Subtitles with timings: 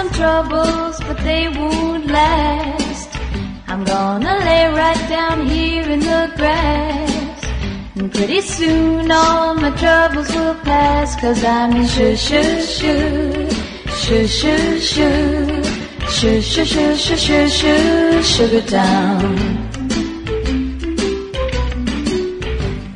[0.00, 3.10] I some troubles, but they won't last.
[3.68, 7.44] I'm gonna lay right down here in the grass.
[7.96, 11.20] And pretty soon all my troubles will pass.
[11.20, 13.50] Cause I'm in shoo shoo shoo.
[14.00, 15.62] Shoo shoo shoo.
[16.16, 18.22] Shoo shoo shoo shoo shoo shoo.
[18.22, 19.36] Sugar town.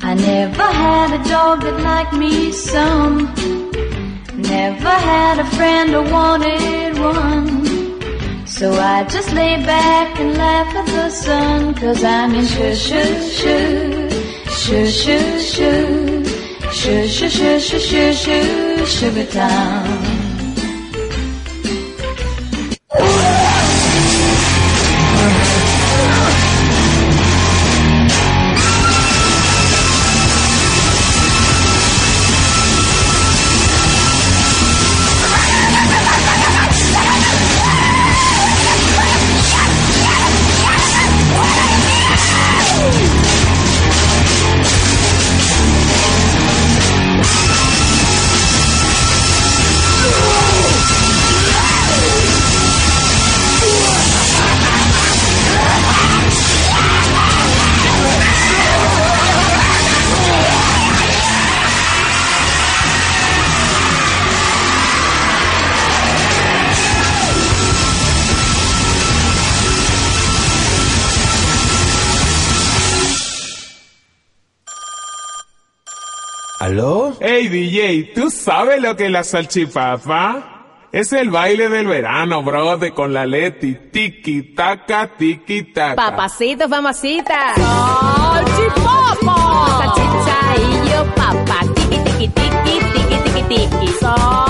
[0.00, 3.34] I never had a dog that liked me some.
[4.38, 8.46] Never had a friend or wanted one.
[8.46, 11.74] So I just lay back and laugh at the sun.
[11.74, 14.10] Cause I'm in shoo shoo shoo.
[14.60, 16.24] Shoo shoo shoo.
[16.72, 18.86] Shoo shoo shoo shoo shoo shoo.
[18.86, 20.13] Sugar town.
[77.54, 80.88] DJ, ¿tú sabes lo que es la salchipapa?
[80.90, 83.76] Es el baile del verano, brother, con la Leti.
[83.92, 85.94] Tiki taka, tiki taka.
[85.94, 87.54] Papacito, mamacita.
[87.54, 89.36] Salchipapa.
[89.78, 91.60] Salchicha y yo, papá.
[91.76, 94.43] Tiki, tiki, tiki, tiki, tiki, tiki.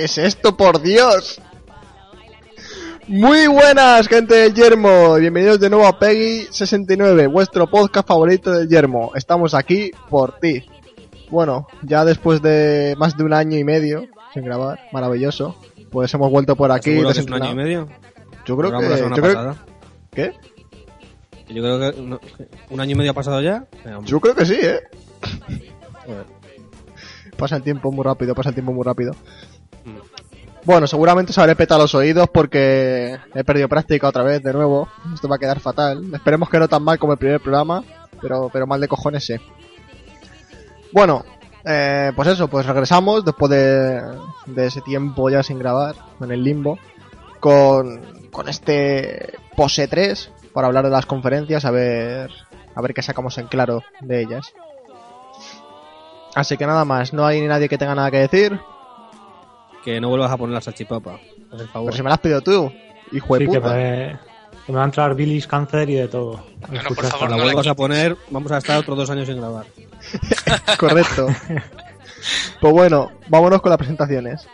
[0.00, 1.42] ¿Qué es esto, por Dios?
[3.06, 5.16] Muy buenas, gente del Yermo.
[5.16, 9.12] Bienvenidos de nuevo a Peggy69, vuestro podcast favorito del Yermo.
[9.14, 10.64] Estamos aquí por ti.
[11.28, 15.54] Bueno, ya después de más de un año y medio sin grabar, maravilloso.
[15.90, 16.92] Pues hemos vuelto por aquí.
[16.92, 17.88] ¿Seguro que es un año y medio?
[18.46, 18.88] Yo creo que.
[18.88, 19.56] yo creo-.
[20.12, 20.32] ¿Qué?
[21.50, 22.00] Yo creo que
[22.70, 23.66] un año y medio ha pasado ya.
[23.84, 24.80] Venga, Yo creo que sí, ¿eh?
[27.36, 29.14] Pasa el tiempo muy rápido, pasa el tiempo muy rápido.
[30.64, 34.88] Bueno, seguramente se habré petado los oídos porque he perdido práctica otra vez de nuevo.
[35.14, 36.02] Esto va a quedar fatal.
[36.12, 37.82] Esperemos que no tan mal como el primer programa,
[38.20, 39.36] pero, pero mal de cojones sí.
[40.92, 41.24] Bueno,
[41.64, 44.02] eh, pues eso, pues regresamos después de,
[44.46, 46.78] de ese tiempo ya sin grabar, en el limbo,
[47.38, 52.30] con, con este Pose 3 para hablar de las conferencias, a ver,
[52.74, 54.52] a ver qué sacamos en claro de ellas.
[56.34, 58.60] Así que nada más, no hay nadie que tenga nada que decir.
[59.84, 61.18] Que no vuelvas a poner la salchipapa.
[61.50, 61.86] Por favor.
[61.90, 62.72] Pero si me la has pedido tú,
[63.12, 63.74] hijo de Sí, que puta.
[63.74, 64.18] me,
[64.66, 66.32] que me va a entrar bilis, cáncer y de todo.
[66.32, 69.10] Bueno, por Escuchar favor, Cuando no la vuelvas a poner, vamos a estar otros dos
[69.10, 69.66] años sin grabar.
[70.78, 71.26] Correcto.
[72.60, 74.46] pues bueno, vámonos con las presentaciones.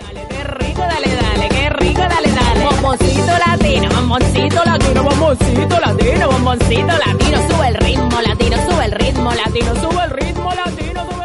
[0.00, 2.64] Dale, qué rico, dale, dale, qué rico, dale, dale.
[2.66, 7.48] Bomboncito latino, bomboncito latino, bomboncito latino, bomboncito latino.
[7.48, 11.17] Sube el ritmo latino, sube el ritmo latino, sube el ritmo latino, sube el ritmo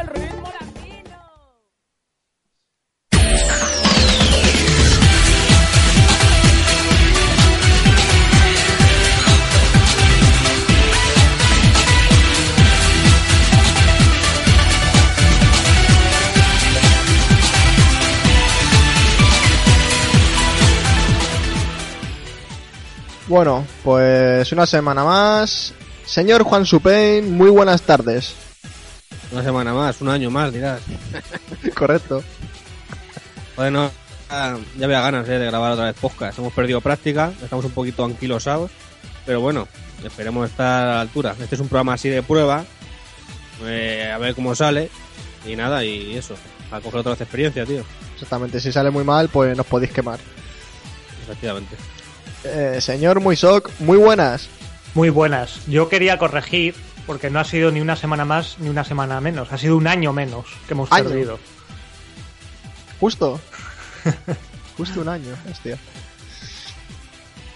[23.34, 25.74] Bueno, pues una semana más.
[26.06, 28.36] Señor Juan Supain, muy buenas tardes.
[29.32, 30.82] Una semana más, un año más, dirás.
[31.74, 32.24] Correcto.
[33.56, 33.90] Bueno,
[34.30, 36.38] ya ya había ganas eh, de grabar otra vez podcast.
[36.38, 38.70] Hemos perdido práctica, estamos un poquito anquilosados.
[39.26, 39.68] Pero bueno,
[40.04, 41.36] esperemos estar a la altura.
[41.42, 42.64] Este es un programa así de prueba.
[43.66, 44.92] eh, a ver cómo sale.
[45.44, 46.36] Y nada, y eso.
[46.70, 47.84] A coger otra vez experiencia, tío.
[48.14, 50.20] Exactamente, si sale muy mal, pues nos podéis quemar.
[51.24, 51.76] Efectivamente.
[52.44, 54.48] Eh, señor Muisok, muy buenas.
[54.94, 55.66] Muy buenas.
[55.68, 56.76] Yo quería corregir,
[57.06, 59.52] porque no ha sido ni una semana más ni una semana menos.
[59.52, 61.06] Ha sido un año menos que hemos Año.
[61.10, 61.40] perdido.
[63.00, 63.40] Justo.
[64.78, 65.78] Justo un año, hostia.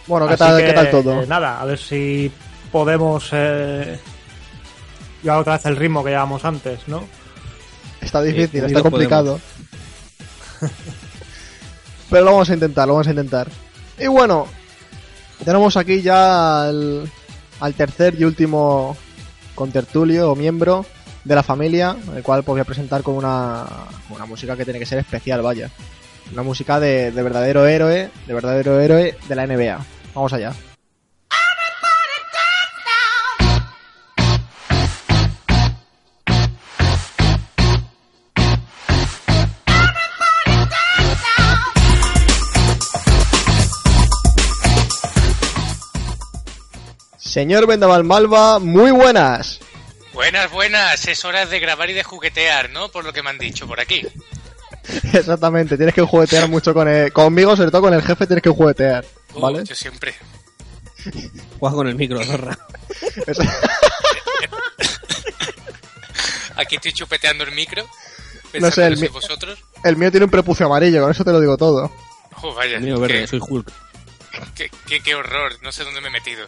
[0.08, 1.22] Bueno, ¿qué Así tal, que, ¿qué tal todo?
[1.24, 2.32] eh, nada, a ver si
[2.72, 4.00] podemos eh,
[5.22, 7.04] llevar otra vez el ritmo que llevábamos antes, ¿no?
[8.00, 9.40] Está difícil, está complicado.
[12.10, 13.50] Pero lo vamos a intentar, lo vamos a intentar.
[14.00, 14.48] Y bueno,
[15.44, 17.10] tenemos aquí ya al,
[17.76, 18.96] tercer y último
[19.56, 20.86] contertulio o miembro
[21.24, 23.66] de la familia, el cual pues voy a presentar con una,
[24.10, 25.70] una música que tiene que ser especial, vaya.
[26.32, 29.80] Una música de, de verdadero héroe, de verdadero héroe de la NBA.
[30.14, 30.54] Vamos allá.
[47.38, 49.60] Señor Vendaval Malva, muy buenas.
[50.12, 51.08] Buenas, buenas.
[51.08, 52.90] Es hora de grabar y de juguetear, ¿no?
[52.90, 54.02] Por lo que me han dicho por aquí.
[55.14, 58.50] Exactamente, tienes que juguetear mucho con el, conmigo, sobre todo con el jefe tienes que
[58.50, 59.06] juguetear,
[59.36, 59.64] Uh, ¿vale?
[59.66, 60.16] Yo siempre.
[61.60, 62.58] Juega con el micro, zorra.
[66.56, 67.86] Aquí estoy chupeteando el micro.
[68.60, 69.60] No sé, el mi- vosotros.
[69.84, 71.92] el mío tiene un prepucio amarillo, con eso te lo digo todo.
[72.42, 72.78] Oh, vaya.
[72.78, 73.72] El mío verde, qué, soy Hulk.
[74.56, 75.54] qué- qué- qué horror.
[75.62, 76.48] No sé dónde me he metido.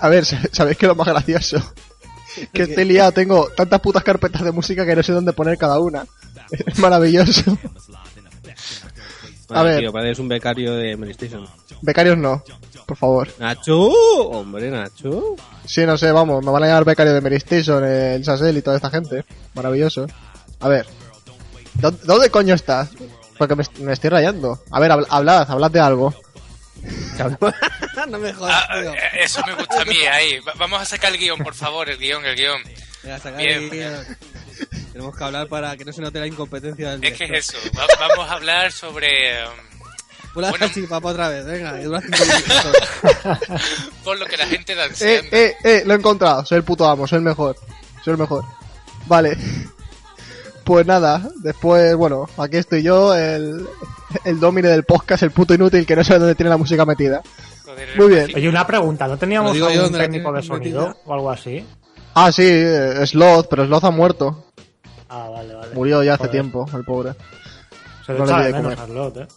[0.00, 1.58] A ver, ¿sabéis qué es lo más gracioso?
[2.52, 5.80] Que estoy liado, tengo tantas putas carpetas de música que no sé dónde poner cada
[5.80, 6.06] una.
[6.50, 7.58] Es maravilloso.
[9.50, 9.80] A ver.
[9.80, 11.46] Tío, pareces un becario de Playstation.
[11.82, 12.42] Becarios no,
[12.86, 13.28] por favor.
[13.38, 13.76] Nacho,
[14.30, 15.36] hombre, Nacho.
[15.64, 18.62] Sí, no sé, vamos, me van a llamar becario de Mary Station, el Sassel y
[18.62, 19.24] toda esta gente.
[19.54, 20.06] Maravilloso.
[20.60, 20.86] A ver,
[21.74, 22.90] ¿dó- ¿dónde coño estás?
[23.38, 24.60] Porque me, me estoy rayando.
[24.70, 26.14] A ver, habl- hablad, hablad de algo.
[28.08, 28.94] no me jodas, Ah, tío.
[28.94, 30.38] eh, eso me gusta a mí, ahí.
[30.40, 32.62] Va- Vamos a sacar el guion, por favor, el guion, el guion.
[33.02, 33.92] Venga, saca Bien, bien.
[33.92, 34.16] eh.
[34.92, 37.60] Tenemos que hablar para que no se note la incompetencia del Es que es director.
[37.66, 37.70] eso.
[37.78, 39.44] Va- vamos a hablar sobre...
[39.46, 39.52] um,
[40.40, 40.66] la Bueno.
[40.66, 43.68] salchipapa otra vez, venga, que dura cinco minutos.
[44.04, 46.44] por lo que la gente da Eh, eh, eh, lo he encontrado.
[46.46, 47.56] Soy el puto amo, soy el mejor.
[48.04, 48.44] Soy el mejor.
[49.06, 49.36] Vale.
[50.68, 53.66] Pues nada, después, bueno, aquí estoy yo, el,
[54.26, 57.22] el domine del podcast, el puto inútil que no sabe dónde tiene la música metida.
[57.96, 58.30] Muy bien.
[58.36, 61.02] Oye, una pregunta, ¿no teníamos algún ¿dónde la técnico de sonido metida?
[61.06, 61.64] o algo así?
[62.12, 64.44] Ah, sí, eh, Sloth, pero Sloth ha muerto.
[65.08, 65.74] Ah, vale, vale.
[65.74, 66.32] Murió ya hace Joder.
[66.32, 67.14] tiempo, el pobre.
[68.04, 68.78] Se le no echa de de menos comer.
[68.78, 69.28] a Slot, eh.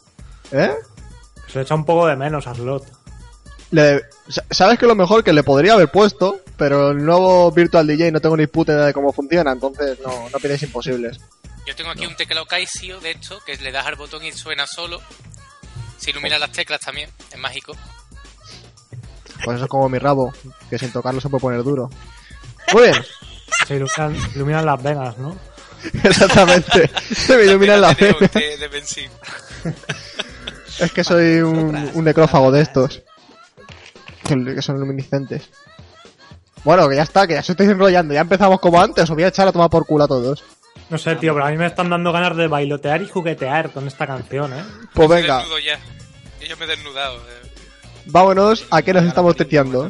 [0.52, 0.72] ¿Eh?
[1.48, 2.84] Se le echa un poco de menos a Slot.
[3.72, 6.42] Le- sa- ¿Sabes que lo mejor que le podría haber puesto?
[6.58, 10.30] Pero el nuevo Virtual DJ no tengo ni puta idea de cómo funciona, entonces no,
[10.30, 11.20] no pidáis imposibles.
[11.66, 14.68] Yo tengo aquí un teclado Casio, de hecho, que le das al botón y suena
[14.68, 15.02] solo.
[15.98, 17.74] Se iluminan las teclas también, es mágico.
[19.44, 20.34] Pues eso es como mi rabo,
[20.70, 21.90] que sin tocarlo se puede poner duro.
[22.74, 22.96] Muy bien,
[23.68, 25.38] Se iluminan, iluminan las venas, ¿no?
[26.04, 26.90] exactamente.
[27.16, 28.20] Se me iluminan las venas.
[28.34, 29.10] de, de.
[30.80, 33.02] Es que soy un, un necrófago de estos.
[34.46, 35.50] Que que son luminiscentes.
[36.64, 38.14] Bueno, que ya está, que ya se estáis enrollando.
[38.14, 40.44] Ya empezamos como antes, os voy a echar a tomar por culo a todos.
[40.90, 43.88] No sé, tío, pero a mí me están dando ganas de bailotear y juguetear con
[43.88, 44.64] esta canción, ¿eh?
[44.94, 45.80] Pues venga, ya.
[46.48, 47.16] Yo me he desnudado.
[47.18, 47.48] eh.
[48.08, 49.90] vámonos a qué nos estamos teteando.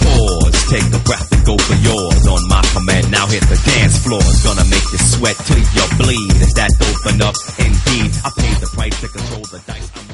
[0.00, 2.26] Pause, take a breath and go for yours.
[2.26, 4.20] On my command, now hit the dance floor.
[4.20, 6.32] It's gonna make you sweat till you bleed.
[6.40, 7.34] Is that open up?
[7.58, 9.90] Indeed, I paid the price to control the dice.
[9.96, 10.09] I'm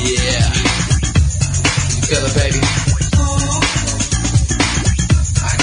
[0.00, 0.52] Yeah.
[2.06, 2.60] Feel it, baby.
[5.42, 5.56] I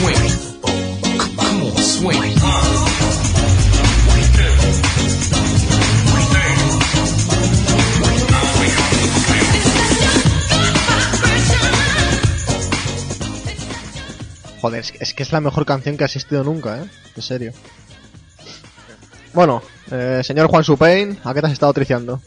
[0.00, 0.28] Swing.
[1.36, 2.39] Come on, swing.
[14.60, 16.86] Que, es que es la mejor canción que ha existido nunca, ¿eh?
[17.16, 17.52] En serio.
[19.32, 22.20] Bueno, eh, señor Juan Supain, ¿a qué te has estado triciando?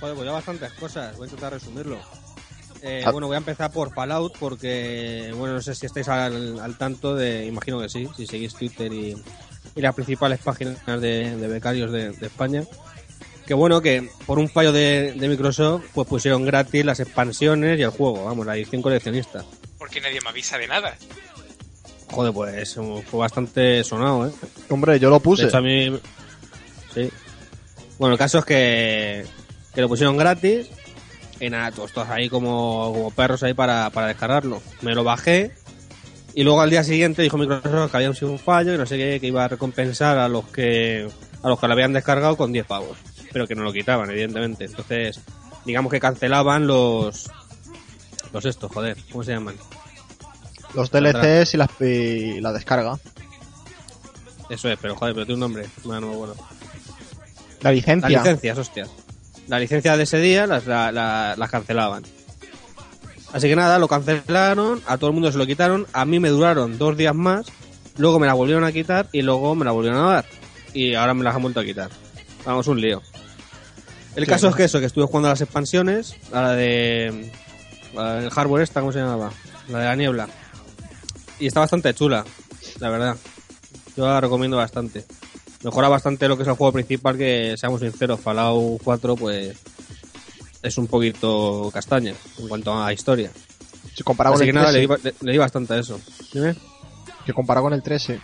[0.00, 1.98] Joder, pues ya bastantes cosas, voy a intentar resumirlo.
[2.82, 3.10] Eh, Ah.
[3.12, 7.14] bueno, voy a empezar por Fallout porque, bueno, no sé si estáis al, al tanto
[7.14, 9.16] de, imagino que sí, si seguís Twitter y,
[9.74, 12.64] y las principales páginas de, de becarios de, de España.
[13.46, 17.82] Que bueno, que por un fallo de, de Microsoft, pues pusieron gratis las expansiones y
[17.82, 19.44] el juego, vamos, la edición coleccionista.
[19.84, 20.96] Porque nadie me avisa de nada.
[22.10, 24.32] Joder, pues fue bastante sonado, ¿eh?
[24.70, 25.44] Hombre, yo lo puse.
[25.44, 25.94] hecho, a mí.
[26.94, 27.10] Sí.
[27.98, 29.26] Bueno, el caso es que,
[29.74, 30.70] que lo pusieron gratis.
[31.38, 34.62] Y nada, todos, todos ahí como, como perros ahí para, para descargarlo.
[34.80, 35.52] Me lo bajé.
[36.34, 38.96] Y luego al día siguiente dijo Microsoft que había sido un fallo y no sé
[38.96, 41.06] qué, que iba a recompensar a los que
[41.42, 42.96] a los que lo habían descargado con 10 pavos.
[43.34, 44.64] Pero que no lo quitaban, evidentemente.
[44.64, 45.20] Entonces,
[45.66, 47.30] digamos que cancelaban los.
[48.34, 49.54] Los estos, joder, ¿cómo se llaman?
[50.74, 50.90] Los.
[50.90, 52.98] DLCs y, las, y la descarga.
[54.50, 55.66] Eso es, pero joder, pero tiene un nombre.
[55.84, 56.34] Bueno, bueno.
[57.60, 58.08] La Las licencia.
[58.08, 58.86] licencias, hostia.
[59.48, 62.02] La licencia de ese día las, la- la- las cancelaban.
[63.32, 66.28] Así que nada, lo cancelaron, a todo el mundo se lo quitaron, a mí me
[66.28, 67.46] duraron dos días más,
[67.96, 70.24] luego me la volvieron a quitar y luego me la volvieron a dar.
[70.72, 71.90] Y ahora me las han vuelto a quitar.
[72.44, 73.00] Vamos, un lío.
[74.16, 74.50] El Sí, caso ¿no?
[74.50, 77.32] es que eso, que estuve jugando a las expansiones, a la de...
[77.94, 79.30] La del hardware esta, ¿cómo se llamaba?
[79.68, 80.28] La de la niebla.
[81.38, 82.24] Y está bastante chula,
[82.80, 83.16] la verdad.
[83.96, 85.04] Yo la recomiendo bastante.
[85.62, 89.56] Mejora bastante lo que es el juego principal, que seamos sinceros, Fallout 4 pues
[90.62, 93.30] es un poquito castaña en cuanto a historia.
[93.94, 95.74] Si comparado Así con que el nada, 3, le di, ba- le- le di bastante
[95.74, 96.00] a eso.
[96.32, 96.54] Dime.
[97.24, 98.14] que comparado con el 3, sí.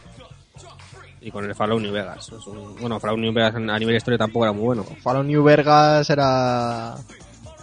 [1.22, 2.28] Y con el Fallout New Vegas.
[2.28, 4.84] Es un- bueno, Fallout New Vegas a nivel de historia tampoco era muy bueno.
[5.02, 6.96] Fallout New Vegas era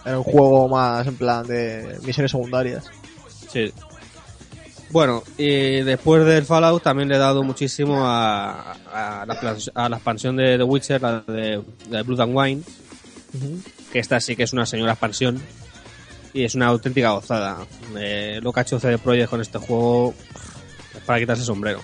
[0.08, 2.84] era un juego más en plan de misiones secundarias.
[3.50, 3.72] Sí.
[4.90, 9.88] Bueno, y después del Fallout también le he dado muchísimo a, a, la, plas- a
[9.88, 12.62] la expansión de The Witcher, la de, la de Blood and Wine,
[13.92, 15.40] que esta sí que es una señora expansión
[16.32, 17.58] y es una auténtica gozada.
[17.98, 20.14] Eh, lo que ha hecho CD Projekt con este juego
[20.94, 21.80] es para quitarse el sombrero.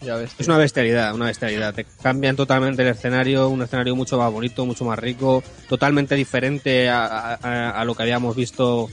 [0.00, 0.20] Ya.
[0.22, 1.74] Es una bestialidad, una bestialidad.
[1.74, 6.88] Te cambian totalmente el escenario, un escenario mucho más bonito, mucho más rico, totalmente diferente
[6.88, 8.88] a, a- a lo que habíamos visto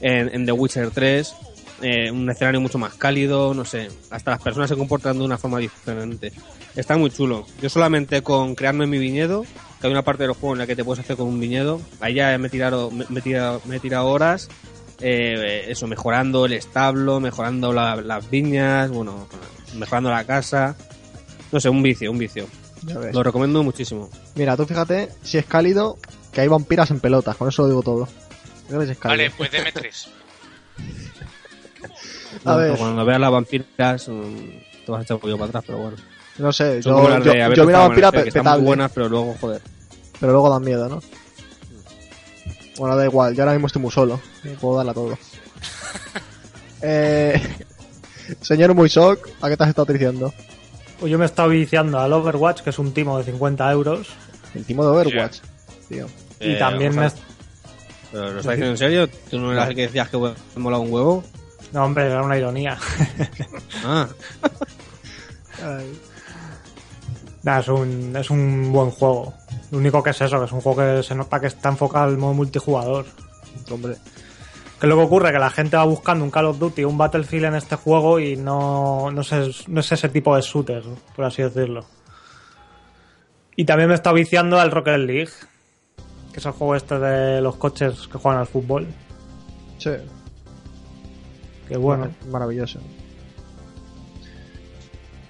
[0.00, 1.34] en, en The Witcher 3.
[1.82, 3.88] Eh, un escenario mucho más cálido, no sé.
[4.10, 6.32] Hasta las personas se comportan de una forma diferente.
[6.76, 7.46] Está muy chulo.
[7.60, 9.42] Yo solamente con crearme mi viñedo,
[9.80, 11.80] que hay una parte del juego en la que te puedes hacer con un viñedo,
[12.00, 14.48] ahí ya me he tirado, me, me he tirado, me he tirado horas.
[15.00, 19.26] eh, eso, mejorando el establo, mejorando la- las viñas, bueno,
[19.74, 20.76] mejorando la casa.
[21.52, 22.46] No sé, un vicio, un vicio.
[22.82, 23.14] Ya ves.
[23.14, 24.08] Lo recomiendo muchísimo.
[24.34, 25.96] Mira, tú fíjate si es cálido,
[26.32, 28.08] que hay vampiras en pelotas, con eso lo digo todo.
[28.68, 28.96] Es cálido.
[29.04, 30.08] Vale, pues deme tres.
[32.44, 32.76] A No, ver.
[32.76, 34.36] Cuando veas las vampiras, mm,
[34.84, 35.96] te vas a echar un poquillo para atrás, pero bueno.
[36.38, 38.44] No sé, Son yo, yo, de yo vi una Farman, vampira que pe- están muy
[38.44, 39.62] petable, buenas, pero luego, joder.
[40.18, 41.00] pero luego dan miedo, ¿no?
[42.76, 44.20] Bueno, da igual, yo ahora mismo estoy muy solo,
[44.60, 45.16] puedo darla todo.
[46.82, 47.40] eh,
[48.40, 50.32] señor Muisok, ¿a qué te has estado diciendo?
[51.00, 54.08] Pues yo me he estado viciando al Overwatch, que es un timo de 50 euros.
[54.54, 55.38] El timo de Overwatch,
[55.88, 56.06] tío.
[56.40, 57.08] Y Eh, también me...
[58.12, 59.08] ¿Pero lo estás diciendo en serio?
[59.30, 61.24] ¿Tú no eras el que decías que me molaba un huevo?
[61.72, 62.78] No, hombre, era una ironía.
[63.84, 64.08] Ah,
[67.42, 69.34] Nah, es, un, es un buen juego.
[69.70, 72.06] Lo único que es eso, que es un juego que se nota que está enfocado
[72.06, 73.04] al modo multijugador.
[73.70, 73.96] Hombre,
[74.80, 77.46] Que lo que ocurre que la gente va buscando un Call of Duty, un Battlefield
[77.46, 80.82] en este juego y no, no, es, no es ese tipo de shooter,
[81.14, 81.84] por así decirlo.
[83.56, 85.30] Y también me está viciando al Rocket League,
[86.32, 88.86] que es el juego este de los coches que juegan al fútbol.
[89.78, 89.90] sí,
[91.68, 92.80] Que bueno, maravilloso.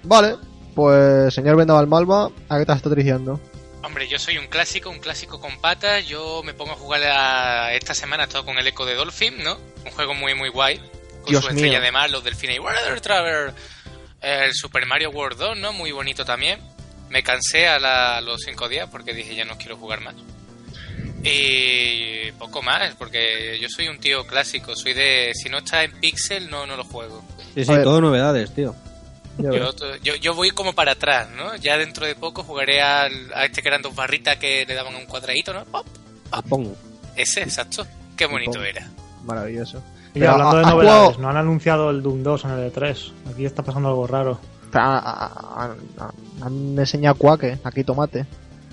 [0.03, 0.35] Vale,
[0.73, 3.39] pues señor Vendaval Malva, ¿a qué te has estado diciendo?
[3.85, 6.05] Hombre, yo soy un clásico, un clásico con patas.
[6.07, 9.43] Yo me pongo a jugar a- esta semana, he estado con el Echo de Dolphin,
[9.43, 9.57] ¿no?
[9.85, 10.77] Un juego muy, muy guay.
[11.21, 11.57] Con Dios su mío.
[11.65, 13.53] estrella de mar, los delfines y Weather Traveler.
[14.21, 15.71] El Super Mario World 2, ¿no?
[15.73, 16.59] Muy bonito también.
[17.09, 20.15] Me cansé a, la- a los cinco días porque dije ya no quiero jugar más.
[21.23, 24.75] Y poco más, porque yo soy un tío clásico.
[24.75, 25.31] Soy de.
[25.33, 27.23] Si no está en Pixel, no, no lo juego.
[27.53, 28.75] sí, A sí, todo novedades, tío.
[29.37, 29.71] Yo,
[30.03, 31.55] yo, yo voy como para atrás, ¿no?
[31.57, 34.95] Ya dentro de poco jugaré al, a este que eran dos barritas que le daban
[34.95, 35.65] a un cuadradito, ¿no?
[35.65, 35.85] ¡Pop!
[36.49, 36.73] Pongo.
[37.15, 37.85] Ese, exacto.
[38.15, 38.63] Qué bonito Pop.
[38.63, 38.87] era.
[39.25, 39.81] Maravilloso.
[40.13, 43.11] y Pero, hablando de ¿has novedades, no han anunciado el Doom 2 en el E3.
[43.33, 44.39] Aquí está pasando algo raro.
[44.73, 46.11] A- a- a- a-
[46.45, 48.25] Han enseñado Quake, aquí tomate.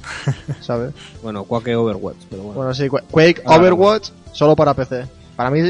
[0.60, 0.92] ¿Sabes?
[1.22, 2.56] Bueno, Quake Overwatch, pero bueno.
[2.58, 5.06] Bueno, sí, Qu- Quake Ah, Overwatch solo para PC.
[5.36, 5.60] Para mí,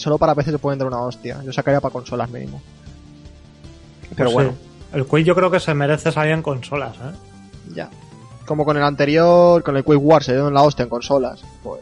[0.00, 1.42] solo para PC se pueden dar una hostia.
[1.44, 2.60] Yo sacaría para consolas mínimo.
[4.16, 4.70] Pero Pues bueno, sí.
[4.92, 7.12] El Quake yo creo que se merece salir en consolas, ¿eh?
[7.74, 7.88] ya.
[8.44, 11.40] Como con el anterior, con el Quake War se dieron la hostia en consolas.
[11.62, 11.80] Pues,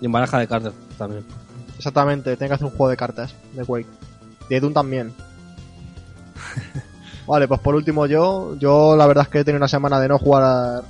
[0.00, 1.24] Y en baraja de cartas también.
[1.78, 3.88] exactamente, tiene que hacer un juego de cartas de Quake.
[4.50, 5.14] Y de Doom también.
[7.26, 10.08] vale, pues por último yo, yo la verdad es que he tenido una semana de
[10.08, 10.82] no jugar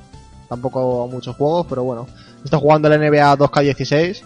[0.49, 2.07] tampoco a muchos juegos, pero bueno.
[2.45, 4.23] Estoy jugando el NBA 2K16,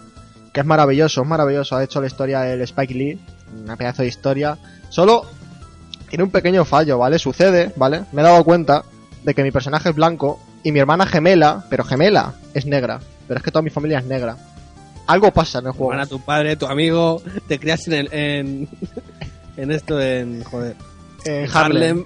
[0.53, 1.75] que es maravilloso, es maravilloso.
[1.75, 3.19] Ha hecho la historia el Spike Lee,
[3.63, 4.57] una pedazo de historia.
[4.89, 5.25] Solo
[6.09, 7.19] tiene un pequeño fallo, ¿vale?
[7.19, 8.03] Sucede, ¿vale?
[8.11, 8.83] Me he dado cuenta
[9.23, 12.99] de que mi personaje es blanco y mi hermana gemela, pero gemela, es negra.
[13.27, 14.37] Pero es que toda mi familia es negra.
[15.07, 15.89] Algo pasa en el juego.
[15.89, 18.69] Van a tu padre, tu amigo, te crias en, el, en,
[19.57, 20.75] en esto, en, joder,
[21.25, 22.05] en Harlem.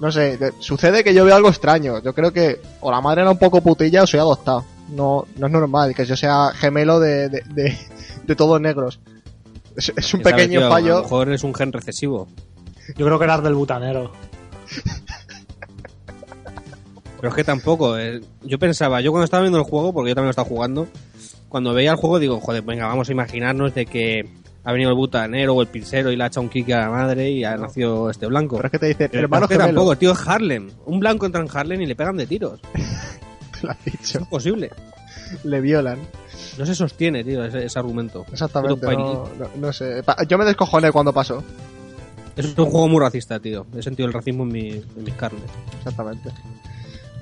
[0.00, 2.02] No sé, de- sucede que yo veo algo extraño.
[2.02, 4.64] Yo creo que o la madre era un poco putilla o soy adoptado.
[4.90, 7.76] No, no es normal que yo sea gemelo de, de, de,
[8.26, 9.00] de todos negros.
[9.76, 10.66] Es, es un ¿Quién sabe, pequeño tío?
[10.68, 10.96] A fallo.
[10.96, 12.28] lo mejor es un gen recesivo.
[12.96, 14.12] Yo creo que eras del butanero.
[17.20, 17.98] Pero es que tampoco.
[17.98, 20.86] eh, Yo pensaba, yo cuando estaba viendo el juego, porque yo también lo estaba jugando,
[21.48, 24.28] cuando veía el juego digo, joder, venga, vamos a imaginarnos de que
[24.64, 26.90] ha venido el butanero o el pincero y le ha echado un kick a la
[26.90, 28.56] madre y ha nacido este blanco.
[28.56, 30.70] Pero es que te Pero hermano es que tampoco, tío, es Harlem.
[30.86, 32.60] Un blanco entra en Harlem y le pegan de tiros.
[33.60, 34.18] Te lo has Es dicho.
[34.18, 34.70] imposible.
[35.44, 35.98] Le violan.
[36.58, 38.24] No se sostiene, tío, ese, ese argumento.
[38.32, 38.80] Exactamente.
[38.80, 38.98] No, país.
[39.38, 40.02] no, no sé.
[40.28, 41.42] Yo me descojoné cuando pasó.
[42.36, 43.66] Es un juego muy racista, tío.
[43.76, 45.42] He sentido el racismo en, mi- en mis carnes.
[45.78, 46.30] Exactamente.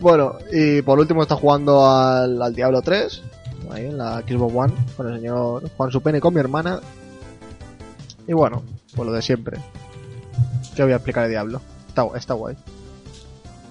[0.01, 3.23] Bueno, y por último está jugando al, al Diablo 3.
[3.71, 4.73] Ahí en la Xbox One.
[4.97, 6.81] Con el señor Juan Supene con mi hermana.
[8.27, 8.63] Y bueno,
[8.95, 9.59] pues lo de siempre.
[10.75, 11.61] ¿Qué voy a explicar de Diablo?
[11.89, 12.57] Está, está guay.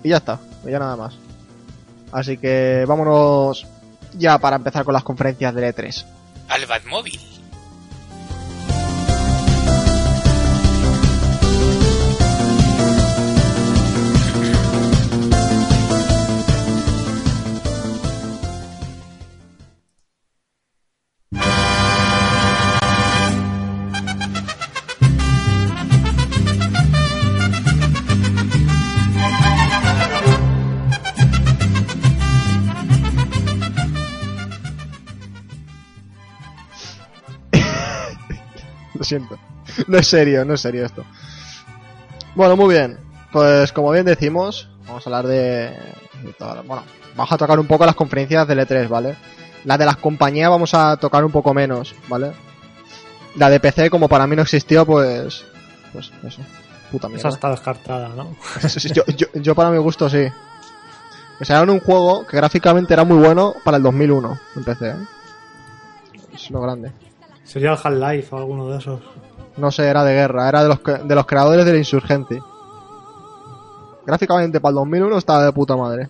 [0.04, 1.14] Y ya está, ya nada más.
[2.14, 3.66] Así que vámonos
[4.14, 6.06] ya para empezar con las conferencias de E3.
[6.50, 7.20] Al Batmóvil.
[39.04, 39.38] Lo siento.
[39.88, 41.04] No es serio, no es serio esto.
[42.36, 42.98] Bueno, muy bien.
[43.34, 45.70] Pues como bien decimos, vamos a hablar de...
[46.24, 46.84] de toda la- Bueno,
[47.16, 49.16] vamos a tocar un poco las conferencias del E3, ¿vale?
[49.66, 52.32] La de las compañías vamos a tocar un poco menos, ¿vale?
[53.36, 55.44] La de PC, como para mí no existió, pues...
[55.92, 56.42] Pues eso.
[56.92, 57.30] Puta Esa mierda.
[57.30, 58.36] está descartada, ¿no?
[58.94, 60.26] yo, yo, yo para mi gusto sí.
[61.42, 64.90] O sea, era un juego que gráficamente era muy bueno para el 2001 en PC,
[64.90, 64.96] ¿eh?
[66.34, 66.92] Es lo grande.
[67.44, 69.02] Sería el Half-Life o alguno de esos.
[69.58, 72.40] No sé, era de guerra, era de los, que- de los creadores del Insurgente.
[74.06, 76.10] Gráficamente para el 2001 estaba de puta madre.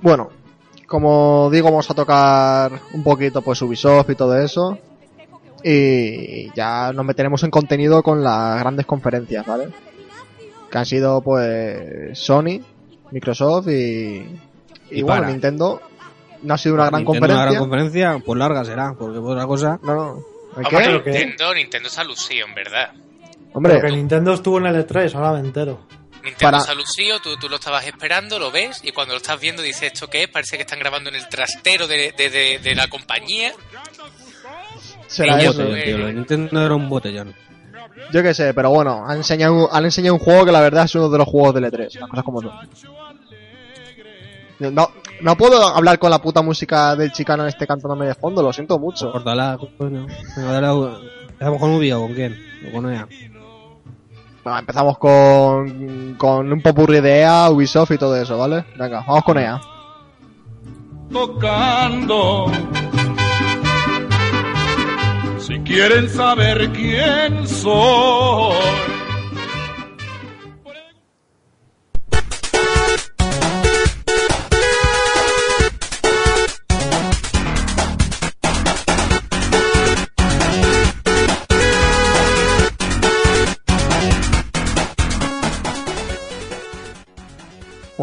[0.00, 0.30] Bueno,
[0.86, 4.78] como digo, vamos a tocar un poquito pues Ubisoft y todo eso.
[5.62, 9.68] Y ya nos meteremos en contenido con las grandes conferencias, ¿vale?
[10.70, 12.60] Que han sido pues Sony,
[13.10, 14.40] Microsoft y, y,
[14.90, 15.30] Y bueno, para.
[15.30, 15.80] Nintendo.
[16.42, 17.42] No ha sido una gran Nintendo, conferencia.
[17.42, 19.78] Una gran conferencia, pues larga será, porque por otra cosa.
[19.82, 20.24] No, no.
[20.56, 22.90] ¿El Hombre, Nintendo, Nintendo se ha lucido, en verdad.
[23.52, 25.80] Hombre, Pero que Nintendo estuvo en el E3, ahora me entero.
[26.24, 29.18] Nintendo Para- se ha lucido, tú, tú lo estabas esperando, lo ves, y cuando lo
[29.18, 30.28] estás viendo dices, ¿esto qué es?
[30.28, 33.52] Parece que están grabando en el trastero de, de- de- de la compañía.
[35.06, 35.52] será un eso.
[35.52, 37.34] botellón, tío, lo de Nintendo era un botellón.
[38.12, 40.94] Yo qué sé, pero bueno, han enseñado, han enseñado un juego que la verdad es
[40.94, 42.52] uno de los juegos del E3, las cosas como son.
[44.58, 48.42] No, no puedo hablar con la puta música del chicano en este cantándome de fondo,
[48.42, 49.10] lo siento mucho.
[49.12, 50.06] Cortala, coño.
[50.36, 52.36] ¿Empezamos con Ubi o con quién?
[52.68, 53.06] O con EA.
[54.44, 58.64] Bueno, empezamos con, con un popurrí de EA, Ubisoft y todo eso, ¿vale?
[58.78, 59.60] Venga, vamos con EA.
[61.12, 62.46] tocando.
[65.38, 68.95] Si quieren saber quién soy.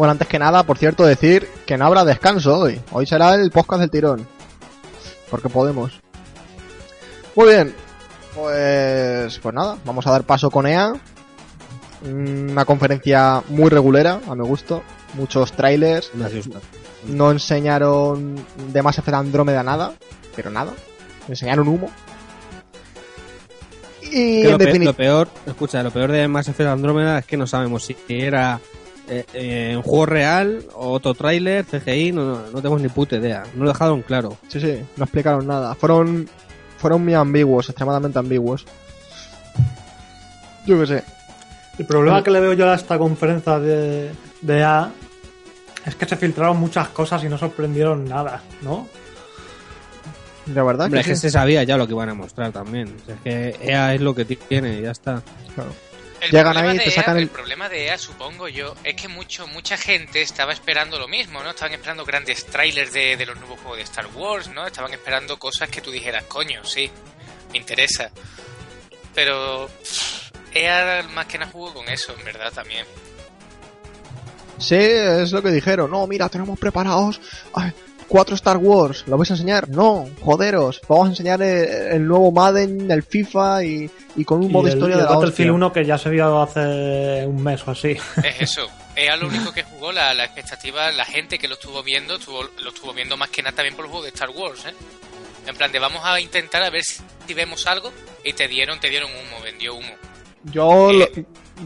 [0.04, 2.78] Bueno, antes que nada, por cierto, decir que no habrá descanso hoy.
[2.92, 4.26] Hoy será el podcast del tirón.
[5.30, 5.92] Porque podemos.
[7.34, 7.74] Muy bien.
[8.34, 10.92] Pues, pues nada, vamos a dar paso con EA.
[12.04, 14.82] Una conferencia muy regulera, a mi gusto.
[15.14, 16.10] Muchos trailers.
[16.12, 16.58] Me asusta.
[17.06, 18.36] No enseñaron
[18.74, 19.94] de Mass Effect Andrómeda nada.
[20.36, 20.72] Pero nada.
[21.28, 21.90] Enseñaron humo.
[24.02, 27.38] Y en lo, pe- lo peor, escucha, lo peor de Mass Effect Andrómeda es que
[27.38, 28.60] no sabemos si era
[29.08, 33.44] eh, eh, un juego real otro tráiler, CGI, no, no, no tenemos ni puta idea.
[33.54, 34.36] No lo dejaron claro.
[34.48, 35.74] Sí, sí, no explicaron nada.
[35.74, 36.28] Fueron,
[36.78, 38.64] fueron muy ambiguos, extremadamente ambiguos.
[40.66, 41.04] Yo qué sé.
[41.78, 44.90] El problema que le veo yo a esta conferencia de, de A
[45.84, 48.86] es que se filtraron muchas cosas y no sorprendieron nada, ¿no?
[50.54, 51.22] La verdad Hombre, que es que sí.
[51.22, 52.94] se sabía ya lo que iban a mostrar también.
[53.02, 55.22] O sea, es que EA es lo que tiene, ya está.
[56.24, 58.74] El Llegan problema ahí, de te EA sacan el- el problema de EA, supongo yo,
[58.82, 61.50] es que mucho, mucha gente estaba esperando lo mismo, ¿no?
[61.50, 64.66] Estaban esperando grandes trailers de, de los nuevos juegos de Star Wars, ¿no?
[64.66, 66.90] Estaban esperando cosas que tú dijeras, coño, sí,
[67.52, 68.10] me interesa.
[69.14, 72.86] Pero pff, EA más que nada jugó con eso, en verdad, también.
[74.58, 75.90] Sí, es lo que dijeron.
[75.90, 77.20] No, mira, tenemos preparados.
[78.04, 79.68] Ay, cuatro Star Wars, ¿lo vais a enseñar?
[79.68, 84.50] No, joderos, vamos a enseñar el, el nuevo Madden, el FIFA y, y con un
[84.50, 85.66] Y modo el, historia y de el la Battlefield hostia.
[85.66, 87.96] 1 que ya se vio hace un mes o así.
[88.22, 88.66] Es eso.
[88.96, 92.44] Es lo único que jugó la, la expectativa, la gente que lo estuvo viendo, estuvo,
[92.62, 94.74] lo estuvo viendo más que nada también por el juego de Star Wars, ¿eh?
[95.48, 97.90] En plan de vamos a intentar a ver si, si vemos algo
[98.24, 99.90] y te dieron, te dieron humo, vendió humo.
[100.44, 101.08] Yo, lo-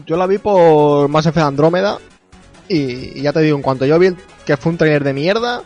[0.07, 1.99] yo la vi por Mass Effect Andrómeda
[2.67, 5.13] y, y ya te digo, en cuanto yo vi el- que fue un trailer de
[5.13, 5.61] mierda,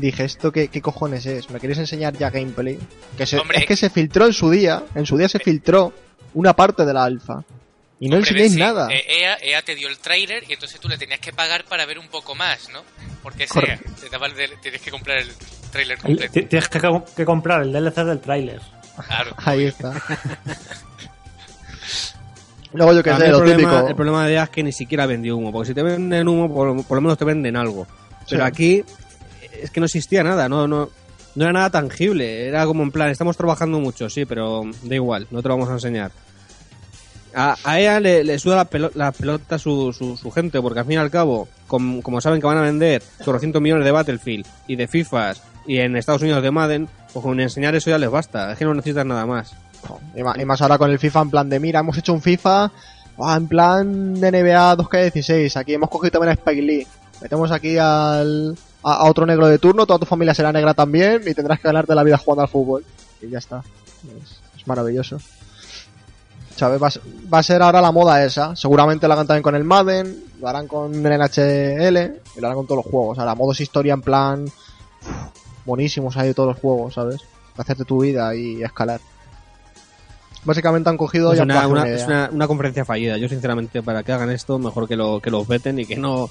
[0.00, 1.50] dije, ¿esto qué, qué cojones es?
[1.50, 2.78] ¿Me queréis enseñar ya gameplay?
[3.16, 5.92] Que se- Hombre, es que se filtró en su día, en su día se filtró
[6.34, 7.42] una parte de la alfa.
[8.00, 8.88] Y no Hombre, enseñáis sí, nada.
[8.92, 11.84] eh, EA, EA te dio el trailer y entonces tú le tenías que pagar para
[11.84, 12.82] ver un poco más, ¿no?
[13.22, 14.34] Porque es EA, te daba el
[14.80, 15.28] que comprar el
[15.72, 16.32] trailer El- completo.
[16.32, 16.80] ti- Tienes que,
[17.16, 18.60] que comprar el DLC del tráiler.
[19.06, 19.34] Claro.
[19.44, 19.94] Ahí está.
[22.72, 23.88] Luego yo que sé, el, lo problema, típico.
[23.88, 25.50] el problema de EA es que ni siquiera vendió humo.
[25.50, 27.86] Porque si te venden humo, por, por lo menos te venden algo.
[28.28, 28.46] Pero Sí.
[28.48, 28.84] aquí
[29.62, 30.88] es que no existía nada, no, no,
[31.34, 32.46] no era nada tangible.
[32.48, 35.70] Era como en plan, estamos trabajando mucho, sí, pero da igual, no te lo vamos
[35.70, 36.10] a enseñar.
[37.34, 40.86] A, a EA le, le suda la, pelo- la pelota su, su, gente, porque al
[40.86, 44.46] fin y al cabo, com- como saben que van a vender 400 millones de Battlefield
[44.66, 48.10] y de FIFAs y en Estados Unidos de Madden, pues con enseñar eso ya les
[48.10, 48.50] basta.
[48.50, 49.54] Es que no necesitan nada más.
[50.38, 52.72] Y más ahora con el FIFA en plan de, mira, hemos hecho un FIFA
[53.36, 55.56] en plan de NBA 2K16.
[55.56, 56.86] Aquí hemos cogido también a Spike Lee.
[57.20, 61.22] Metemos aquí al, a, a otro negro de turno, toda tu familia será negra también
[61.26, 62.84] y tendrás que ganarte la vida jugando al fútbol.
[63.20, 63.62] Y ya está.
[64.22, 65.18] Es, es maravilloso.
[66.56, 66.82] ¿Sabes?
[66.82, 68.56] Va, a ser- va a ser ahora la moda esa.
[68.56, 72.56] Seguramente lo hagan también con el Madden, lo harán con el NHL y lo harán
[72.58, 73.18] con todos los juegos.
[73.18, 74.44] Ahora, modos historia en plan...
[75.64, 77.20] buenísimos de todos los juegos, ¿sabes?
[77.56, 79.00] Hacerte tu vida y escalar.
[80.44, 83.16] Básicamente han cogido Es una, una- una es una- una conferencia fallida.
[83.18, 86.30] Yo, sinceramente, para que hagan esto, mejor que, lo, que los veten y que no.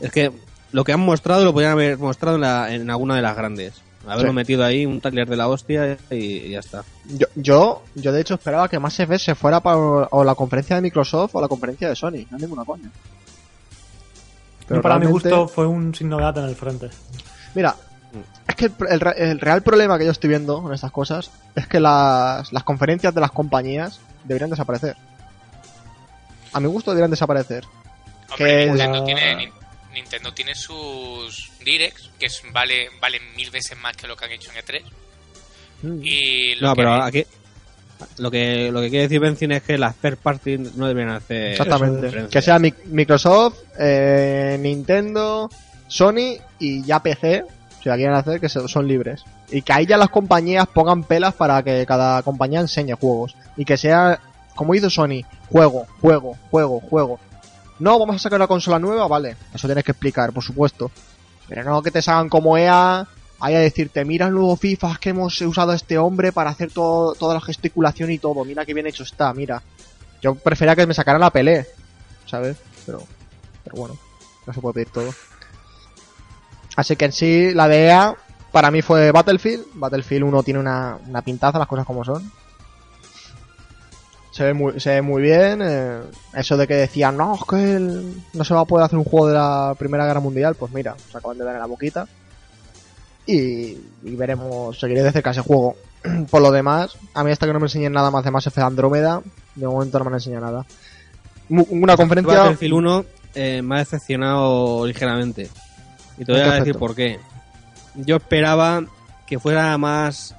[0.00, 0.32] Es que
[0.72, 3.74] lo que han mostrado lo podrían haber mostrado en, la- en alguna de las grandes.
[4.06, 4.36] Haberlo Sí.
[4.36, 6.82] metido ahí, un taller de la hostia y, y ya está.
[7.08, 10.76] Yo, yo, yo de hecho esperaba que Mass Effect se fuera para o la conferencia
[10.76, 12.24] de Microsoft o la conferencia de Sony.
[12.30, 12.90] No hay ninguna coña.
[14.66, 16.88] Pero para mi gusto fue un sin novedad en el frente.
[17.54, 17.74] Mira,
[18.46, 21.30] es que el, el re- el real problema que yo estoy viendo con estas cosas
[21.54, 24.96] es que las, las conferencias de las compañías deberían desaparecer.
[26.52, 27.64] A mi gusto deberían desaparecer.
[28.30, 29.52] Hombre, Que tiene,
[30.00, 34.32] Nintendo tiene sus directs, que es- vale, valen mil veces más que lo que han
[34.32, 34.82] hecho en E3.
[35.82, 36.00] Mm.
[36.04, 37.24] Y lo No, que pero aquí.
[38.18, 41.52] Lo que, lo que quiere decir Benzin es que las third parties no deberían hacer.
[41.52, 42.28] Exactamente.
[42.30, 45.50] Que sea Mi- Microsoft, eh, Nintendo,
[45.88, 47.44] Sony y ya PC,
[47.82, 49.24] si la quieren hacer, que se- son libres.
[49.50, 53.34] Y que ahí ya las compañías pongan pelas para que cada compañía enseñe juegos.
[53.56, 54.20] Y que sea,
[54.54, 57.18] como hizo Sony, juego, juego, juego, juego.
[57.78, 59.36] No, vamos a sacar una consola nueva, vale.
[59.54, 60.90] Eso tienes que explicar, por supuesto.
[61.48, 63.06] Pero no que te salgan como EA,
[63.40, 66.70] ahí a decirte, mira el nuevo FIFA, que hemos usado a este hombre para hacer
[66.72, 68.44] todo, toda la gesticulación y todo.
[68.44, 69.62] Mira qué bien hecho está, mira.
[70.20, 71.64] Yo prefería que me sacaran la pelea,
[72.26, 72.56] ¿sabes?
[72.84, 73.02] Pero,
[73.64, 73.96] pero bueno,
[74.46, 75.14] no se puede pedir todo.
[76.76, 78.14] Así que en sí, la de EA,
[78.52, 79.66] para mí fue Battlefield.
[79.74, 82.30] Battlefield 1 tiene una, una pintaza, las cosas como son.
[84.38, 85.60] Se ve muy, se ve muy bien.
[85.60, 85.98] eh,
[86.32, 89.04] eso de que decían, no, es que el- no se va a poder hacer un
[89.04, 90.54] juego de la Primera Guerra Mundial.
[90.54, 92.06] Pues mira, se acaban de dar en la boquita.
[93.26, 95.74] Y, y veremos, seguiré de cerca ese juego.
[96.30, 98.64] Por lo demás, a mí hasta que no me enseñen nada más de Mass Effect
[98.64, 99.22] Andrómeda,
[99.56, 100.66] de momento no me han enseñado nada.
[101.48, 102.38] Una conferencia...
[102.38, 105.50] Battlefield 1 eh, me ha decepcionado ligeramente.
[106.16, 107.18] Y te voy ¿En qué a decir por qué.
[107.96, 108.84] Yo esperaba
[109.26, 110.36] que fuera más.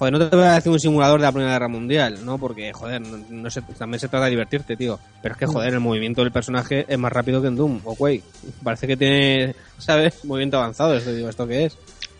[0.00, 2.38] Joder, no te voy a decir un simulador de la Primera Guerra Mundial, ¿no?
[2.38, 4.98] Porque, joder, no, no se- también se trata de divertirte, tío.
[5.22, 7.94] Pero es que, joder, el movimiento del personaje es más rápido que en Doom o
[7.94, 8.22] Quake.
[8.64, 10.24] Parece que tiene, ¿sabes?
[10.24, 10.94] Movimiento avanzado.
[10.94, 11.76] Esto, digo, ¿esto qué es?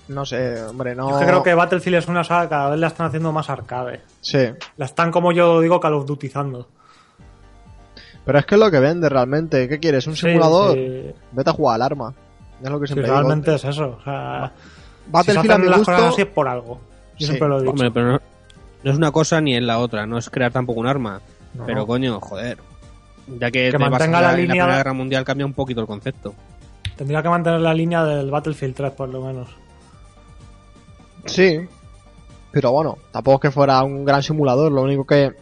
[0.08, 1.08] No sé, hombre, no...
[1.08, 3.32] Yo es que creo que Battlefield es una saga que cada vez la están haciendo
[3.32, 4.02] más arcade.
[4.20, 4.40] Sí,
[4.76, 6.68] La están, como yo digo, Call of Dutyzando.
[8.24, 9.68] pero es que es lo que vende realmente.
[9.68, 10.06] ¿Qué quieres?
[10.06, 10.74] ¿Un Sí, simulador?
[10.74, 11.12] sí.
[11.32, 12.14] Vete a jugar al arma.
[12.62, 13.16] Es lo que Sí, siempre digo.
[13.22, 13.96] realmente es eso.
[14.00, 15.92] O sea, si Battlefield se a hacen mi las gusto...
[15.94, 16.80] cosas así es por algo.
[17.20, 17.32] Yo Sí.
[17.32, 17.70] siempre lo he dicho.
[17.70, 18.20] Hombre, pero no,
[18.82, 20.06] no es una cosa ni es la otra.
[20.06, 21.20] No es crear tampoco un arma.
[21.54, 22.58] No, pero, coño, joder.
[23.38, 25.24] Ya que, Que te vas a mantenga la, la en línea- la Primera Guerra Mundial
[25.24, 26.34] cambia un poquito el concepto.
[26.96, 29.48] Tendría que mantener la línea del Battlefield 3, por lo menos.
[31.26, 31.60] Sí,
[32.50, 35.32] pero bueno, tampoco es que fuera un gran simulador, lo único que,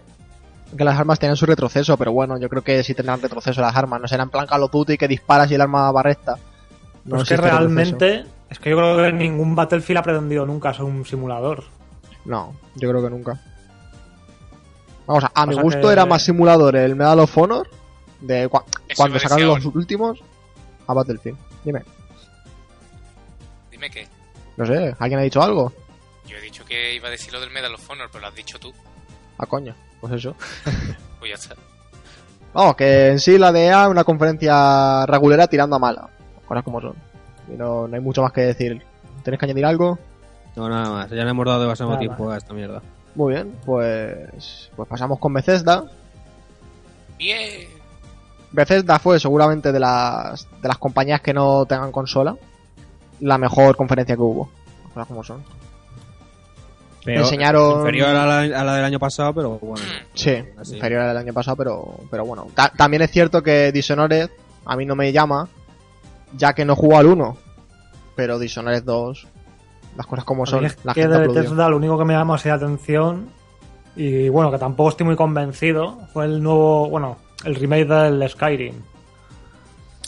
[0.76, 3.74] que las armas tenían su retroceso, pero bueno, yo creo que sí tendrán retroceso las
[3.76, 6.36] armas, no será en plan Call of Duty que disparas y el arma va recta.
[7.04, 8.28] No Pues es que retroceso.
[8.50, 11.64] Es que yo creo que ningún Battlefield ha pretendido nunca ser un simulador.
[12.24, 13.40] No, yo creo que nunca.
[15.06, 17.68] Vamos, a, a mi gusto que- era más simulador el Medal of Honor,
[18.20, 20.20] de cua- Eso cuando sacaron los últimos,
[20.86, 21.38] a Battlefield.
[21.64, 21.82] Dime.
[24.56, 25.72] No sé, ¿alguien ha dicho algo?
[26.26, 28.34] Yo he dicho que iba a decir lo del Medal of Honor, pero lo has
[28.34, 28.72] dicho tú.
[29.38, 30.34] Ah, coño, pues eso.
[31.18, 31.54] Pues ya está.
[32.54, 36.08] Vamos, que en sí la DEA es una conferencia regulera tirando a mala.
[36.46, 36.94] Cosas como son.
[37.52, 38.82] Y no, no hay mucho más que decir.
[39.22, 39.98] ¿Tenéis que añadir algo?
[40.56, 41.10] No, nada más.
[41.10, 42.82] Ya le hemos dado demasiado Nada tiempo a esta mierda.
[43.14, 45.84] Muy bien, pues, pues pasamos con Bethesda.
[47.18, 47.68] Bien.
[48.52, 52.36] Bethesda fue seguramente de las, de las compañías que no tengan consola
[53.20, 54.50] la mejor conferencia que hubo.
[54.94, 55.42] Cosas como son.
[57.04, 59.84] Pero enseñaron- Inferior a la, a la del año pasado, pero bueno.
[60.14, 60.74] Sí, Así.
[60.76, 62.46] inferior al año pasado, pero, pero bueno.
[62.54, 64.30] Ta- también es cierto que Dishonored
[64.64, 65.48] a mí no me llama,
[66.36, 67.36] ya que no jugó al 1.
[68.16, 69.26] Pero Dishonored 2,
[69.96, 71.28] las cosas como A son, es la que gente de.
[71.28, 73.28] Bethesda lo único que me llama así la atención
[73.96, 78.74] y bueno, que tampoco estoy muy convencido, fue el nuevo, bueno, el remake del Skyrim.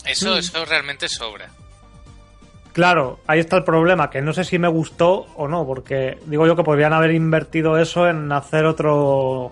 [0.07, 1.51] Eso, eso realmente sobra.
[2.73, 6.47] Claro, ahí está el problema, que no sé si me gustó o no, porque digo
[6.47, 9.51] yo que podrían haber invertido eso en hacer otro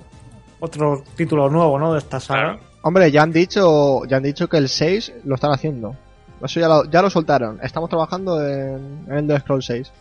[0.61, 1.92] otro título nuevo, ¿no?
[1.92, 2.42] De esta saga.
[2.42, 2.61] Claro.
[2.83, 5.96] Hombre, ya han dicho, ya han dicho que el 6 lo están haciendo.
[6.42, 7.59] Eso ya lo, ya lo soltaron.
[7.62, 9.92] Estamos trabajando en, en el The Scroll 6.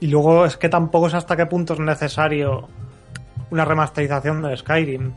[0.00, 2.68] Y luego es que tampoco sé hasta qué punto es necesario
[3.50, 5.14] una remasterización de Skyrim.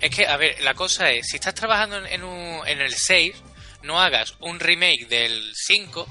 [0.00, 2.92] Es que, a ver, la cosa es, si estás trabajando en, en un- en el
[2.94, 3.34] 6,
[3.82, 6.06] no hagas un remake del 5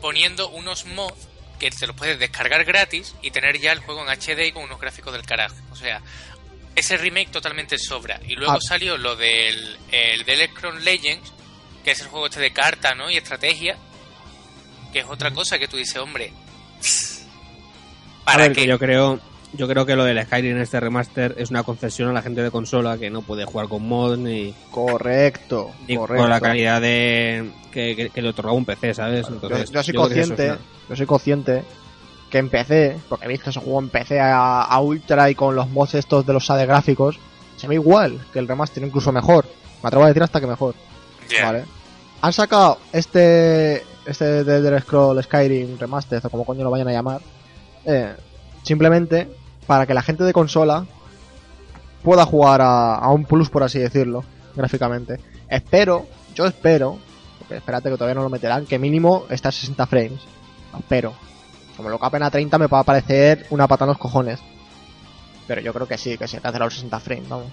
[0.00, 4.08] poniendo unos mods que te los puedes descargar gratis y tener ya el juego en
[4.08, 5.56] HD y con unos gráficos del carajo.
[5.72, 6.00] O sea,
[6.74, 8.18] ese remake totalmente sobra.
[8.26, 8.58] Y luego Ah.
[8.66, 11.32] salió lo del el del Electron Legends,
[11.84, 13.10] que es el juego este de carta, ¿no?
[13.10, 13.76] Y estrategia,
[14.92, 16.32] que es otra cosa que tú dices, hombre,
[18.22, 18.62] A ¿para ver, qué?
[18.62, 19.18] que yo creo,
[19.52, 22.42] yo creo que lo del Skyrim en este remaster es una concesión a la gente
[22.42, 26.22] de consola que no puede jugar con mod ni, Correcto, ni correcto.
[26.22, 29.26] con la calidad de que, que- que le otorgaba un PC, ¿sabes?
[29.28, 31.64] Yo, Entonces, yo soy yo consciente, es una- yo soy consciente
[32.30, 35.56] que en PC, porque he visto ese juego en PC a, a ultra y con
[35.56, 37.18] los mods estos de los SAD gráficos,
[37.56, 39.46] se ve igual que el remaster, incluso mejor.
[39.82, 40.74] Me atrevo a decir hasta que mejor.
[41.42, 41.64] Vale.
[42.22, 46.92] Han sacado este este de Elder Scroll Skyrim Remastered o como coño lo vayan a
[46.92, 47.20] llamar,
[47.84, 48.14] eh,
[48.62, 49.28] simplemente
[49.66, 50.86] para que la gente de consola
[52.02, 54.24] pueda jugar a, un plus, por así decirlo,
[54.56, 55.20] gráficamente.
[55.48, 56.98] Espero, yo espero,
[57.38, 60.20] porque espérate que todavía no lo meterán, que mínimo está a 60 frames.
[60.76, 61.12] Espero.
[61.76, 64.40] Como lo capen a 30 me va a parecer una pata en los cojones.
[65.46, 67.52] Pero yo creo que sí, que se alcanzará los 60 frames, vamos.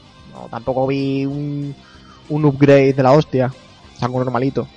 [0.50, 1.76] Tampoco vi un
[2.30, 3.52] upgrade de la hostia.
[4.02, 4.68] Algo normalito.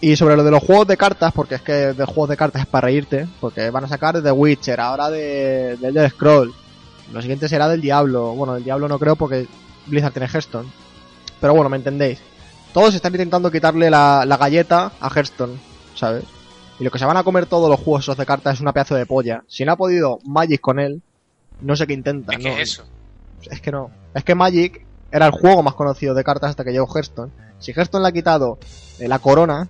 [0.00, 2.62] Y sobre lo de los juegos de cartas, porque es que de juegos de cartas
[2.62, 6.54] es para reírte, porque van a sacar The Witcher, ahora de, de Elder Scroll.
[7.12, 8.34] Lo siguiente será del Diablo.
[8.34, 9.46] Bueno, del Diablo no creo porque
[9.86, 10.68] Blizzard tiene Hearthstone.
[11.40, 12.20] Pero bueno, me entendéis.
[12.72, 15.58] Todos están intentando quitarle la, la galleta a Hearthstone,
[15.94, 16.24] ¿sabes?
[16.78, 18.72] Y lo que se van a comer todos los juegos esos de cartas es una
[18.72, 19.42] pedazo de polla.
[19.48, 21.02] Si no ha podido Magic con él,
[21.60, 22.32] no sé qué intenta.
[22.32, 22.56] Es que ¿no?
[22.56, 22.84] es eso.
[23.50, 23.90] Es que no.
[24.14, 27.32] Es que Magic era el juego más conocido de cartas hasta que llegó Hearthstone.
[27.58, 28.58] Si Hearthstone le ha quitado
[28.98, 29.68] eh, la corona,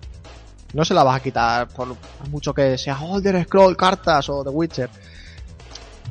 [0.73, 1.97] no se la vas a quitar por
[2.31, 4.91] mucho que sea Holder Scroll, cartas o The Witcher.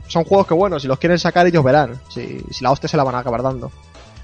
[0.07, 2.01] Son juegos que, bueno, si los quieren sacar ellos verán.
[2.09, 3.71] Si, si la hostia se la van a acabar dando.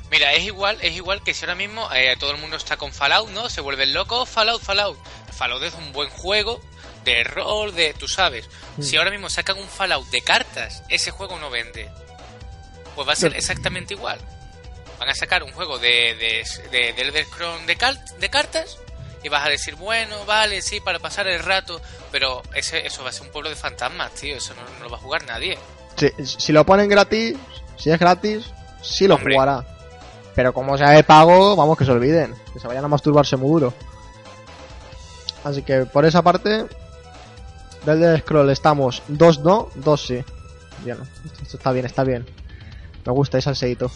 [0.09, 2.93] Mira, es igual, es igual que si ahora mismo eh, todo el mundo está con
[2.93, 3.49] Fallout, ¿no?
[3.49, 4.95] Se vuelven locos, Fallout, Fallout.
[5.31, 6.61] Fallout es un buen juego
[7.03, 8.47] de rol, de, tú sabes.
[8.79, 11.89] Si ahora mismo sacan un Fallout de cartas, ese juego no vende.
[12.95, 14.19] Pues va a ser exactamente igual.
[14.99, 18.77] Van a sacar un juego de, de, de, de Elder Scrolls de, cal- de cartas
[19.23, 23.09] y vas a decir, bueno, vale, sí, para pasar el rato, pero ese, eso va
[23.09, 25.57] a ser un pueblo de fantasmas, tío, eso no, no lo va a jugar nadie.
[25.97, 27.35] Si, si lo ponen gratis,
[27.77, 28.45] si es gratis,
[28.81, 29.33] sí lo Hombre.
[29.35, 29.65] jugará.
[30.35, 32.33] Pero como sea de pago, vamos que se olviden.
[32.53, 33.73] Que se vayan a masturbarse muy duro.
[35.43, 36.65] Así que por esa parte,
[37.85, 40.23] del de Scroll estamos 2 no, 2 sí.
[40.79, 42.25] Bien, esto, esto está bien, está bien.
[43.05, 43.91] Me gusta ese salseíto.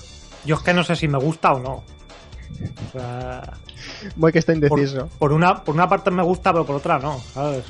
[0.47, 1.71] Yo es que no sé si me gusta o no.
[1.73, 3.53] O sea,
[4.15, 5.09] Muy que está indeciso.
[5.19, 7.65] por una, por una parte me gusta, pero por otra no, ¿sabes?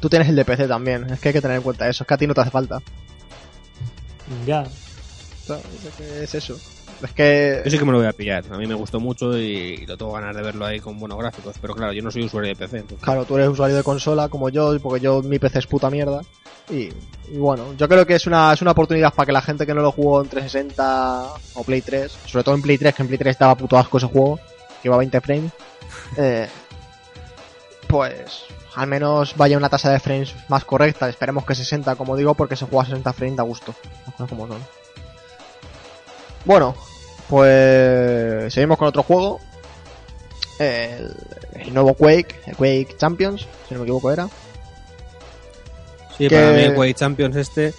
[0.00, 2.02] Tú tienes el de PC también, es que hay que tener en cuenta eso.
[2.02, 2.80] Es que a ti no te hace falta.
[4.44, 4.64] Ya.
[6.20, 6.58] Es eso.
[7.02, 8.44] Es que Yo sí que me lo voy a pillar.
[8.50, 11.54] A mí me gustó mucho y lo tengo ganas de verlo ahí con buenos gráficos.
[11.60, 12.78] Pero claro, yo no soy usuario de PC.
[12.78, 15.90] entonces- Claro, tú eres usuario de consola como yo, porque yo mi PC es puta
[15.90, 16.22] mierda.
[16.70, 16.88] Y,
[17.30, 19.74] y bueno, yo creo que es una, es una oportunidad para que la gente que
[19.74, 23.08] no lo jugó en 360 o Play 3, sobre todo en Play 3, que en
[23.08, 24.36] Play 3 daba puto asco ese juego,
[24.82, 25.52] que iba a 20 frames,
[26.16, 26.46] eh,
[27.86, 28.42] pues
[28.74, 31.08] al menos vaya una tasa de frames más correcta.
[31.08, 33.74] Esperemos que 60, como digo, porque se juega a 60 frames da gusto.
[34.28, 34.58] Como son.
[36.44, 36.74] Bueno,
[37.28, 39.40] pues seguimos con otro juego.
[40.58, 41.14] El
[41.54, 44.28] el nuevo Quake, el Quake Champions, si no me equivoco era.
[46.16, 47.74] Sí, que- para mí el Quake Champions este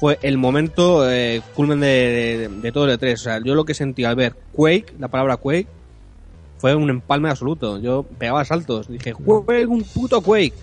[0.00, 3.14] fue el momento eh, culmen de, de- de todo el E3.
[3.14, 5.66] O sea, yo lo que sentí al ver Quake, la palabra Quake,
[6.58, 7.78] fue un empalme absoluto.
[7.78, 8.88] Yo pegaba saltos.
[8.88, 10.54] Dije, Quake, un puto Quake.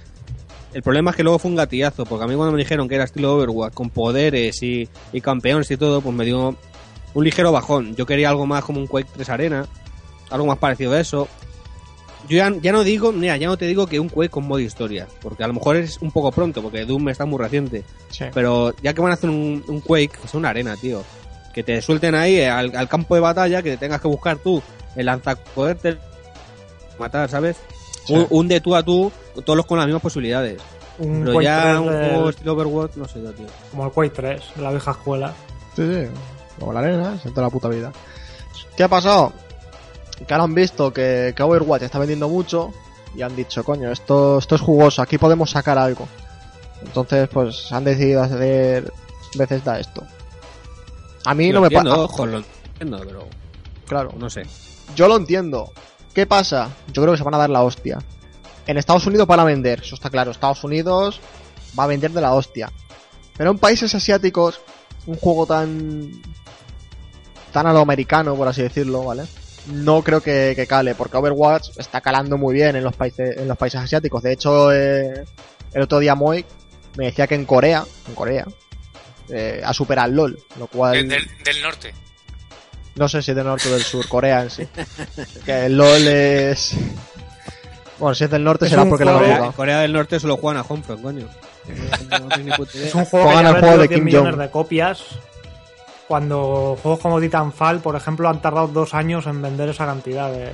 [0.73, 2.95] El problema es que luego fue un gatillazo, porque a mí cuando me dijeron que
[2.95, 6.55] era estilo Overwatch, con poderes y, y campeones y todo, pues me dio
[7.13, 7.95] un ligero bajón.
[7.95, 9.65] Yo quería algo más como un Quake 3 Arena,
[10.29, 11.27] algo más parecido a eso.
[12.29, 14.59] Yo ya, ya no digo, mira, ya no te digo que un Quake con modo
[14.59, 17.83] historia, porque a lo mejor es un poco pronto, porque Doom está muy reciente.
[18.09, 18.25] Sí.
[18.33, 21.03] Pero ya que van a hacer un, un Quake, que es una arena, tío.
[21.53, 24.61] Que te suelten ahí al, al campo de batalla, que te tengas que buscar tú
[24.95, 25.97] el lanzacoderte,
[26.99, 27.57] matar, ¿sabes?
[28.05, 28.13] Sí.
[28.13, 29.11] Un, un de tú a tú,
[29.43, 30.61] todos con las mismas posibilidades.
[30.99, 33.47] Un Pero Quake ya 3 un del- juego estilo Overwatch, no sé yo, tío.
[33.71, 35.33] como el Quake 3, de la vieja escuela.
[35.75, 36.07] Sí, sí.
[36.61, 37.91] Como la se toda la puta vida.
[38.77, 39.33] ¿Qué ha pasado?
[40.27, 42.71] Que ahora han visto que, que Overwatch está vendiendo mucho
[43.15, 46.07] y han dicho, coño, esto, esto es jugoso, aquí podemos sacar algo.
[46.83, 48.93] Entonces, pues han decidido hacer
[49.35, 50.03] veces da esto.
[51.25, 51.95] A mí Lo no me pasa.
[51.95, 53.25] ojo, lo entiendo, pero
[53.87, 54.43] Claro, no sé.
[54.95, 55.71] yo lo entiendo.
[56.13, 56.69] ¿Qué pasa?
[56.93, 57.97] Yo creo que se van a dar la hostia.
[58.67, 60.29] En Estados Unidos van a vender, eso está claro.
[60.29, 61.19] Estados Unidos
[61.77, 62.71] va a vender de la hostia.
[63.35, 64.61] Pero en países asiáticos,
[65.07, 66.11] un juego tan.
[67.51, 69.23] Tan a lo americano, por así decirlo, ¿vale?
[69.67, 73.47] No creo que, que cale, porque Overwatch está calando muy bien en los países, en
[73.47, 74.23] los países asiáticos.
[74.23, 75.23] De hecho, eh,
[75.73, 76.43] el otro día Moy
[76.97, 78.45] me decía que en Corea, en Corea,
[79.29, 80.93] eh, ha superado al LOL, lo cual.
[80.93, 81.93] Del, del- del norte.
[82.95, 84.67] No sé si es del norte o del sur, Corea en sí.
[85.45, 86.73] Que el LOL es.
[87.99, 89.51] Bueno, si es del norte Es será porque lo han Corea, jugado.
[89.53, 91.27] Corea del Norte solo juegan a Homefront, coño.
[92.09, 92.87] No, no tengo ni puta idea.
[92.87, 94.41] Es un juego que juego de 10 Kim millones Jong.
[94.41, 95.03] de copias.
[96.11, 100.51] Cuando juegos como Titanfall, por ejemplo, han tardado dos años en vender esa cantidad de,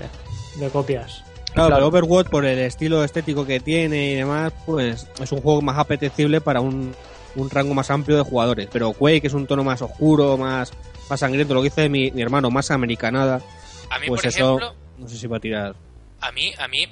[0.57, 1.23] de copias.
[1.51, 1.75] Claro, Claro.
[1.75, 5.79] pero Overwatch, por el estilo estético que tiene y demás, pues es un juego más
[5.79, 6.93] apetecible para un,
[7.35, 8.69] un rango más amplio de jugadores.
[8.71, 10.71] Pero Quake es un tono más oscuro, más,
[11.09, 13.41] más sangriento, lo que dice mi, mi hermano, más americanada.
[13.89, 15.75] A mí, Pues por eso, ejemplo, no sé si va a tirar.
[16.21, 16.85] a mí, a mí,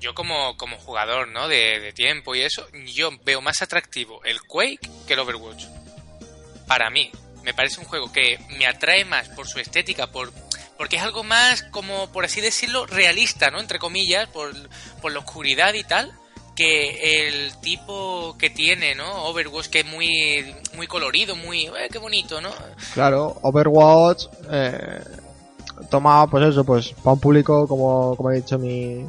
[0.00, 1.48] yo como, como jugador, ¿no?
[1.48, 5.64] De, de tiempo y eso, yo veo más atractivo el Quake que el Overwatch.
[6.68, 7.10] Para mí,
[7.44, 10.32] me parece un juego que me atrae más por su estética, por
[10.76, 13.60] porque es algo más como, por así decirlo, realista, ¿no?
[13.60, 14.52] Entre comillas, por,
[15.00, 16.12] por la oscuridad y tal,
[16.56, 19.26] que el tipo que tiene, ¿no?
[19.26, 22.50] Overwatch, que es muy, muy colorido, muy, eh, qué bonito, ¿no?
[22.92, 25.00] Claro, Overwatch eh,
[25.90, 29.06] toma, pues eso, pues para un público, como, como ha dicho mi,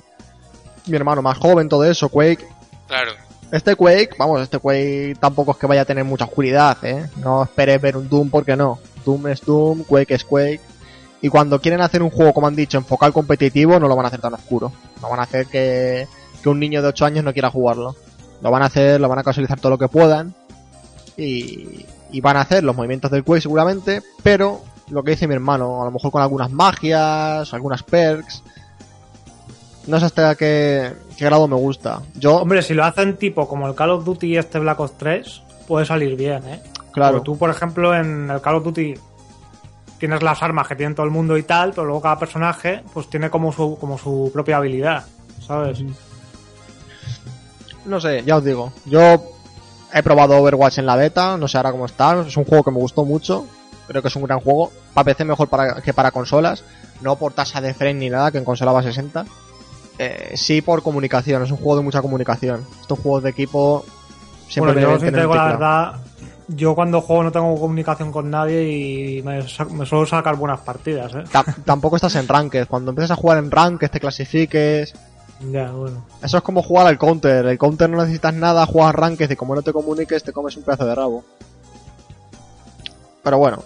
[0.85, 2.47] mi hermano más joven, todo eso, Quake.
[2.87, 3.24] Claro.
[3.51, 7.09] Este Quake, vamos, este Quake tampoco es que vaya a tener mucha oscuridad, ¿eh?
[7.17, 8.79] No esperes ver un Doom porque no.
[9.05, 10.61] Doom es Doom, Quake es Quake.
[11.21, 14.05] Y cuando quieren hacer un juego, como han dicho, enfocado al competitivo, no lo van
[14.05, 14.71] a hacer tan oscuro.
[15.01, 16.07] No van a hacer que,
[16.43, 17.95] que un niño de 8 años no quiera jugarlo.
[18.41, 20.35] Lo van a hacer, lo van a casualizar todo lo que puedan.
[21.17, 25.33] Y, y van a hacer los movimientos del Quake seguramente, pero lo que dice mi
[25.33, 28.43] hermano, a lo mejor con algunas magias, algunas perks.
[29.87, 32.01] No sé hasta qué, qué grado me gusta.
[32.15, 34.97] Yo, Hombre, si lo hacen tipo como el Call of Duty y este Black Ops
[34.97, 36.61] 3, puede salir bien, ¿eh?
[36.91, 37.17] claro.
[37.17, 38.95] Porque tú, por ejemplo, en el Call of Duty
[39.99, 43.09] tienes las armas que tiene todo el mundo y tal, pero luego cada personaje pues
[43.09, 45.05] tiene como su, como su propia habilidad,
[45.45, 45.83] ¿sabes?
[47.85, 48.73] No sé, ya os digo.
[48.85, 49.23] Yo
[49.93, 52.19] he probado Overwatch en la beta, no sé ahora cómo está.
[52.21, 53.45] Es un juego que me gustó mucho.
[53.87, 54.71] Creo que es un gran juego.
[54.93, 56.63] Para PC mejor para, que para consolas.
[57.01, 59.25] No por tasa de frame ni nada, que en consola va a 60.
[59.97, 62.65] Eh, sí por comunicación, es un juego de mucha comunicación.
[62.81, 63.85] Estos juegos de equipo
[64.49, 65.93] siempre bueno, yo la verdad,
[66.49, 68.63] yo cuando juego no tengo comunicación con nadie
[69.17, 69.37] y me,
[69.71, 71.23] me suelo sacar buenas partidas, ¿eh?
[71.31, 72.67] Ta- tampoco estás en Ranked.
[72.67, 74.93] Cuando empiezas a jugar en Ranked, te clasifiques.
[75.51, 76.05] Ya, bueno.
[76.21, 77.45] Eso es como jugar al counter.
[77.45, 80.63] El counter no necesitas nada, juegas Ranked y como no te comuniques, te comes un
[80.63, 81.23] pedazo de rabo.
[83.23, 83.63] Pero bueno,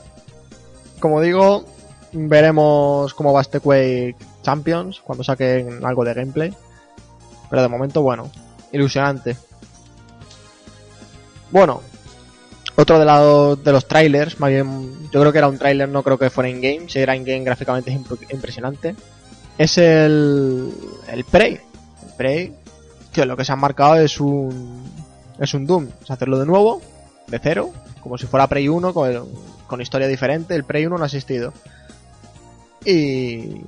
[0.99, 1.65] como digo,
[2.13, 4.15] veremos cómo va este Quake
[4.49, 6.53] Champions cuando saquen algo de gameplay.
[7.49, 8.29] Pero de momento, bueno,
[8.71, 9.37] ilusionante.
[11.51, 11.81] Bueno,
[12.75, 16.03] otro de, la- de los trailers, más bien, yo creo que era un trailer, no
[16.03, 16.89] creo que fuera in-game.
[16.89, 18.95] Si era in-game, gráficamente es impre- impresionante.
[19.57, 20.71] Es el,
[21.11, 21.53] el Prey.
[22.07, 22.53] El Prey,
[23.11, 24.83] que lo que se han marcado es un,
[25.39, 25.87] es un Doom.
[26.03, 26.81] Es hacerlo de nuevo,
[27.27, 27.71] de cero,
[28.01, 29.27] como si fuera Prey 1, con,
[29.67, 30.55] con historia diferente.
[30.55, 31.51] El Prey 1 no ha existido.
[32.85, 33.61] Y,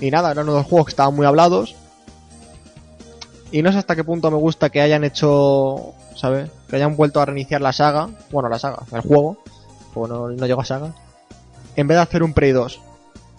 [0.00, 1.74] y nada, eran uno de los juegos que estaban muy hablados.
[3.52, 6.50] Y no sé hasta qué punto me gusta que hayan hecho, ¿sabes?
[6.68, 8.08] Que hayan vuelto a reiniciar la saga.
[8.30, 9.38] Bueno, la saga, el juego.
[9.94, 10.92] Como no, no llegó a saga.
[11.76, 12.80] En vez de hacer un Prey 2.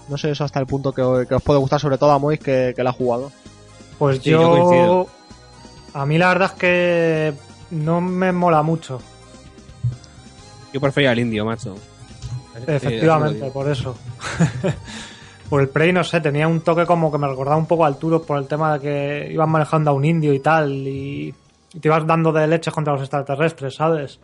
[0.09, 2.39] No sé eso hasta el punto que, que os puede gustar, sobre todo a Mois
[2.39, 3.31] que, que la ha jugado.
[3.99, 4.49] Pues Sí, yo yo.
[4.51, 5.07] coincido.
[5.93, 7.33] a mí la verdad es que
[7.71, 8.99] no me mola mucho.
[10.71, 11.75] Yo prefería al indio, macho.
[12.65, 13.95] Efectivamente, Sí, por eso.
[15.49, 17.97] por el Prey, no sé, tenía un toque como que me recordaba un poco al
[17.97, 21.33] Turok por el tema de que ibas manejando a un indio y tal, y,
[21.73, 24.19] y te ibas dando de leches contra los extraterrestres, ¿sabes?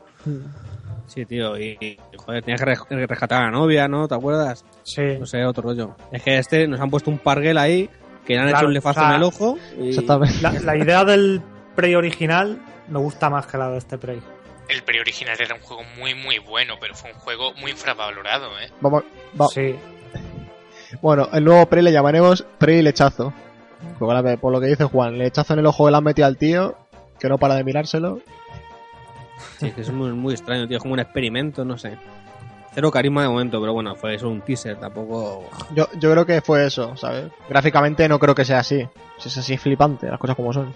[1.07, 2.65] Sí, tío, y, joder, tenías que
[2.95, 4.07] re- rescatar a la novia, ¿no?
[4.07, 4.65] ¿Te acuerdas?
[4.83, 5.17] Sí.
[5.19, 5.95] No sé, otro rollo.
[6.11, 7.89] Es que este nos han puesto un parguel ahí,
[8.25, 9.57] que le han Claro, hecho un lefazo o sea, en el ojo.
[9.79, 9.89] Y...
[9.89, 10.41] Exactamente.
[10.41, 11.41] La, la idea del
[11.75, 14.21] Prey original me gusta más que la de este Prey.
[14.69, 18.47] El Prey original era un juego muy, muy bueno, pero fue un juego muy infravalorado,
[18.59, 18.71] ¿eh?
[18.81, 19.03] Vamos,
[19.39, 19.75] va- Sí.
[21.03, 23.33] Bueno, el nuevo Prey le llamaremos Prey Lechazo.
[23.99, 26.77] Por lo que dice Juan, lechazo en el ojo que le han metido al tío,
[27.19, 28.21] que no para de mirárselo.
[29.59, 30.77] Sí, es muy, muy extraño, tío.
[30.77, 31.97] Es como un experimento, no sé.
[32.73, 35.43] Cero carisma de momento, pero bueno, fue solo un teaser, tampoco...
[35.75, 37.25] Yo, yo creo que fue eso, ¿sabes?
[37.49, 38.87] Gráficamente no creo que sea así.
[39.17, 40.73] Si es así, flipante, las cosas como son.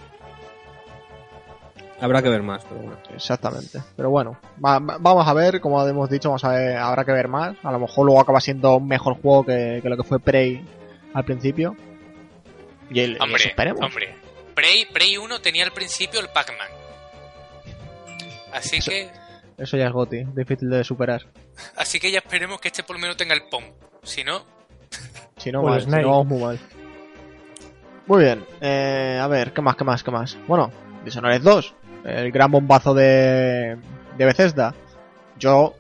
[2.00, 2.98] Habrá que ver más, pero bueno.
[3.14, 3.82] Exactamente.
[3.96, 7.12] Pero bueno, va- va- vamos a ver, como hemos dicho, vamos a ver, habrá que
[7.12, 7.56] ver más.
[7.64, 10.64] A lo mejor luego acaba siendo un mejor juego que, que lo que fue Prey
[11.14, 11.76] al principio.
[12.92, 13.82] Y, el, Hombre, eso esperemos.
[13.82, 14.16] hombre.
[14.54, 16.68] Prey, Prey 1 tenía al principio el Pac-Man.
[18.54, 19.10] Así Eso- que,
[19.58, 21.26] Eso ya es Goti, difícil de superar.
[21.76, 23.64] así que ya esperemos que este por lo menos tenga el POM.
[24.04, 24.44] Si no,
[25.38, 26.04] Si no, el mal, si Snake.
[26.04, 26.60] no vamos muy mal.
[28.06, 30.38] Muy bien, eh, a ver, ¿qué más, qué más, qué más?
[30.48, 30.72] Bueno,
[31.04, 31.76] Dishonored 2,
[32.08, 33.78] el gran bombazo de,
[34.18, 34.74] de Bethesda.
[35.38, 35.76] Yo,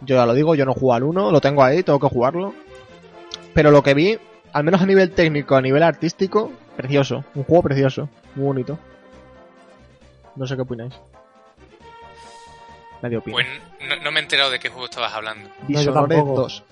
[0.00, 2.52] yo ya lo digo, yo no juego al 1, lo tengo ahí, tengo que jugarlo.
[3.54, 4.18] Pero lo que vi,
[4.52, 7.24] al menos a nivel técnico, a nivel artístico, precioso.
[7.34, 8.78] Un juego precioso, muy bonito.
[10.34, 10.94] No sé qué opináis.
[13.00, 13.36] Nadie opina.
[13.36, 13.46] pues
[13.88, 15.48] no, no me he enterado de qué juego estabas hablando.
[15.68, 16.42] Dishonored tampoco.
[16.42, 16.64] 2.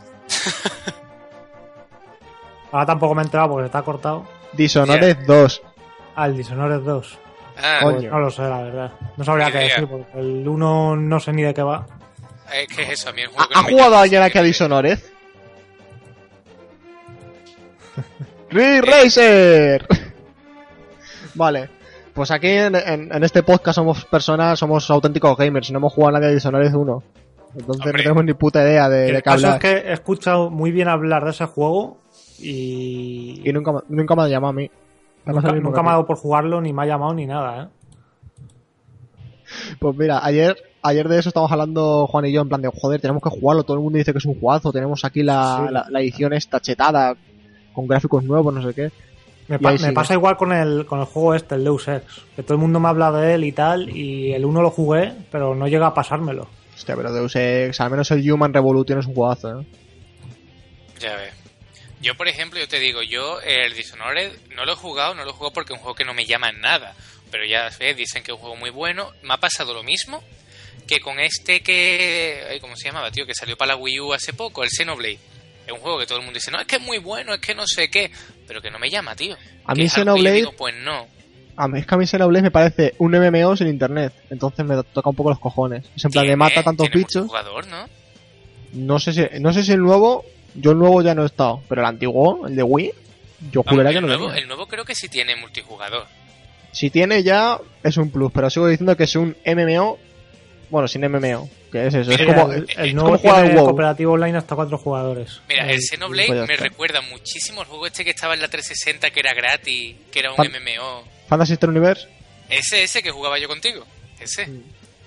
[2.72, 4.26] Ahora tampoco me he enterado porque está cortado.
[4.52, 5.62] Dishonored 2.
[6.16, 7.18] Ah, el Dishonored 2.
[7.56, 7.98] Ah, Coño.
[7.98, 8.92] Pues no lo sé, la verdad.
[9.16, 11.86] No sabría qué decir porque el 1 no sé ni de qué va.
[12.54, 14.30] es que es eso, a mí el ¿Ha, juego que ha no jugado alguien a
[14.30, 14.98] que- Dishonored?
[18.50, 19.86] ¡Re-Racer!
[21.34, 21.68] vale.
[22.14, 25.70] Pues aquí en, en- en este podcast somos personas, somos auténticos gamers.
[25.70, 27.02] No hemos jugado a nadie a Dishonored 1.
[27.58, 27.92] Entonces Hombre.
[27.92, 29.60] no tenemos ni puta idea de, de El qué caso es hablar.
[29.60, 31.98] que he escuchado muy bien hablar de ese juego
[32.38, 34.70] y, Y nunca, me- nunca me ha llamado a mí.
[35.26, 37.68] Nunca, me ha dado por jugarlo ni me ha llamado ni nada, ¿eh?
[39.78, 43.00] Pues mira, ayer, ayer de eso estábamos hablando Juan y yo en plan de joder,
[43.00, 43.62] tenemos que jugarlo.
[43.64, 44.72] Todo el mundo dice que es un jugazo.
[44.72, 45.72] Tenemos aquí la, Sí.
[45.72, 47.14] la, la edición esta chetada
[47.72, 48.90] con gráficos nuevos, no sé qué.
[49.48, 52.04] Me, pa- pasa igual con el, con el juego este, el Deus Ex.
[52.34, 55.12] Que todo el mundo me habla de él y tal, y el 1 lo jugué,
[55.30, 56.48] pero no llega a pasármelo.
[56.74, 59.66] Hostia, pero Deus Ex, al menos el Human Revolution es un jugazo, ¿eh?
[60.98, 61.35] Ya ves.
[62.00, 65.30] Yo, por ejemplo, yo te digo, yo el Dishonored no lo he jugado, no lo
[65.30, 66.94] he jugado porque es un juego que no me llama en nada.
[67.30, 69.10] Pero ya ves, dicen que es un juego muy bueno.
[69.22, 70.22] Me ha pasado lo mismo
[70.86, 72.58] que con este que...
[72.60, 73.26] ¿Cómo se llamaba, tío?
[73.26, 75.18] Que salió para la Wii U hace poco, el Xenoblade.
[75.66, 77.40] Es un juego que todo el mundo dice, no, es que es muy bueno, es
[77.40, 78.10] que no sé qué.
[78.46, 79.36] Pero que no me llama, tío.
[79.64, 81.08] A mí Xenoblade- digo, pues no.
[81.56, 84.12] A mí es que a mí Xenoblade me parece un MMO sin internet.
[84.30, 85.86] Entonces me toca un poco los cojones.
[85.96, 87.22] Es en plan de mata tantos bichos.
[87.26, 87.88] multijugador, ¿no?
[88.74, 90.24] No sé si, no sé si el nuevo,
[90.56, 92.92] yo el nuevo ya no he estado, pero el antiguo, el de Wii,
[93.52, 94.42] yo Vamos, juraría que el, no nuevo, tenía.
[94.42, 96.06] el nuevo creo que sí tiene multijugador.
[96.72, 99.98] Si tiene ya, es un plus, pero sigo diciendo que es un MMO,
[100.70, 103.42] bueno, sin MMO, que es eso, es Mira, como, el, es el como nuevo al
[103.44, 103.64] tiene WoW.
[103.66, 105.40] cooperativo online hasta cuatro jugadores.
[105.48, 109.10] Mira, el Xenoblade pues me recuerda muchísimo al juego este que estaba en la 360,
[109.10, 111.04] que era gratis, que era un Fan- MMO.
[111.28, 112.08] Fantasy Star Universe,
[112.48, 113.84] Ese, ese que jugaba yo contigo.
[114.20, 114.46] Ese.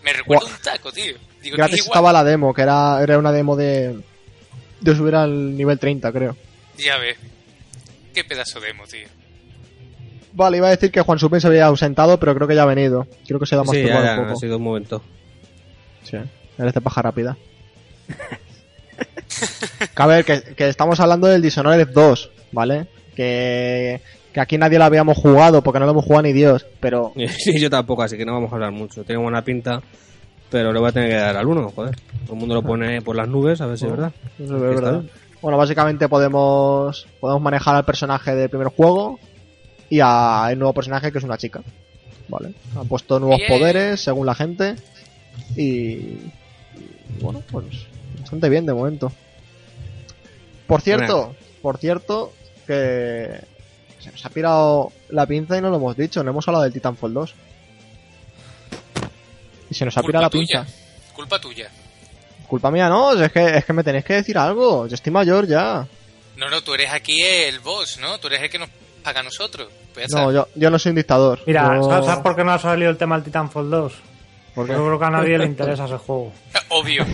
[0.03, 1.13] Me recuerda un taco, tío.
[1.41, 1.91] Digo, gratis es igual.
[1.97, 3.99] estaba la demo, que era, era una demo de,
[4.81, 6.35] de subir al nivel 30, creo.
[6.77, 7.17] Ya ves.
[8.13, 9.07] Qué pedazo de emo, tío.
[10.33, 12.67] Vale, iba a decir que Juan Supen se había ausentado, pero creo que ya ha
[12.67, 13.07] venido.
[13.27, 14.39] Creo que se ha Sí, ya, un ha poco.
[14.39, 15.03] sido un momento.
[16.03, 16.17] Sí,
[16.57, 17.37] eres de paja rápida.
[19.95, 22.87] que a ver, que, que estamos hablando del Dishonored 2, ¿vale?
[23.15, 24.01] Que,
[24.33, 27.59] que aquí nadie lo habíamos jugado porque no lo hemos jugado ni Dios, pero Sí,
[27.59, 29.03] yo tampoco, así que no vamos a hablar mucho.
[29.03, 29.81] Tiene buena pinta,
[30.49, 31.95] pero le voy a tener que dar al uno, joder.
[32.25, 34.11] Todo el mundo lo pone por las nubes, a ver si es verdad.
[34.37, 35.01] eso es Aquí verdad.
[35.05, 35.19] está.
[35.41, 39.19] Bueno, básicamente podemos podemos manejar al personaje del primer juego
[39.89, 41.61] y al nuevo personaje que es una chica,
[42.27, 42.53] ¿vale?
[42.77, 43.49] Han puesto nuevos Bien.
[43.59, 44.75] poderes según la gente
[45.55, 46.31] y, y
[47.21, 47.65] bueno, pues
[48.19, 49.11] bastante bien de momento.
[50.67, 52.33] Por cierto, por cierto,
[52.67, 53.39] que
[53.99, 56.73] se nos ha pirado la pinza y no lo hemos dicho, no hemos hablado del
[56.73, 57.33] Titanfall 2.
[59.69, 60.63] Y se nos ha pirado la tuya.
[60.65, 61.13] pinza.
[61.13, 61.69] Culpa tuya.
[62.47, 64.87] Culpa mía, no, es que, es que me tenéis que decir algo.
[64.87, 65.85] Yo estoy mayor ya.
[66.37, 68.17] No, no, tú eres aquí el boss, ¿no?
[68.19, 68.69] Tú eres el que nos
[69.03, 69.69] paga a nosotros.
[69.93, 71.39] pues No, yo, yo no soy un dictador.
[71.45, 73.93] Mira, Yo- ¿sabes, por qué no ha salido el tema del Titanfall 2?
[74.55, 74.73] ¿Por qué?
[74.73, 76.31] Yo creo que a nadie le interesa ese juego.
[76.69, 77.05] Obvio.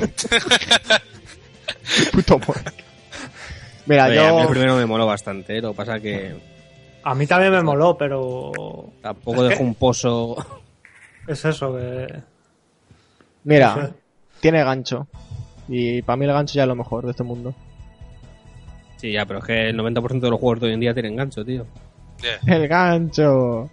[2.12, 2.39] Puto.
[3.86, 4.49] Mira, Oye, a mí el yo...
[4.49, 5.62] primero me moló bastante, ¿eh?
[5.62, 6.36] lo que pasa que
[7.03, 8.51] A mí también me moló, pero
[9.01, 10.62] tampoco Es dejó que- un pozo.
[11.28, 12.08] es eso que...
[13.45, 13.91] Mira,
[14.41, 15.07] tiene gancho.
[15.69, 17.53] Y para mí el gancho ya es lo mejor de este mundo.
[18.97, 21.15] Sí, ya, pero es que el 90% de los juegos de hoy en día tienen
[21.15, 21.65] gancho, tío.
[22.47, 23.69] El gancho.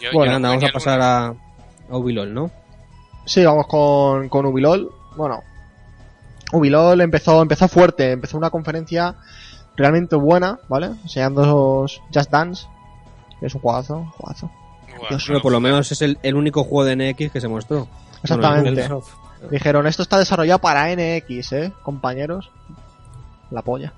[0.00, 2.50] Yo- Bueno, yo Anda, vamos a pasar a, a Ubilol, ¿no?
[3.24, 4.90] Sí, vamos con, con Ubilol.
[5.16, 5.42] Bueno,
[6.52, 9.16] Ubilol empezó, empezó fuerte, empezó una conferencia
[9.76, 10.86] realmente buena, ¿vale?
[11.02, 12.66] Enseñando Just Dance,
[13.40, 14.50] que es un juegazo, un juegazo.
[15.26, 17.88] Pero por lo menos es el, el único juego de NX que se mostró.
[18.22, 18.80] Exactamente.
[18.88, 19.02] Bueno,
[19.50, 21.72] Dijeron, esto está desarrollado para NX, ¿eh?
[21.82, 22.50] Compañeros.
[23.50, 23.92] La polla.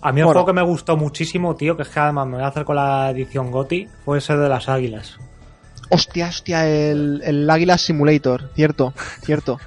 [0.00, 0.40] A mí el Bueno.
[0.40, 2.76] juego que me gustó muchísimo, tío, que es que además me voy a hacer con
[2.76, 5.18] la edición GOTI, fue ese de las águilas.
[5.90, 8.92] Hostia, hostia, el, el Águila Simulator, cierto,
[9.22, 9.58] cierto.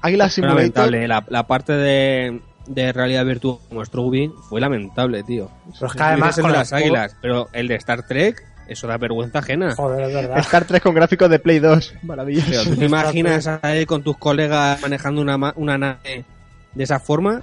[0.00, 0.58] Águila Simulator.
[0.60, 1.08] lamentable.
[1.08, 5.50] La, la parte de, de realidad virtual que mostró Ubi fue lamentable, tío.
[5.74, 8.86] Pero es que además el con de las águilas, pero el de Star Trek, eso
[8.86, 9.74] da vergüenza ajena.
[9.74, 10.38] Joder, es verdad.
[10.38, 11.88] Star 3 con gráficos de Play 2.
[11.92, 12.70] Pero Maravilloso.
[12.70, 16.24] tú te imaginas ahí con tus colegas manejando una, ma- una nave
[16.72, 17.42] de esa forma.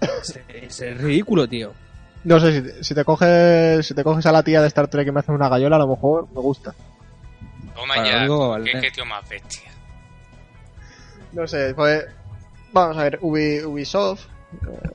[0.48, 1.72] Es, ridículo, tío.
[2.24, 4.88] No sé, si te, si te coges si te coges a la tía de Star
[4.88, 6.74] Trek y me hace una gallola, a lo mejor me gusta.
[7.74, 8.22] Toma Para ya.
[8.24, 8.72] que vale.
[8.72, 9.70] Qué, qué tío más bestia.
[11.32, 12.04] No sé, pues
[12.72, 14.88] vamos a ver, Ubi- Ubisoft eh,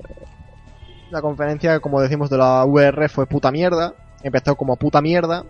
[1.12, 3.94] la conferencia, como decimos, de la VR fue puta mierda,
[4.24, 5.44] empezó como puta mierda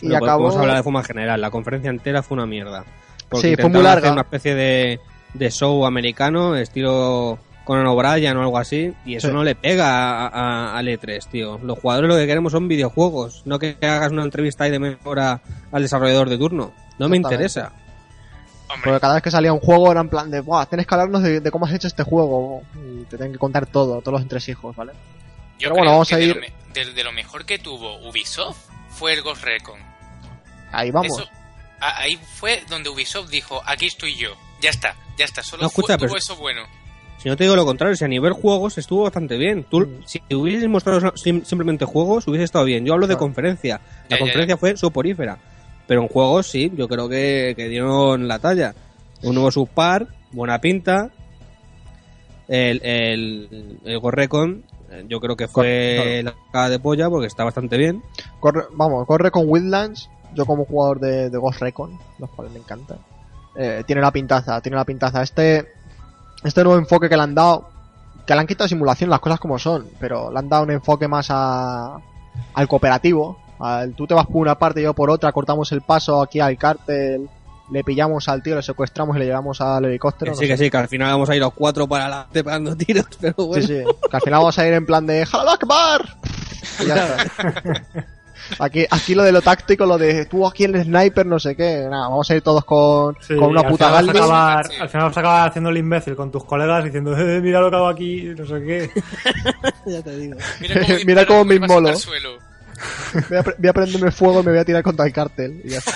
[0.00, 1.40] y Pero acabó Vamos a hablar de forma general.
[1.40, 2.84] La conferencia entera fue una mierda.
[3.28, 3.98] Porque Sí, fue muy larga.
[4.00, 5.00] hacer una especie de,
[5.34, 9.34] de show americano, estilo Conan O'Brien o algo así, y eso Sí.
[9.34, 11.58] no le pega a, a- al E3, tío.
[11.62, 14.98] Los jugadores lo que queremos son videojuegos, no que hagas una entrevista ahí de media
[15.04, 15.40] hora
[15.72, 16.72] al desarrollador de turno.
[16.98, 17.72] No me interesa.
[18.68, 20.94] Hombre, Porque cada vez que salía un juego era en plan de, Buah, tienes que
[20.94, 22.62] hablarnos de, de cómo has hecho este juego.
[22.76, 24.92] Y te tienen que contar todo, todos los entresijos, ¿vale?
[25.58, 27.58] Yo pero bueno, creo vamos que a de ir- lo de, de lo mejor que
[27.58, 28.58] tuvo Ubisoft
[28.90, 29.80] fue el Ghost Recon.
[30.72, 31.18] Ahí vamos.
[31.18, 31.28] Eso-
[31.80, 34.34] a- ahí fue donde Ubisoft dijo, aquí estoy yo.
[34.60, 35.42] Ya está, ya está.
[35.42, 36.62] Solo No, escucha, fue- tuvo eso bueno.
[37.18, 39.64] Si no te digo lo contrario, si a nivel juegos estuvo bastante bien.
[39.64, 40.02] Tú, Mm.
[40.06, 42.84] si hubieses mostrado sim- simplemente juegos, hubiese estado bien.
[42.84, 43.20] Yo hablo de Claro.
[43.26, 43.80] conferencia.
[44.04, 45.38] La Ya, ya, conferencia fue soporífera.
[45.86, 48.74] Pero en juegos sí, yo creo que, que dieron la talla.
[49.22, 51.10] Un nuevo subpar, buena pinta.
[52.48, 54.64] El, el, el Gorrecon,
[55.08, 58.02] yo creo que fue la cara de polla porque está bastante bien.
[58.40, 60.10] Corre, vamos, corre con Wildlands.
[60.34, 62.98] Yo como jugador de, de Ghost Recon, los cuales me encantan.
[63.56, 65.22] eh, tiene la pintaza, tiene la pintaza.
[65.22, 65.66] Este,
[66.44, 67.68] este nuevo enfoque que le han dado,
[68.26, 71.08] que le han quitado simulación, las cosas como son, pero le han dado un enfoque
[71.08, 71.96] más a,
[72.54, 73.38] al cooperativo.
[73.58, 76.40] Al, tú te vas por una parte y yo por otra, cortamos el paso aquí
[76.40, 77.30] al cártel,
[77.70, 80.32] le pillamos al tío, le secuestramos y le llevamos al helicóptero.
[80.32, 80.52] Que no sí, sé.
[80.52, 83.34] que sí, que al final vamos a ir los cuatro para adelante pegando tiros, pero
[83.46, 83.66] bueno.
[83.66, 83.84] Sí, sí.
[84.10, 86.16] Que al final vamos a ir en plan de ¡Jalal Akbar!
[86.80, 87.84] Y ya está.
[88.60, 91.84] Aquí, aquí lo de lo táctico, lo de tú aquí el sniper, no sé qué.
[91.90, 94.22] Nada, vamos a ir todos con, Sí, con una puta final vas a Galvis.
[94.22, 94.74] acabar- Sí.
[94.82, 97.70] Al final vas a acabar haciendo el imbécil con tus colegas diciendo, eh, mira lo
[97.70, 98.90] que hago aquí, no sé qué.
[99.86, 100.36] ya te digo.
[100.60, 101.90] Mira cómo, Mira disparo, cómo me inmolo.
[103.28, 105.60] Voy a, voy a prenderme fuego y me voy a tirar contra el cártel.
[105.64, 105.92] Y ya está.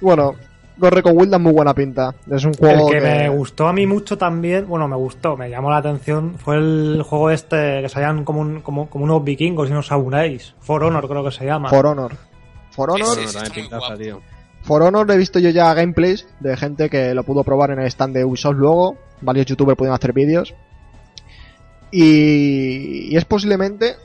[0.00, 0.34] Bueno,
[0.78, 2.14] corre con Wildlands muy buena pinta.
[2.30, 5.50] Es un El juego que me gustó a mí mucho también, bueno, me gustó, me
[5.50, 9.68] llamó la atención, fue el juego este que salían como, un, como, como unos vikingos
[9.68, 10.54] y unos samuráis.
[10.60, 11.68] For Honor creo que se llama.
[11.68, 12.16] For Honor.
[12.70, 14.20] For Honor, también está muy pintaza, tío.
[14.62, 17.86] For Honor he visto yo ya gameplays de gente que lo pudo probar en el
[17.86, 18.96] stand de Ubisoft luego.
[19.20, 20.54] Varios youtubers pudieron hacer vídeos.
[21.90, 23.96] Y, y es posiblemente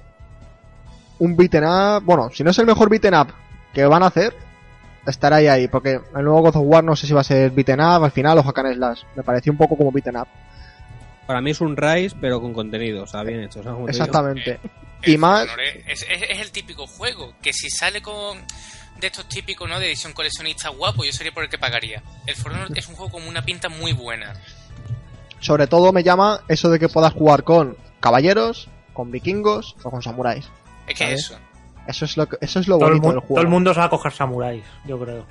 [1.20, 2.04] un beaten up.
[2.04, 3.28] Bueno, si no es el mejor beaten up
[3.74, 4.34] que van a hacer,
[5.08, 5.68] estará ahí ahí.
[5.68, 8.12] Porque el nuevo God of War no sé si va a ser beaten up al
[8.12, 9.02] final o hack and slash.
[9.16, 10.28] Me pareció un poco como beaten up.
[11.28, 13.64] Para mí es un Rise, pero con contenido, o sea, bien hecho.
[13.64, 13.90] ¿sabes cómo?
[13.90, 14.60] Exactamente.
[15.08, 15.46] Y más-
[15.88, 18.40] Es, es- es el típico juego que si sale con
[19.00, 19.80] de estos típicos, ¿no?
[19.80, 22.02] De edición coleccionista guapo, yo sería por el que pagaría.
[22.26, 24.34] El For Honor es un juego con una pinta muy buena.
[25.40, 30.02] Sobre todo me llama eso de que puedas jugar con caballeros, con vikingos o con
[30.02, 30.46] samuráis.
[30.88, 31.20] Es que ¿Sabes?
[31.26, 31.40] eso.
[31.88, 33.36] Eso es lo, que- eso es lo todo, el bonito mu- del juego.
[33.36, 35.26] todo el mundo se va a coger samuráis, yo creo.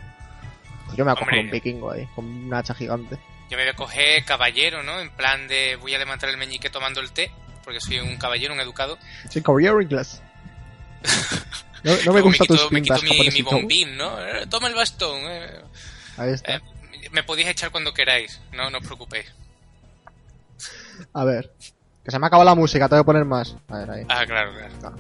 [0.87, 1.45] Pues yo me voy a coger Hombre.
[1.45, 3.19] un vikingo ahí, con una hacha gigante.
[3.51, 5.01] Yo me voy a coger caballero, ¿no?
[5.01, 7.31] En plan de voy a levantar el meñique tomando el té,
[7.65, 8.99] porque soy un caballero, un educado.
[9.31, 10.23] Sí, caballero inglés.
[11.85, 14.19] No, no me quito, tus me quito mi, bombín, ¿no?
[14.19, 15.21] Eh, Toma el bastón.
[15.25, 15.61] eh.
[16.17, 16.55] Ahí está.
[16.55, 16.61] Eh,
[17.13, 19.27] me podéis echar cuando queráis, no, no os preocupéis.
[21.13, 21.53] A ver.
[22.03, 23.55] Que se me acaba la música, tengo que poner más.
[23.69, 24.03] A ver, ahí.
[24.09, 24.97] Ah, claro, claro.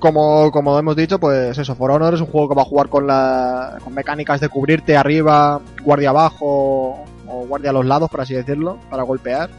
[0.00, 2.88] Como, como hemos dicho, pues eso, For Honor es un juego que va a jugar
[2.88, 8.20] con, la, con mecánicas de cubrirte arriba, guardia abajo o guardia a los lados, por
[8.22, 9.50] así decirlo, para golpear.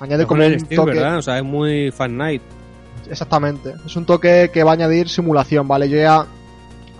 [0.00, 0.90] Añade como el un toque...
[0.92, 1.18] ¿verdad?
[1.18, 2.42] O sea, es muy fan night.
[3.08, 3.74] Exactamente.
[3.84, 5.88] Es un toque que va a añadir simulación, ¿vale?
[5.88, 6.24] Yo ya,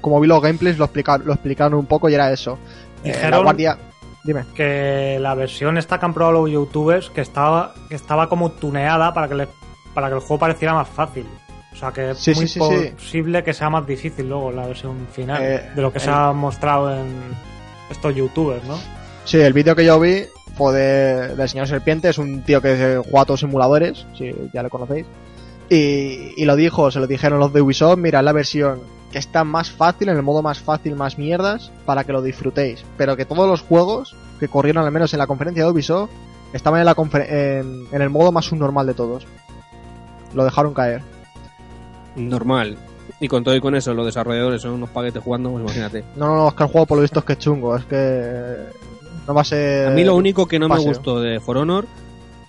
[0.00, 2.58] como vi los gameplays, lo, explica- lo explicaron un poco y era eso.
[3.02, 3.78] Eh, la Dijeron- guardia...
[4.26, 4.44] Dime.
[4.54, 9.12] que la versión esta que han probado los youtubers que estaba que estaba como tuneada
[9.12, 9.48] para que le,
[9.92, 11.26] para que el juego pareciera más fácil
[11.74, 12.88] o sea que es Sí, muy sí, sí, sí.
[12.94, 16.32] posible que sea más difícil luego la versión final Eh, de lo que se ha
[16.32, 17.06] mostrado en
[17.90, 18.78] estos youtubers no
[19.24, 20.24] Sí, el vídeo que yo vi
[20.56, 24.62] fue de, del señor Serpiente, es un tío que juega a todos simuladores, si ya
[24.62, 25.06] lo conocéis.
[25.70, 29.42] Y, y lo dijo, se lo dijeron los de Ubisoft, mira, la versión que está
[29.42, 32.84] más fácil, en el modo más fácil, más mierdas, para que lo disfrutéis.
[32.98, 36.10] Pero que todos los juegos que corrieron al menos en la conferencia de Ubisoft
[36.52, 36.94] estaban en, la
[37.28, 39.26] en, en el modo más subnormal de todos.
[40.34, 41.00] Lo dejaron caer.
[42.16, 42.76] Normal.
[43.20, 46.04] Y con todo y con eso, los desarrolladores son unos paquetes jugando, pues imagínate.
[46.16, 47.84] No, no, no, es que el juego por lo visto es que es chungo, es
[47.84, 48.56] que
[49.26, 49.88] no va a ser...
[49.88, 51.86] A mí lo único que no me gustó de For Honor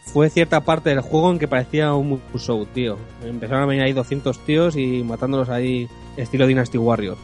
[0.03, 2.97] fue cierta parte del juego en que parecía un Musou, tío.
[3.23, 7.19] Empezaron a venir ahí 200 tíos y matándolos ahí estilo Dynasty Warriors.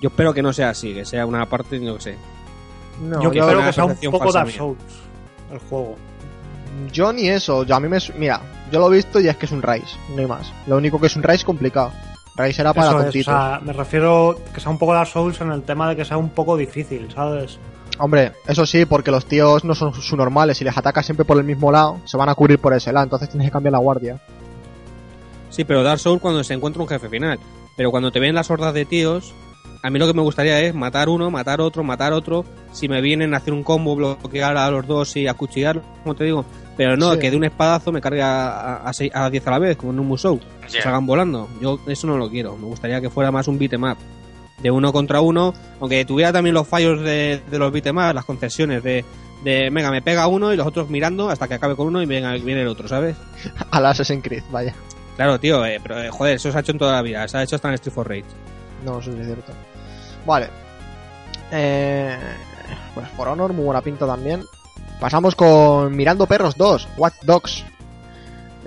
[0.00, 2.16] Yo espero que no sea así, que sea una parte, yo que sé.
[3.02, 4.50] No, yo una que sea un poco Dark.
[4.50, 4.78] Souls
[5.50, 5.96] el juego
[6.92, 7.98] Yo ni eso, yo a mí me...
[8.16, 8.40] Mira,
[8.70, 10.52] yo lo he visto y es que es un Rise, no hay más.
[10.66, 11.92] Lo único que es un Rise complicado.
[12.36, 13.34] Rise era para Eso es, o tontitos.
[13.34, 16.16] sea, me refiero que sea un poco Dark Souls en el tema de que sea
[16.16, 17.58] un poco difícil sabes
[17.98, 20.56] Hombre, eso sí, porque los tíos no son su normales.
[20.56, 23.04] Si les atacas siempre por el mismo lado, se van a cubrir por ese lado.
[23.04, 24.18] Entonces tienes que cambiar la guardia.
[25.50, 27.38] Sí, pero Dark Souls cuando se encuentra un jefe final.
[27.76, 29.34] Pero cuando te ven las hordas de tíos,
[29.82, 32.44] a mí lo que me gustaría es matar uno, matar otro, matar otro.
[32.72, 36.24] Si me vienen a hacer un combo, bloquear a los dos y acuchillar, como te
[36.24, 36.46] digo.
[36.80, 37.18] Pero no, Sí.
[37.18, 39.92] que de un espadazo me cargue a, a, seis- a 10 a la vez, como
[39.92, 40.40] en un Musou.
[40.70, 40.80] Ya.
[40.82, 41.46] Salgan volando.
[41.60, 42.56] Yo eso no lo quiero.
[42.56, 43.98] Me gustaría que fuera más un beat'em up.
[44.62, 48.24] De uno contra uno, aunque tuviera también los fallos de, de los beat'em up, las
[48.24, 49.04] concesiones de,
[49.44, 52.06] de, venga, me pega uno y los otros mirando hasta que acabe con uno y
[52.06, 53.14] venga, viene el otro, ¿sabes?
[53.70, 54.74] A la Assassin's Creed, vaya.
[55.16, 57.28] Claro, tío, eh, pero eh, joder, eso se ha hecho en toda la vida.
[57.28, 58.24] Se ha hecho hasta en Street for Rage.
[58.86, 59.52] No, eso sí es cierto.
[60.24, 60.48] Vale.
[61.52, 62.16] Eh,
[62.94, 64.44] pues For Honor, muy buena pinta también.
[65.00, 67.64] Pasamos con Mirando Perros 2, Watch Dogs.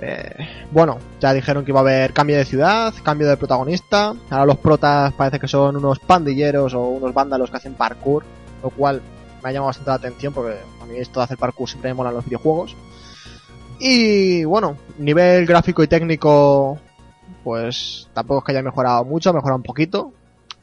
[0.00, 0.34] Eh,
[0.72, 4.16] bueno, ya dijeron que iba a haber cambio de ciudad, cambio de protagonista.
[4.30, 8.24] Ahora los protas parece que son unos pandilleros o unos vándalos que hacen parkour,
[8.64, 9.00] lo cual
[9.44, 11.94] me ha llamado bastante la atención porque a mí esto de hacer parkour siempre me
[11.94, 12.74] mola en los videojuegos.
[13.78, 16.78] Y bueno, nivel gráfico y técnico,
[17.44, 20.12] pues tampoco es que haya mejorado mucho, ha mejorado un poquito.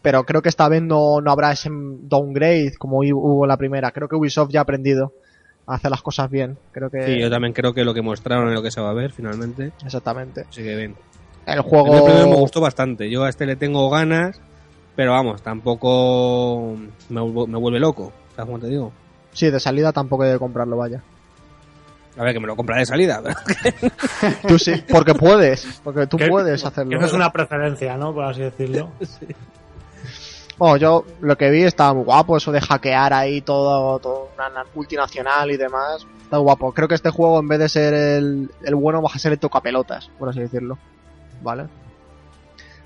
[0.02, 3.92] Pero creo que esta vez no, no habrá ese downgrade como hubo en la primera.
[3.92, 5.14] Creo que Ubisoft ya ha aprendido
[5.68, 6.58] hacer las cosas bien.
[6.72, 7.04] Creo que.
[7.06, 9.12] Sí, yo también creo que lo que mostraron es lo que se va a ver
[9.12, 9.72] finalmente.
[9.86, 10.46] Exactamente.
[10.50, 10.96] Así que bien.
[11.46, 12.06] El El juego.
[12.06, 13.10] primero me gustó bastante.
[13.10, 14.40] Yo a este le tengo ganas,
[14.96, 16.76] pero vamos, tampoco
[17.10, 18.12] me, me vuelve loco.
[18.36, 18.92] ¿Sabes cómo te digo?
[19.34, 21.02] Sí, de salida tampoco he de comprarlo, vaya.
[22.18, 23.22] A ver, que me lo compraré de salida.
[24.48, 25.80] Tú sí, porque puedes.
[25.84, 26.90] Porque tú puedes hacerlo.
[26.92, 28.92] que no es una preferencia no por así decirlo
[30.62, 34.48] Bueno, yo lo que vi estaba muy guapo, eso de hackear ahí todo, todo una
[34.50, 36.06] na- multinacional y demás.
[36.22, 36.72] Está guapo.
[36.72, 39.40] Creo que este juego, en vez de ser el, el bueno, va a ser el
[39.40, 40.78] tocapelotas, por así decirlo.
[41.42, 41.66] ¿Vale?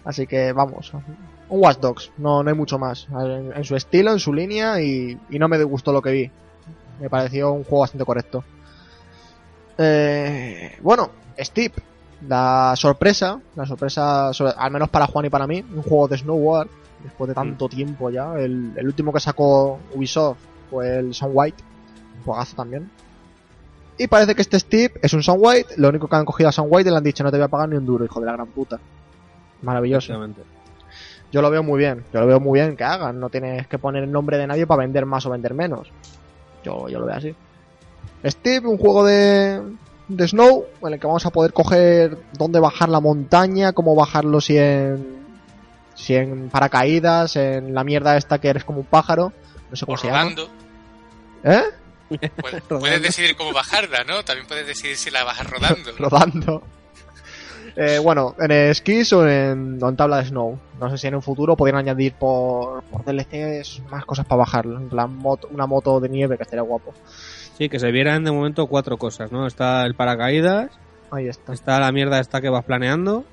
[0.06, 0.94] Así que vamos.
[0.94, 3.08] Un Watch Dogs, no, no hay mucho más.
[3.12, 6.32] En, en su estilo, en su línea y, y no me gustó lo que vi.
[7.02, 8.42] Me pareció un juego bastante correcto.
[9.78, 11.74] Eh, bueno, Steep,
[12.26, 16.70] la sorpresa, la sorpresa, al menos para Juan y para mí, un juego de snowboard,
[17.06, 18.34] después de tanto tiempo ya.
[18.36, 20.40] El, el último que sacó Ubisoft
[20.70, 21.64] fue el Sun White,
[22.26, 22.90] juegazo también.
[23.98, 26.52] Y parece que este Steep es un Sun White, lo único que han cogido a
[26.52, 28.20] Sun White y le han dicho no te voy a pagar ni un duro, hijo
[28.20, 28.80] de la gran puta.
[29.62, 30.14] Maravilloso.
[31.32, 33.78] Yo lo veo muy bien, yo lo veo muy bien que hagan, no tienes que
[33.78, 35.92] poner el nombre de nadie para vender más o vender menos.
[36.64, 37.36] Yo, yo lo veo así.
[38.26, 39.62] Steve, un juego de,
[40.08, 44.42] de Snow, en el que vamos a poder coger dónde bajar la montaña, cómo bajarlo
[44.42, 45.25] si en,
[45.96, 49.34] si en paracaídas, en la mierda esta que eres como un pájaro,
[49.70, 50.20] no sé O cómo se llama.
[50.22, 50.50] rodando.
[51.44, 51.64] ¿Eh?
[52.42, 54.24] Puedes, puedes decidir cómo bajarla, ¿no?
[54.24, 55.92] También puedes decidir si la bajas rodando.
[55.98, 56.64] rodando.
[57.76, 60.58] Eh, bueno, en esquís o en, o en tabla de snow.
[60.80, 64.78] No sé si en un futuro podrían añadir por, por DLCs más cosas para bajarlo.
[64.78, 66.94] En plan, moto- una moto de nieve que estaría guapo.
[67.58, 69.48] Sí, que se vieran de momento cuatro cosas, ¿no?
[69.48, 70.70] Está el paracaídas,
[71.12, 71.54] Ahí está.
[71.54, 73.26] está la mierda esta que vas planeando,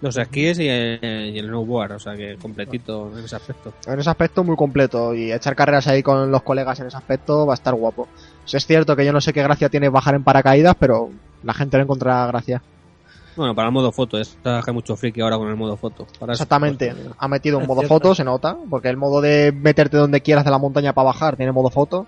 [0.00, 3.72] los esquíes y el, y el snowboard, o sea que completito en ese aspecto.
[3.86, 5.14] En ese aspecto muy completo.
[5.14, 8.08] Y echar carreras ahí con los colegas en ese aspecto va a estar guapo.
[8.44, 11.10] Si es cierto que yo no sé qué gracia tiene bajar en paracaídas, pero
[11.42, 12.62] La gente le encontrará gracia.
[13.36, 16.06] Bueno, para el modo foto, es que hay mucho friki ahora con el modo foto.
[16.18, 16.92] Para eso, Exactamente.
[16.92, 17.94] pues, Ha metido un modo cierto.
[17.94, 21.36] foto, se nota, porque el modo de meterte donde quieras de la montaña para bajar
[21.36, 22.06] tiene modo foto.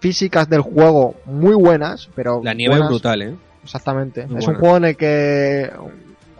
[0.00, 3.34] Físicas del juego muy buenas, pero la nieve es brutal, ¿eh?
[3.64, 4.26] Exactamente.
[4.26, 4.58] Muy es buena.
[4.58, 5.70] un juego en el que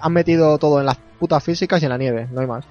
[0.03, 2.65] han metido todo en las putas físicas y en la nieve, no hay más.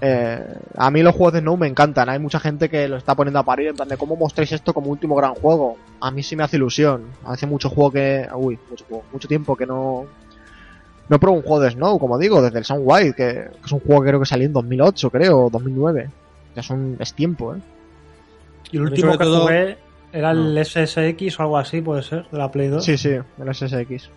[0.00, 0.44] Eh,
[0.76, 2.08] a mí los juegos de Snow me encantan.
[2.10, 4.74] Hay mucha gente que lo está poniendo a parir en plan de cómo mostréis esto
[4.74, 5.76] como último gran juego.
[6.00, 7.04] A mí sí me hace ilusión.
[7.24, 8.28] Hace mucho juego que.
[8.34, 10.04] Uy, mucho, juego, mucho tiempo que no.
[11.08, 13.72] No pruebo un juego de Snow, como digo, desde el Sound White, que, que es
[13.72, 16.10] un juego que creo que salió en 2008, creo, o 2009.
[16.54, 17.58] Ya son, es tiempo, ¿eh?
[18.72, 19.78] Y el último que todo- jugué
[20.12, 22.84] era el SSX o algo así, puede ser, de la Play 2.
[22.84, 24.10] Sí, sí, el SSX.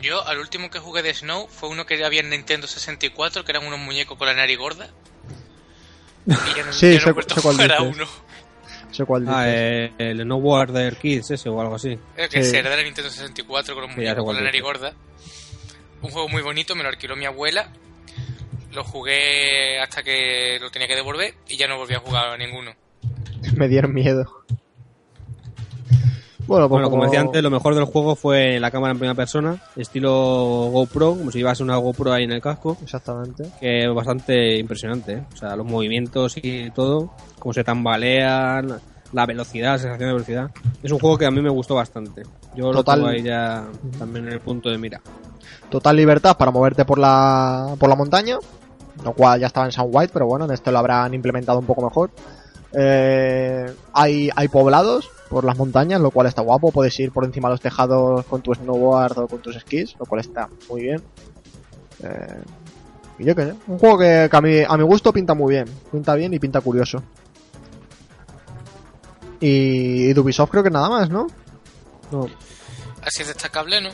[0.00, 3.52] Yo, al último que jugué de Snow fue uno que había en Nintendo 64, que
[3.52, 4.88] eran unos muñecos con la nariz gorda.
[6.26, 7.96] Y ya no, Sí, ya no sé- sé cuál jugar a dices.
[7.96, 8.06] uno.
[8.92, 11.98] Sé cuál Ah, eh, el Snowboarder Kids ese o algo así.
[12.14, 12.56] Creo que Sí.
[12.56, 14.92] era de la Nintendo 64 con los muñecos con la nariz gorda.
[16.02, 17.72] Un juego muy bonito, me lo alquiló mi abuela.
[18.72, 22.36] Lo jugué hasta que lo tenía que devolver y ya no volví a jugar a
[22.36, 22.74] ninguno.
[23.56, 24.41] Me dieron miedo.
[26.46, 29.14] Bueno, pues Bueno, como decía antes, lo mejor del juego fue la cámara en primera
[29.14, 33.44] persona, estilo GoPro, como si llevase una GoPro ahí en el casco, Exactamente.
[33.60, 35.12] que es bastante impresionante.
[35.12, 35.24] ¿eh?
[35.32, 38.80] O sea, los movimientos y todo, cómo se tambalean,
[39.12, 40.50] la velocidad, la sensación de velocidad.
[40.82, 42.22] Es un juego que a mí me gustó bastante.
[42.54, 43.00] Yo Total.
[43.00, 43.64] lo tengo ahí ya
[43.98, 45.00] también en el punto de mira.
[45.70, 48.38] Total libertad para moverte por la, por la montaña,
[49.04, 51.66] lo cual ya estaba en Sound White, pero bueno, en este lo habrán implementado un
[51.66, 52.10] poco mejor.
[52.74, 56.70] Eh, hay, hay poblados por las montañas, lo cual está guapo.
[56.70, 60.06] Puedes ir por encima de los tejados con tu snowboard o con tus skis, lo
[60.06, 61.02] cual está muy bien.
[62.02, 62.42] Eh,
[63.18, 65.54] y yo qué sé, un juego que, que a, mi, a mi gusto pinta muy
[65.54, 65.66] bien.
[65.90, 67.02] Pinta bien y pinta curioso.
[69.40, 71.26] Y, y de Ubisoft creo que nada más, ¿no?
[72.12, 72.28] No,
[73.04, 73.90] Así es destacable, ¿no?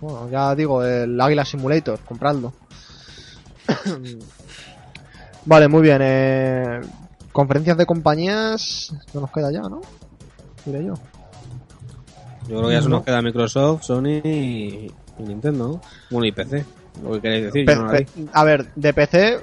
[0.00, 2.52] Bueno, ya digo, el Águila Simulator, compradlo.
[5.44, 5.98] vale, muy bien.
[6.02, 6.80] Eh,
[7.32, 9.80] conferencias de compañías, no nos queda ya, ¿no?
[10.64, 10.94] Diré yo.
[12.48, 12.96] yo creo que ya se No.
[12.96, 15.80] nos queda Microsoft, Sony y, y Nintendo, ¿no?
[16.10, 16.64] Bueno, y PC.
[17.02, 19.38] Lo que queréis decir, Pe- yo no la a ver, de PC,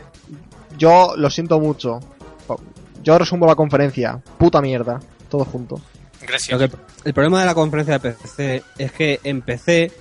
[0.77, 1.99] yo lo siento mucho.
[3.03, 4.21] Yo resumo la conferencia.
[4.37, 4.99] Puta mierda.
[5.29, 5.79] Todo junto.
[6.21, 6.59] Gracias.
[6.59, 9.91] Que- el problema de la conferencia de PC es que en PC,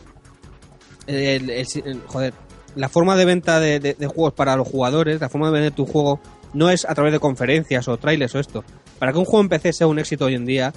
[1.06, 2.34] el- el- el- joder,
[2.74, 5.72] la forma de venta de, de- de juegos para los jugadores, la forma de vender
[5.72, 6.20] tu juego,
[6.54, 8.64] no es a través de conferencias o trailers o esto.
[8.98, 10.72] Para que un juego en PC sea un éxito hoy en día,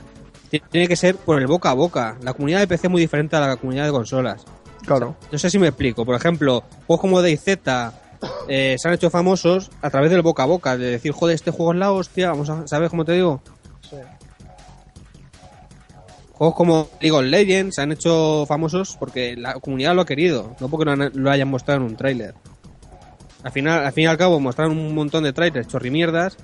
[0.50, 2.18] ti- tiene que ser por el boca a boca.
[2.22, 4.44] La comunidad de PC es muy diferente a la comunidad de consolas.
[4.86, 5.16] Claro.
[5.32, 6.06] No sé si me explico.
[6.06, 7.48] Por ejemplo, juegos como DayZ
[8.48, 11.52] eh, se han hecho famosos a través del boca a boca, de decir, joder, este
[11.52, 13.42] juego es la hostia, vamos a, ¿sabes cómo te digo?
[16.34, 20.56] Juegos como League of Legends se han hecho famosos porque la comunidad lo ha querido,
[20.62, 22.34] no porque lo, han- lo hayan mostrado en un tráiler.
[23.44, 26.38] Al final, al fin y al cabo, mostraron un montón de trailers chorrimierdas,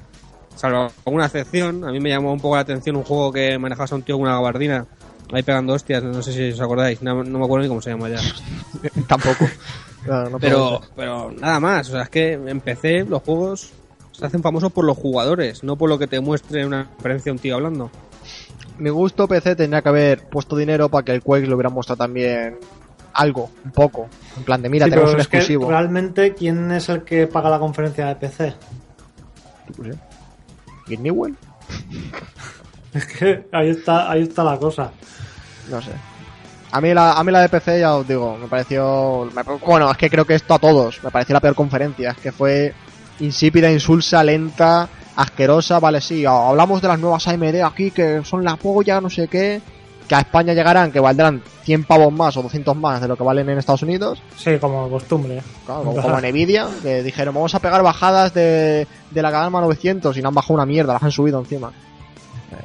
[0.56, 1.84] salvo alguna excepción.
[1.84, 4.16] A mí me llamó un poco la atención un juego que manejabas a un tío
[4.16, 4.88] con una gabardina
[5.34, 7.90] ahí pegando hostias, no sé si os acordáis, no, no me acuerdo ni cómo se
[7.92, 8.20] llama ya.
[9.08, 9.46] Tampoco.
[10.08, 13.72] No Pero, pero nada más, o sea, es que en PC los juegos
[14.12, 17.40] se hacen famosos por los jugadores, no por lo que te muestre una conferencia un
[17.40, 17.90] tío hablando.
[18.78, 21.98] Mi gusto PC tendría que haber puesto dinero para que el Quake lo hubiera mostrado
[21.98, 22.60] también
[23.16, 24.08] algo, un poco.
[24.38, 25.70] En plan de, mira, Sí, tenemos un exclusivo.
[25.70, 28.54] realmente, ¿quién es el que paga la conferencia de PC?
[30.88, 31.36] ¿Y Newell?
[32.94, 34.90] Es que ahí está, ahí está la cosa.
[35.70, 35.92] No sé.
[36.72, 39.30] A mí, la, a mí la de PC, ya os digo, me pareció...
[39.36, 41.04] me- bueno, es que creo que esto a todos.
[41.04, 42.12] Me pareció la peor conferencia.
[42.12, 42.74] Es que fue
[43.20, 44.88] insípida, insulsa, lenta,
[45.18, 45.80] asquerosa.
[45.82, 49.62] Vale, sí, hablamos de las nuevas AMD aquí, que son la polla, no sé qué.
[50.08, 53.24] Que a España llegarán, que valdrán 100 pavos más o 200 más de lo que
[53.24, 54.22] valen en Estados Unidos.
[54.38, 55.42] Sí, como costumbre.
[55.66, 59.62] Claro, como, como en Nvidia, que dijeron, vamos a pegar bajadas de, de la gama
[59.62, 61.70] 900 y no han bajado una mierda, las han subido encima.
[62.52, 62.56] Eh,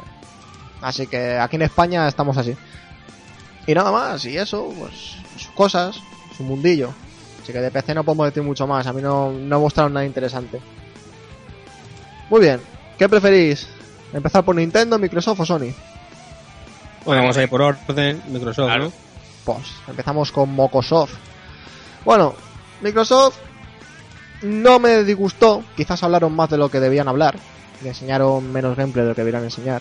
[0.82, 2.54] Así que aquí en España estamos así.
[3.66, 6.00] Y nada más, y eso, pues sus cosas,
[6.36, 6.92] su mundillo.
[7.42, 10.04] Así que de PC no podemos decir mucho más, a mí no, no mostraron nada
[10.04, 10.60] interesante.
[12.28, 12.60] Muy bien,
[12.98, 13.66] ¿qué preferís?
[14.12, 15.72] ¿Empezar por Nintendo, Microsoft o Sony?
[17.04, 18.84] Bueno, vamos a ir por orden, Microsoft, Claro.
[18.84, 18.92] ¿no?
[19.44, 21.14] Pues empezamos con Mocosoft.
[22.04, 22.34] Bueno,
[22.82, 23.36] Microsoft
[24.42, 25.62] no me disgustó.
[25.76, 27.36] Quizás hablaron más de lo que debían hablar.
[27.82, 29.80] Y enseñaron menos gameplay de lo que debían enseñar.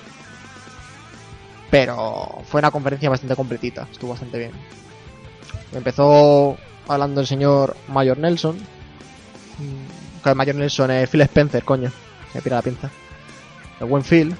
[1.69, 3.87] Pero fue una conferencia bastante completita.
[3.91, 4.51] Estuvo bastante bien.
[5.73, 6.57] Empezó
[6.87, 8.57] hablando el señor Mayor Nelson.
[9.57, 11.91] Mm, Que Mayor Nelson es Phil Spencer, coño.
[12.33, 12.89] Me pira la pinza.
[13.79, 14.35] El buen Phil.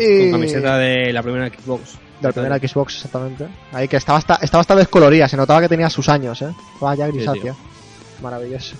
[0.00, 0.30] Y...
[0.30, 1.98] Con camiseta de la primera Xbox.
[2.20, 3.48] Del primer Xbox, exactamente.
[3.72, 6.52] Ahí que estaba hasta, estaba hasta descolorida, se notaba que tenía sus años, ¿eh?
[6.74, 7.54] Estaba ya grisácea.
[8.22, 8.76] Maravilloso.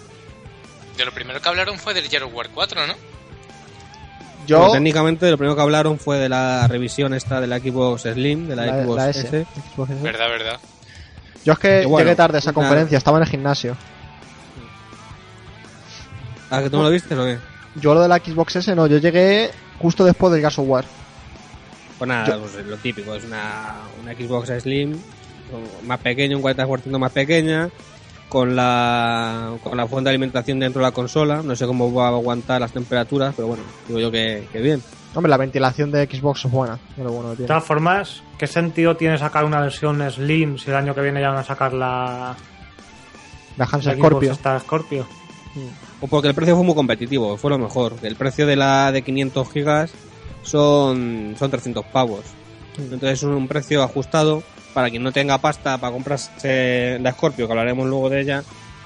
[0.96, 2.94] De lo primero que hablaron fue del Gears of War 4, ¿no?
[4.46, 8.02] Yo, Bueno, técnicamente lo primero que hablaron fue de la revisión esta de la Xbox
[8.02, 9.20] Slim, de la, la, Xbox la S.
[9.20, 9.46] S.
[9.74, 10.02] Xbox S.
[10.02, 10.60] Verdad, verdad.
[11.44, 13.76] Yo es que bueno, llegué tarde a esa conferencia, estaba en el gimnasio.
[16.50, 17.38] ¿Ah, que tú no lo viste o qué?
[17.76, 20.84] Yo lo de la Xbox S no, yo llegué justo después del Gears of War.
[22.00, 24.96] Pues nada, Yo- pues lo típico, es una, una Xbox Slim
[25.84, 27.68] más pequeño, un 40% más pequeña,
[28.28, 31.42] con la, con la fuente de alimentación dentro de la consola.
[31.44, 34.82] No sé cómo va a aguantar las temperaturas, pero bueno, digo yo que, que bien.
[35.14, 36.78] Hombre, la ventilación de Xbox es buena.
[36.96, 37.48] lo bueno que De tiene.
[37.48, 41.30] todas formas, ¿qué sentido tiene sacar una versión Slim si el año que viene ya
[41.30, 42.36] van a sacar la,
[43.56, 44.34] La Hans la Scorpio.
[44.60, 45.06] Scorpio?
[46.00, 47.94] O porque el precio fue muy competitivo, fue lo mejor.
[48.02, 49.90] El precio de la de 500 gigas
[50.42, 52.24] son, son 300 pavos.
[52.78, 54.42] Entonces es un precio ajustado
[54.74, 58.42] para quien no tenga pasta para comprarse la Scorpio, que hablaremos luego de ella,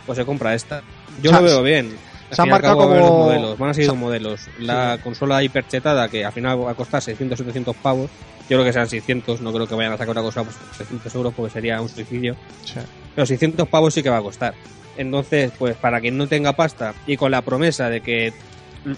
[0.06, 0.82] pues se compra esta.
[1.22, 1.96] Yo ha- lo veo bien.
[2.30, 4.40] Al se ha fin y al marcado como- dos modelos, van a seguir se- modelos.
[4.58, 8.10] La consola hiperchetada, que al final va a costar 600 700 pavos.
[8.48, 11.14] Yo creo que sean 600, no creo que vayan a sacar una cosa por 300
[11.14, 12.34] euros porque sería un suicidio.
[12.64, 12.80] Sí.
[13.14, 14.54] Pero 600 pavos sí que va a costar.
[14.96, 18.32] Entonces, pues para quien no tenga pasta y con la promesa de que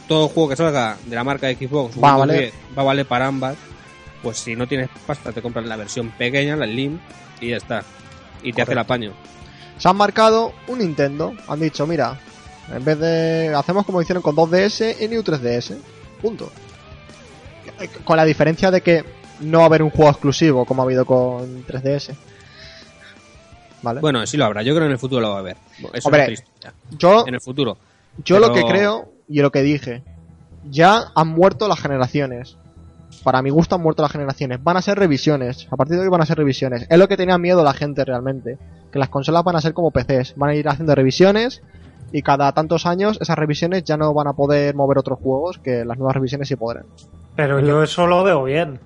[0.09, 2.41] todo juego que salga de la marca de Xbox Va a valer.
[2.41, 3.57] 10, va a valer para ambas,
[4.22, 6.99] pues si no tienes pasta te compras la versión pequeña, la Slim,
[7.41, 7.84] y ya está.
[8.43, 9.12] Y te hace el apaño.
[9.78, 11.34] Se han marcado un Nintendo.
[11.49, 12.18] Han dicho, mira,
[12.72, 13.53] en vez de.
[13.55, 15.76] Hacemos como hicieron con 2DS y New 3DS.
[16.20, 16.51] Punto.
[18.05, 19.05] Con la diferencia de que
[19.41, 22.14] no va a haber un juego exclusivo como ha habido con 3DS.
[23.82, 24.01] ¿Vale?
[24.01, 25.57] Bueno, sí lo habrá, yo creo que en el futuro lo va a haber.
[25.93, 26.47] Eso Hombre, es triste.
[26.99, 27.76] yo En el futuro.
[28.24, 30.03] yo lo que creo y lo que dije.
[30.68, 32.59] Ya han muerto las generaciones.
[33.22, 34.62] Para mi gusto han muerto las generaciones.
[34.62, 35.68] Van a ser revisiones.
[35.70, 36.87] A partir de hoy van a ser revisiones.
[36.89, 38.59] Es lo que tenía miedo la gente realmente.
[38.91, 40.35] Que las consolas van a ser como PCs.
[40.37, 41.62] Van a ir haciendo revisiones.
[42.12, 45.59] Y cada tantos años esas revisiones ya no van a poder mover otros juegos.
[45.59, 46.87] Que las nuevas revisiones sí podrán.
[47.37, 48.81] Pero yo eso lo veo bien.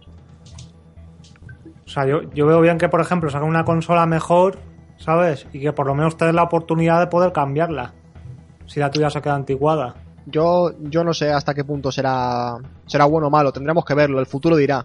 [1.86, 4.58] O sea, yo, yo veo bien que, por ejemplo, sacan una consola mejor,
[4.96, 5.46] ¿sabes?
[5.52, 7.94] Y que por lo menos te den la oportunidad de poder cambiarla.
[8.66, 9.96] Si la tuya se queda antiguada.
[10.26, 12.56] Yo, yo no sé hasta qué punto será,
[12.86, 13.52] será bueno o malo.
[13.52, 14.20] Tendremos que verlo.
[14.20, 14.84] El futuro dirá.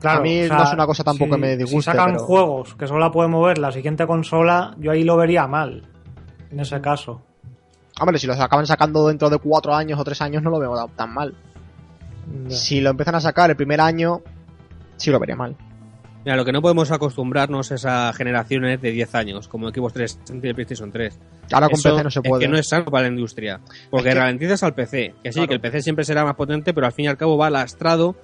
[0.00, 1.90] Claro, a mí o sea, no es una cosa tampoco si- que me disguste.
[1.92, 5.16] Si sacan pero- juegos que solo la puede mover la siguiente consola, yo ahí lo
[5.16, 5.88] vería mal.
[6.50, 7.22] En ese caso.
[8.00, 10.74] Hombre, si los acaban sacando dentro de cuatro años o tres años no lo veo
[10.96, 11.34] tan- mal.
[12.48, 14.22] Si lo empiezan a sacar el primer año,
[14.96, 15.56] sí lo veré mal.
[16.24, 20.48] Mira, lo que no podemos acostumbrarnos es a generaciones de 10 años, como Xbox 360
[20.48, 21.18] y PlayStation 3.
[21.52, 22.42] Ahora con Eso PC no se Es puede.
[22.44, 23.60] que no es sano para la industria.
[23.90, 25.14] Porque Es que- ralentizas al PC.
[25.22, 25.48] Que sí, Claro.
[25.48, 28.16] que el PC siempre será más potente, pero al fin y al cabo va lastrado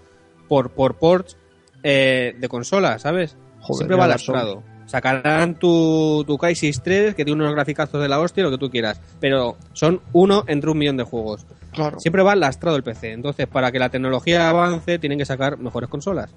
[0.49, 1.37] por, por ports
[1.83, 3.37] eh, de consola, ¿sabes?
[3.61, 4.63] Joder, siempre va lastrado.
[4.87, 8.69] Sacarán tu, tu Crysis 3, que tiene unos graficazos de la hostia, lo que tú
[8.71, 9.01] quieras.
[9.21, 11.47] Pero son uno entre un millón de juegos.
[11.73, 12.01] Claro.
[12.01, 13.13] Siempre va lastrado el PC.
[13.13, 16.35] Entonces, para que la tecnología avance, tienen que sacar mejores consolas.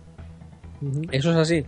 [1.12, 1.66] Eso es así.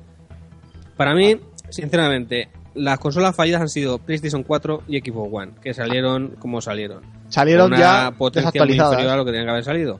[0.96, 1.38] Para mí,
[1.70, 7.02] sinceramente, las consolas fallidas han sido PlayStation 4 y Xbox One, que salieron como salieron.
[7.30, 10.00] Salieron Con ya una potencia muy inferior a lo que tenían que haber salido.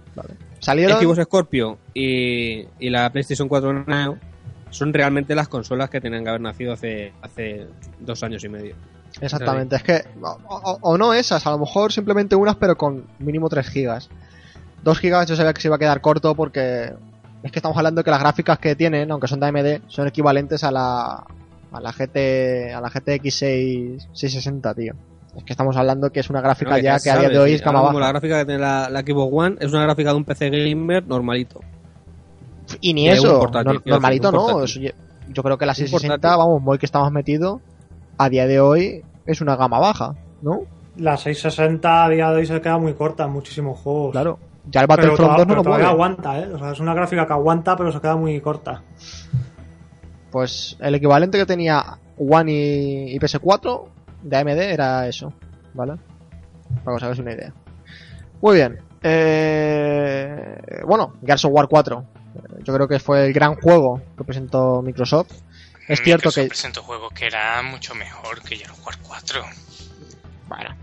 [0.60, 4.18] Salieron Xbox Scorpio y, y la PlayStation 4 Neo
[4.70, 7.68] son realmente las consolas que tenían que haber nacido hace, hace
[8.00, 8.76] dos años y medio.
[9.22, 13.48] Exactamente, es que o, o- no esas, a lo mejor simplemente unas pero con mínimo
[13.48, 14.10] 3 gigas.
[14.84, 16.92] 2 gigas yo sabía que se iba a quedar corto porque
[17.42, 20.64] es que estamos hablando que las gráficas que tienen, aunque son de AMD, son equivalentes
[20.66, 21.24] a la
[21.72, 24.94] a la GT a la GTX 6, 660, tío.
[25.36, 27.40] Es que estamos hablando que es una gráfica No, que ya que a día de
[27.40, 28.00] hoy es mismo baja.
[28.00, 31.06] La gráfica que tiene la, la Xbox One es una gráfica de un PC gamer
[31.06, 31.60] normalito.
[32.82, 34.64] Y ni eso, portátil, normalito no.
[34.64, 36.38] eso yo, creo que la Un 660, portátil.
[36.38, 37.60] vamos, muy que estamos metidos,
[38.18, 40.62] a día de hoy es una gama baja, ¿no?
[40.98, 44.14] La 660 a día de hoy se queda muy corta en muchísimos juegos.
[44.14, 44.40] Claro.
[44.72, 45.86] Ya el Battlefront toda- 2 no pero lo mueve.
[45.86, 46.48] aguanta, ¿eh?
[46.54, 48.82] O sea, es una gráfica que aguanta, pero se queda muy corta.
[50.36, 53.88] Pues el equivalente que tenía One y, y PS4
[54.22, 55.32] de AMD era eso,
[55.74, 55.94] ¿vale?
[56.84, 57.54] Para que os hagáis una idea.
[58.42, 58.78] Muy bien.
[59.02, 62.06] Eh, bueno, Gears of War 4.
[62.36, 65.32] Eh, Yo creo que fue el gran juego que presentó Microsoft.
[65.88, 69.42] Es cierto Microsoft que, presentó juegos que eran mucho mejor que Gears of War 4.
[70.50, 70.76] bueno,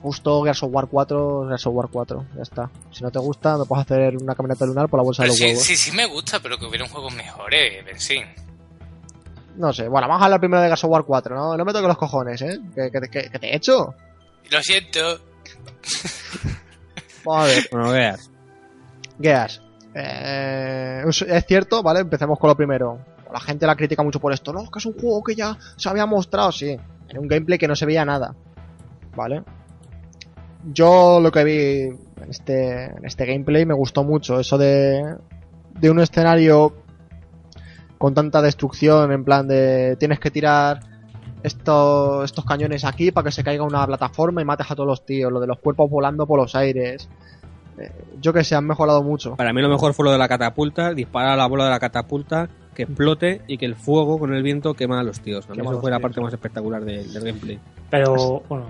[0.00, 2.70] gustó Gears of War 4, Gears of War 4, ya está.
[2.90, 5.36] Si no te gusta, me puedes hacer una caminata lunar por la bolsa de los
[5.36, 5.62] sí, huevos.
[5.62, 8.24] sí, sí me gusta, pero que hubieran juegos mejores, Benzín.
[9.56, 11.56] No sé, bueno, vamos a hablar primero de Gears of War 4, ¿no?
[11.56, 12.60] No me toques los cojones, ¿eh?
[12.74, 13.94] ¿Qué, qué- qué- qué te he hecho?
[14.50, 15.00] Lo siento.
[17.24, 17.68] Vamos a ver.
[17.70, 18.30] Bueno, veas.
[19.20, 19.62] Gears.
[19.94, 22.00] Eh, es es cierto, ¿vale?
[22.00, 22.98] Empecemos con lo primero.
[23.32, 24.52] la gente la critica mucho por esto.
[24.52, 26.76] No, que es un juego que ya se había mostrado, sí.
[27.08, 28.34] En un gameplay que no se veía nada.
[29.16, 29.42] ¿Vale?
[30.72, 34.40] Yo lo que vi en este, en este gameplay me gustó mucho.
[34.40, 35.16] Eso de,
[35.78, 36.74] de un escenario
[38.04, 40.80] con tanta destrucción, en plan de tienes que tirar
[41.42, 45.06] estos, estos cañones aquí para que se caiga una plataforma y mates a todos los
[45.06, 45.32] tíos.
[45.32, 47.08] Lo de los cuerpos volando por los aires.
[47.78, 47.90] Eh,
[48.20, 49.36] yo que sé, han mejorado mucho.
[49.36, 52.48] Para mí lo mejor fue lo de la catapulta, disparar la bola de la catapulta,
[52.74, 55.48] que explote y que el fuego con el viento quema a los tíos.
[55.48, 57.58] A mí a eso fue la parte más espectacular de- del gameplay.
[57.88, 58.66] Pero, bueno,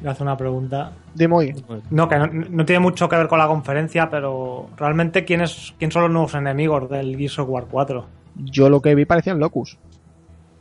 [0.00, 0.92] voy a hacer una pregunta.
[1.14, 1.64] Dime hoy.
[1.90, 5.74] No, que no, no tiene mucho que ver con la conferencia, pero realmente, ¿quién, es,
[5.78, 8.17] quién son los nuevos enemigos del Gears of War 4?
[8.38, 9.78] Yo lo que vi parecían locus.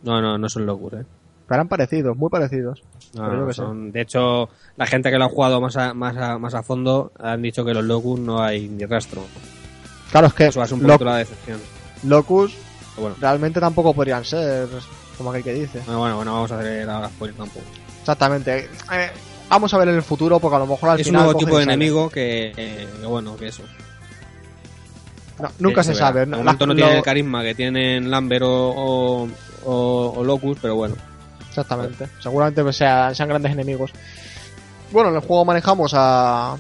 [0.04, 1.06] No, no, no son locos, ¿eh?
[1.48, 2.84] Pero eran parecidos, muy parecidos.
[3.14, 6.38] No, no, son- De hecho, la gente que lo ha jugado más a, más a,
[6.38, 9.24] más a fondo han dicho que los locus no hay ni rastro.
[10.12, 11.60] Claro, es que Eso ser un poquito la decepción.
[12.04, 12.56] locus
[12.98, 14.68] bueno, realmente tampoco podrían ser,
[15.18, 15.80] como aquel que dice.
[15.86, 17.66] bueno, bueno, bueno, vamos a hacer ahora spoiler tampoco.
[18.00, 18.70] Exactamente.
[18.92, 19.10] Eh,
[19.50, 21.24] vamos a ver en el futuro, porque a lo mejor al Es un final.
[21.26, 23.64] nuevo tipo de enemigo que, eh, que bueno, que eso.
[25.40, 26.26] No, nunca se, sabe.
[26.26, 29.30] No, la- no tiene lo- el carisma que tienen Lambert o, o,
[29.66, 30.96] o- o Locus, pero bueno.
[31.48, 32.08] Exactamente.
[32.20, 33.92] Seguramente pues, sea- sean grandes enemigos.
[34.92, 36.56] Bueno, en el juego manejamos a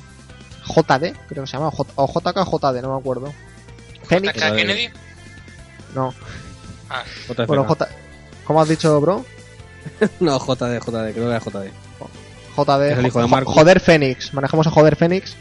[0.67, 3.33] JD, creo que se llama, o J- o JK JD, no me acuerdo.
[4.03, 4.89] Phoenix, ¿JK Kennedy?
[5.95, 6.13] no.
[6.89, 7.03] Ah.
[7.47, 7.87] Bueno, J.
[8.45, 9.25] ¿Cómo has dicho, bro?
[10.19, 11.71] No, JD, JD, creo que era JD.
[12.55, 12.91] JD.
[12.91, 13.53] Es el hijo de Jo- Marcus.
[13.53, 14.33] Joder Fénix.
[14.33, 15.35] Manejamos a Joder Fénix.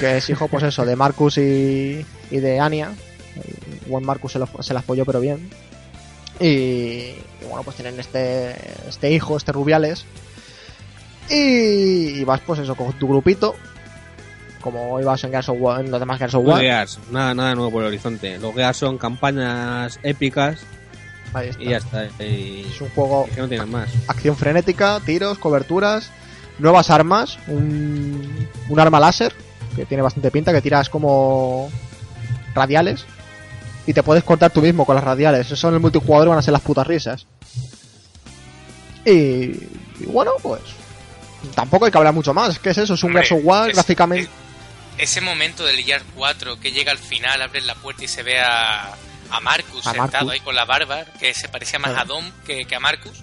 [0.00, 2.92] Que es hijo, pues eso, de Marcus y, y de Anya.
[3.86, 5.50] Buen Marcus se, lo- se las apoyó, pero bien.
[6.40, 8.56] Y, y bueno, pues tienen este,
[8.88, 10.04] este hijo, este Rubiales.
[11.28, 13.54] Y, y vas, pues eso, con tu grupito.
[14.60, 16.60] Como ibas en, Gears of War- en los demás Gears of War.
[16.60, 18.38] Gears, nada, nada nuevo por el horizonte.
[18.38, 20.60] Los Gears son campañas épicas
[21.32, 21.62] Ahí está.
[21.62, 22.04] y ya está.
[22.24, 23.88] Y, Es un juego y que no tienen más.
[24.08, 26.10] acción frenética, tiros, coberturas,
[26.58, 29.32] nuevas armas, un, un arma láser
[29.80, 31.70] que tiene bastante pinta, que tiras como
[32.54, 33.04] radiales
[33.86, 35.50] y te puedes cortar tú mismo con las radiales.
[35.50, 37.26] Eso en el multijugador van a ser las putas risas.
[39.04, 40.60] Y, y bueno, pues
[41.54, 42.58] tampoco hay que hablar mucho más.
[42.58, 42.94] ¿Qué es eso?
[42.94, 44.28] Es un Gears of War es- gráficamente.
[44.98, 48.38] ese momento del Gears 4 que llega al final, abre la puerta y se ve
[48.40, 48.90] a,
[49.30, 50.32] a Marcus A sentado Marcus.
[50.32, 53.20] ahí con la barba, que se parecía más a Dom que, que a Marcus,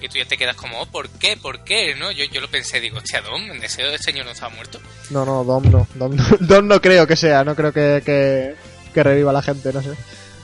[0.00, 1.36] y tú ya te quedas como, oh, ¿por qué?
[1.36, 1.94] ¿Por qué?
[1.94, 2.10] ¿No?
[2.10, 4.80] Yo, yo lo pensé, digo, hostia, Dom, ¿en deseo del señor no estaba muerto?
[5.10, 5.86] No, no, Dom no.
[5.94, 7.44] Dom, no- Dom no creo que sea.
[7.44, 8.54] No creo que, que,
[8.94, 9.90] que reviva la gente, no sé.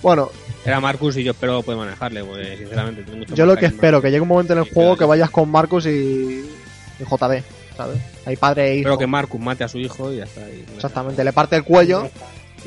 [0.03, 0.31] Bueno,
[0.65, 4.03] Era Marcus y yo espero poder manejarle, porque sinceramente tiene mucho Yo lo que espero,
[4.03, 4.99] que llegue un momento en el Sí, juego claro.
[4.99, 7.43] que vayas con Marcus y, y JD,
[7.77, 7.99] ¿sabes?
[8.27, 8.81] Hay padre e hijo.
[8.89, 10.43] Espero que Marcus mate a su hijo y ya está.
[10.43, 12.09] y- Exactamente, le parte el cuello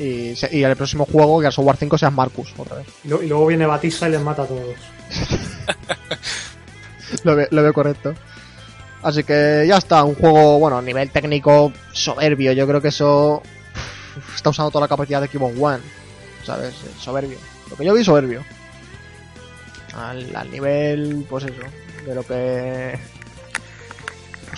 [0.00, 2.86] y, se- y el próximo juego, Gears of War 5, seas Marcus otra vez.
[3.04, 4.74] Y, lo- y luego viene Batista y les mata a todos.
[7.24, 8.14] Lo, ve- lo veo correcto.
[9.02, 12.52] Así que ya está, un juego, bueno, a nivel técnico soberbio.
[12.52, 13.42] Yo creo que eso
[14.34, 15.80] está usando toda la capacidad de Xbox One,
[16.44, 16.74] ¿sabes?
[17.00, 17.38] Soberbio.
[17.70, 18.44] Lo que yo vi, soberbio.
[19.96, 21.62] Al, al nivel, pues eso,
[22.06, 22.98] de lo que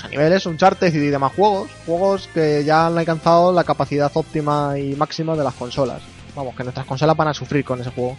[0.03, 4.95] a niveles Uncharted y demás juegos, juegos que ya han alcanzado la capacidad óptima y
[4.97, 6.03] máxima de las consolas.
[6.35, 8.17] Vamos, que nuestras consolas van a sufrir con ese juego.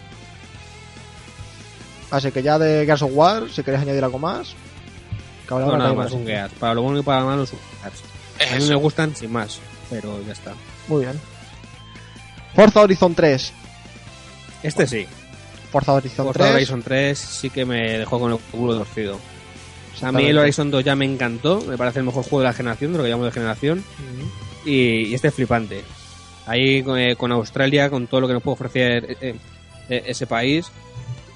[2.10, 4.54] Así que ya de Gears of War, si queréis añadir algo más,
[5.48, 6.52] que No, nada más, un Gears.
[6.54, 8.02] Para lo bueno y para lo malo, son Gears.
[8.38, 8.68] Es A mí eso.
[8.70, 9.58] me gustan sin más,
[9.90, 10.52] pero ya está.
[10.88, 11.20] Muy bien.
[12.54, 13.52] Forza Horizon 3.
[14.62, 15.06] Este sí.
[15.72, 16.54] Forza Horizon Forza 3.
[16.54, 19.18] Horizon 3 sí que me dejó con el culo torcido.
[20.02, 22.52] A mí el Horizon 2 ya me encantó, me parece el mejor juego de la
[22.52, 23.84] generación, de lo que llamamos de generación,
[24.64, 25.84] y, y este es flipante.
[26.46, 29.34] Ahí con, eh, con Australia, con todo lo que nos puede ofrecer eh,
[29.88, 30.66] eh, ese país,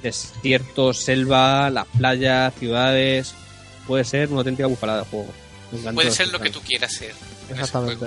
[0.02, 3.34] desierto, selva, las playas, ciudades,
[3.86, 5.28] puede ser una auténtica bufalada de juego.
[5.94, 7.14] Puede ser lo que tú quieras ser.
[7.50, 8.06] Exactamente.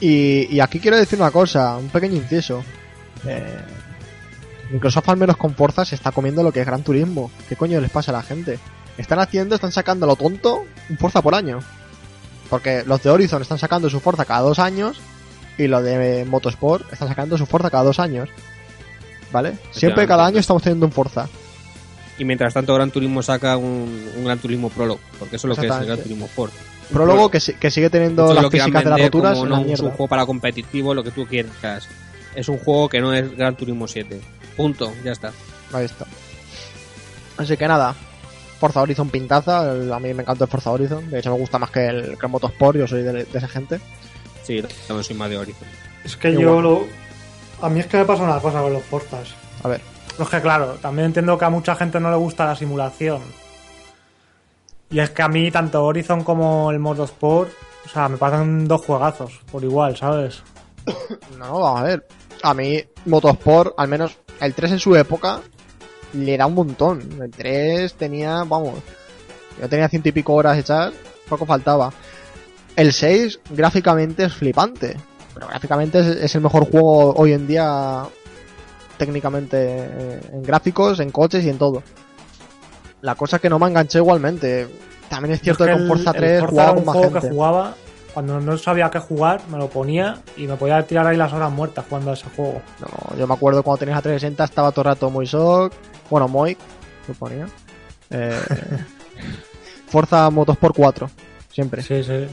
[0.00, 2.62] y aquí quiero decir una cosa, un pequeño inciso.
[3.26, 3.58] Eh,
[4.70, 7.30] Microsoft al menos con Forza se está comiendo lo que es Gran Turismo.
[7.48, 8.58] ¿Qué coño les pasa a la gente?
[8.98, 11.60] Están haciendo, están sacando a lo tonto un Forza por año.
[12.50, 15.00] Porque los de Horizon están sacando su Forza cada dos años
[15.56, 18.28] y los de Motorsport están sacando su Forza cada dos años.
[19.32, 19.58] ¿Vale?
[19.70, 21.28] Siempre cada año estamos teniendo un Forza.
[22.18, 25.60] Y mientras tanto Gran Turismo saca un, un Gran Turismo Prologue, porque eso es lo
[25.60, 25.86] que es el.
[25.86, 26.52] Gran Turismo Sport.
[26.92, 29.80] Prólogo que, que sigue teniendo las físicas de las roturas como en no la es
[29.80, 31.86] un juego para competitivo, lo que tú quieras.
[32.34, 34.20] Es un juego que no es Gran Turismo 7.
[34.56, 35.32] Punto, ya está.
[35.72, 36.06] Ahí está.
[37.36, 37.94] Así que nada.
[38.58, 39.72] Forza Horizon pintaza.
[39.72, 41.10] el- A mí me encanta el Forza Horizon.
[41.10, 42.78] De hecho, me gusta más que el, que el Motorsport.
[42.78, 43.80] Yo soy de, de esa gente.
[44.42, 45.68] Sí, también soy más de Horizon.
[46.04, 46.86] Es que yo lo...
[47.60, 49.28] A mí es que me pasa una cosa con los Forzas.
[49.62, 49.80] A ver.
[50.18, 53.20] Es que claro, también entiendo que a mucha gente no le gusta la simulación.
[54.90, 57.50] Y es que a mí tanto Horizon como el modo Sport,
[57.84, 60.42] o sea, me pasan dos juegazos por igual, ¿sabes?
[61.38, 62.06] No, vamos a ver.
[62.42, 65.40] A mí, Motorsport, al menos el 3 en su época,
[66.14, 67.00] le da un montón.
[67.22, 68.74] El 3 tenía, vamos,
[69.60, 70.92] yo tenía ciento y pico horas hechas,
[71.28, 71.92] poco faltaba.
[72.76, 74.96] El 6, gráficamente, es flipante.
[75.34, 78.04] Pero gráficamente es, es el mejor juego hoy en día,
[78.96, 81.82] técnicamente, eh, en gráficos, en coches y en todo.
[83.02, 84.68] La cosa es que no me enganché igualmente.
[85.08, 86.78] También es cierto Es que que con Forza el- el 3 Forza jugaba era con
[86.80, 87.28] un más juego gente.
[87.28, 87.74] que jugaba
[88.14, 91.52] cuando no sabía qué jugar, me lo ponía y me podía tirar ahí las horas
[91.52, 92.60] muertas jugando a ese juego.
[92.80, 95.72] No, yo me acuerdo cuando tenías a 360 estaba todo el rato muy shock.
[96.10, 96.58] Bueno, Moik,
[97.08, 97.46] lo ponía.
[98.10, 98.38] Eh,
[99.88, 101.10] Forza Motorsport 4,
[101.52, 101.82] siempre.
[101.82, 102.26] Sí, sí.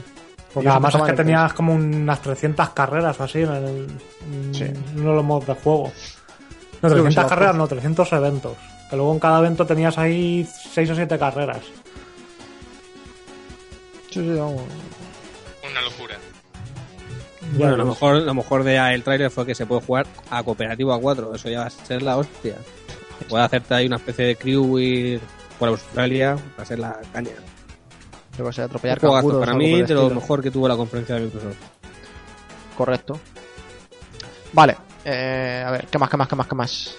[0.52, 3.86] Porque Y además es que tenías como unas 300 carreras o así en, el,
[4.32, 4.64] en Sí.
[4.96, 5.92] uno de los modos de juego.
[6.82, 8.56] No, Creo que 300 sí, carreras, no, 300 eventos.
[8.88, 11.60] Que luego en cada evento tenías ahí 6 o 7 carreras.
[14.10, 14.62] Sí, sí, vamos.
[15.70, 16.16] Una locura.
[17.52, 20.92] Bueno, lo mejor, lo mejor de el trailer fue que se puede jugar a cooperativo
[20.92, 21.34] a 4.
[21.34, 22.56] Eso ya va a ser la hostia.
[23.28, 25.20] Puede hacerte ahí una especie de crew
[25.58, 26.36] por Australia.
[26.58, 27.30] Va a ser la caña.
[28.36, 30.76] Yo que sé, atropellar Un juegazo canguros, para mí de lo mejor que tuvo la
[30.76, 31.56] conferencia de Microsoft.
[32.76, 33.18] Correcto.
[34.52, 36.96] Vale, eh, a ver, ¿qué más, qué más, qué más, qué más?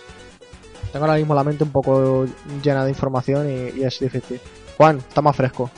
[0.91, 2.25] Tengo ahora mismo la mente un poco
[2.63, 4.39] llena de información y, y es difícil.
[4.77, 5.69] Juan, está más fresco.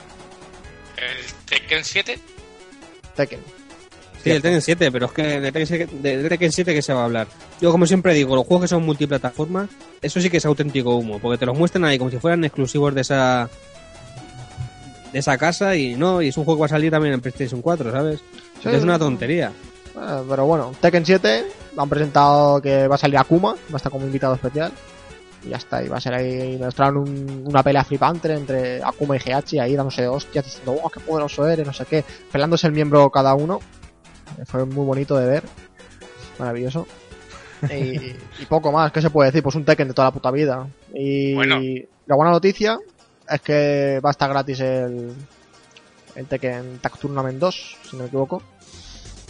[0.95, 2.19] El Tekken 7,
[3.15, 3.58] Tekken.
[4.23, 6.93] Sí, el Tekken 7, pero es que de Tekken 7, de Tekken 7 que se
[6.93, 7.27] va a hablar.
[7.61, 9.69] Yo como siempre digo, los juegos que son multiplataformas,
[10.01, 12.93] eso sí que es auténtico humo, porque te los muestran ahí como si fueran exclusivos
[12.93, 13.49] de esa
[15.13, 17.21] de esa casa y no, y es un juego que va a salir también en
[17.21, 18.19] PlayStation 4, ¿sabes?
[18.61, 18.69] Sí.
[18.69, 19.51] es una tontería.
[19.95, 21.45] Eh, pero bueno, Tekken 7
[21.77, 24.71] han presentado que va a salir Akuma, va a estar como invitado especial.
[25.43, 29.15] Y ya está, y va a ser ahí, mostraron un- una pelea flipante entre Akuma
[29.15, 32.67] y GH, ahí dándose de hostias, diciendo, oh, qué poderoso eres, no sé qué, pelándose
[32.67, 33.61] el miembro cada uno.
[34.45, 35.43] Fue muy bonito de ver,
[36.37, 36.87] maravilloso.
[37.69, 39.43] Y, y poco más, ¿qué se puede decir?
[39.43, 40.67] Pues un Tekken de toda la puta vida.
[40.93, 41.59] Y Bueno.
[42.05, 42.77] la buena noticia
[43.29, 45.13] es que va a estar gratis el,
[46.15, 48.41] el Tekken Tag Tournament 2, si no me equivoco,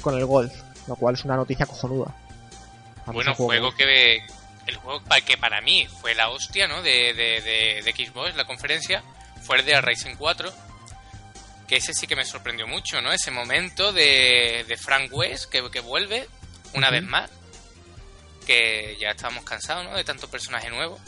[0.01, 0.51] con el Gold,
[0.87, 2.15] lo cual es una noticia cojonuda.
[3.07, 4.21] Bueno, ese juego que
[4.67, 6.83] el juego que para mí fue la hostia, ¿no?
[6.83, 9.03] De, de, de, de Xbox, la conferencia,
[9.41, 10.49] fue el de Ryzen 4.
[11.69, 13.11] Que ese sí que me sorprendió mucho, ¿no?
[13.13, 16.27] Ese momento de, de Frank West que, que vuelve
[16.73, 17.29] una vez más.
[18.45, 19.95] Que ya estábamos cansados, ¿no?
[19.95, 20.99] De tanto personaje nuevo.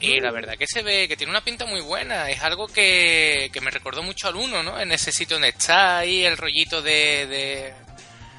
[0.00, 2.28] Y la verdad que se ve que tiene una pinta muy buena.
[2.30, 4.80] Es algo que, que me recordó mucho al 1, ¿no?
[4.80, 7.26] En ese sitio donde está ahí el rollito de...
[7.26, 7.74] de...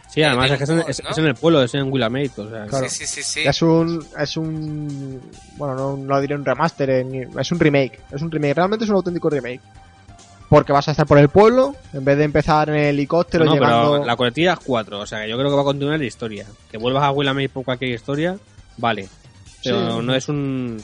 [0.09, 1.09] Sí, además de es que es en, humor, es- ¿no?
[1.11, 2.89] es en el pueblo, es en Willamette, o sea, Claro.
[2.89, 3.41] Sí, sí, sí, sí.
[3.47, 7.99] Es un, es un, bueno, no, no diré un remaster, eh, ni- es un remake,
[8.11, 9.61] es un remake, realmente es un auténtico remake.
[10.49, 13.53] Porque vas a estar por el pueblo, en vez de empezar en el helicóptero No,
[13.53, 13.91] llegando...
[13.93, 16.05] pero la coletilla es 4, o sea, que yo creo que va a continuar la
[16.05, 16.45] historia.
[16.71, 18.35] Que vuelvas a Willamette por cualquier historia,
[18.77, 19.07] vale.
[19.63, 20.05] Pero Sí.
[20.05, 20.77] no es un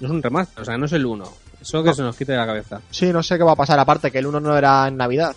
[0.00, 1.24] no es un remaster, o sea, no es el 1.
[1.60, 2.80] Eso que se nos quite de la cabeza.
[2.90, 5.34] Sí, no sé qué va a pasar, aparte que el 1 no era en Navidad.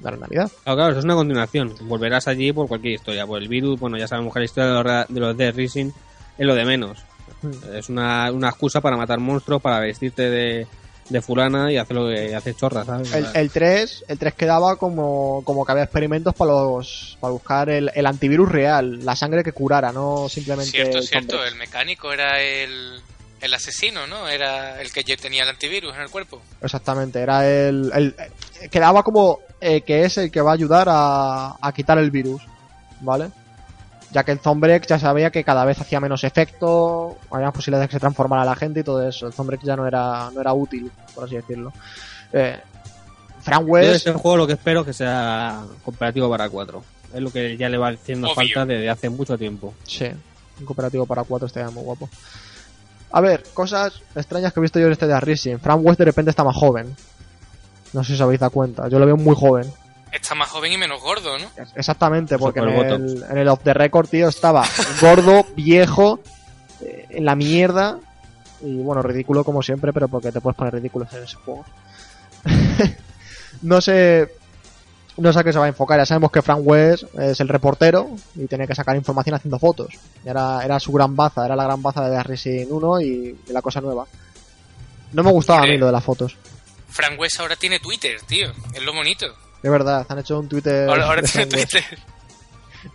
[0.00, 0.50] No era en Navidad.
[0.62, 1.74] Claro, claro, eso es una continuación.
[1.82, 3.26] Volverás allí por cualquier historia.
[3.26, 5.90] Por el virus, bueno, ya sabemos que la historia de los, de los Dead Rising
[6.38, 6.98] es lo de menos.
[7.42, 7.50] Hmm.
[7.74, 10.66] Es una, una excusa para matar monstruos, para vestirte de,
[11.10, 13.12] de fulana y hacer lo que hace chorra, ¿sabes?
[13.12, 17.68] El, el 3, el 3 quedaba como, como que había experimentos para los para buscar
[17.68, 21.44] el, el antivirus real, la sangre que curara, no simplemente Cierto, el cierto.
[21.44, 23.00] El mecánico era el,
[23.40, 24.28] el asesino, ¿no?
[24.28, 26.40] Era el que ya tenía el antivirus en el cuerpo.
[26.62, 28.14] Exactamente, era el, el-
[28.70, 32.40] quedaba como eh, que es el que va a ayudar a, a quitar el virus,
[33.00, 33.30] ¿vale?
[34.12, 37.88] Ya que el Zombrex ya sabía que cada vez hacía menos efecto, había posibilidades de
[37.88, 39.26] que se transformara la gente y todo eso.
[39.26, 41.72] El Zombrex ya no era, no era útil, por así decirlo.
[42.32, 42.58] Eh,
[43.40, 46.82] Frank West, este juego lo que espero es que sea cooperativo para 4.
[47.14, 48.34] Es lo que ya le va haciendo Obvio.
[48.34, 49.74] falta desde hace mucho tiempo.
[49.84, 50.06] sí,
[50.58, 52.08] un cooperativo para cuatro estaría muy guapo.
[53.12, 55.56] A ver, cosas extrañas que he visto yo en este de Racing.
[55.58, 56.94] Frank West de repente está más joven.
[57.92, 58.88] No sé si os habéis dado cuenta.
[58.88, 59.72] Yo lo veo muy joven.
[60.12, 61.46] Está más joven y menos gordo, ¿no?
[61.76, 64.64] Exactamente, porque por en el el, en el off the record, tío, estaba
[65.00, 66.20] gordo, viejo,
[66.80, 67.98] eh, en la mierda.
[68.62, 71.64] Y bueno, ridículo como siempre, pero porque te puedes poner ridículo en ese juego.
[73.62, 74.34] no sé.
[75.16, 75.98] No sé a qué se va a enfocar.
[75.98, 79.94] Ya sabemos que Frank West es el reportero y tiene que sacar información haciendo fotos.
[80.24, 83.60] Era, era su gran baza, era la gran baza de Racing 1 y de la
[83.60, 84.06] cosa nueva.
[85.12, 86.36] No me gustaba a mí lo de las fotos.
[86.88, 88.50] Frank West ahora tiene Twitter, tío.
[88.72, 89.26] Es lo bonito.
[89.62, 90.88] De verdad, han hecho un Twitter.
[90.88, 91.46] Ahora, tiene.
[91.46, 91.84] Twitter.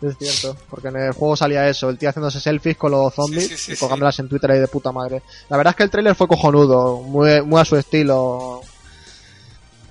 [0.01, 3.43] Es cierto, porque en el juego salía eso, el tío haciéndose selfies con los zombies
[3.49, 5.21] Sí, sí, sí, y colgándolas en Twitter ahí de puta madre.
[5.47, 8.61] La verdad es que el tráiler fue cojonudo, muy, muy a su estilo.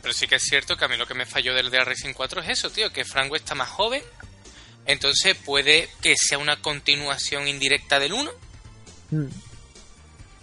[0.03, 2.13] Pero sí que es cierto que a mí lo que me falló del de Racing
[2.13, 4.03] 4 es eso, tío, que Franco está más joven.
[4.85, 8.31] Entonces puede que sea una continuación indirecta del 1.
[9.13, 9.25] Mm.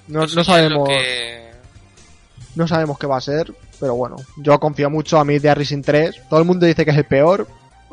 [0.08, 1.52] No, no sabemos, que-
[2.56, 5.82] no sabemos qué va a ser, pero bueno, yo confío mucho a mí de Racing
[5.82, 6.22] 3.
[6.30, 7.46] Todo el mundo dice que es el peor,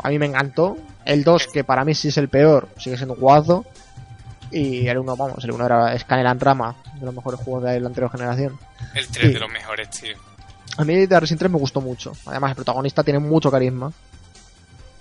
[0.02, 0.76] a mí me encantó.
[1.04, 3.64] El 2, que para mí sí es el peor, sigue siendo un jugazo.
[4.52, 7.80] Y el 1, vamos, el 1 era Scanner and Rama, de los mejores juegos de
[7.80, 8.58] la anterior generación.
[8.94, 9.32] El 3 Sí.
[9.32, 10.14] de los mejores, tío.
[10.76, 12.12] A mí de Racing 3 me gustó mucho.
[12.26, 13.90] Además, el protagonista tiene mucho carisma.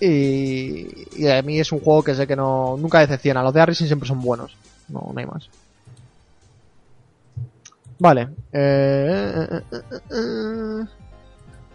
[0.00, 0.86] Y,
[1.16, 3.42] y a mí es un juego que sé que no nunca decepciona.
[3.42, 4.56] Los de Racing siempre son buenos.
[4.88, 5.48] No, no hay más.
[7.98, 8.22] Vale.
[8.52, 10.84] Eh, eh, eh, eh, eh.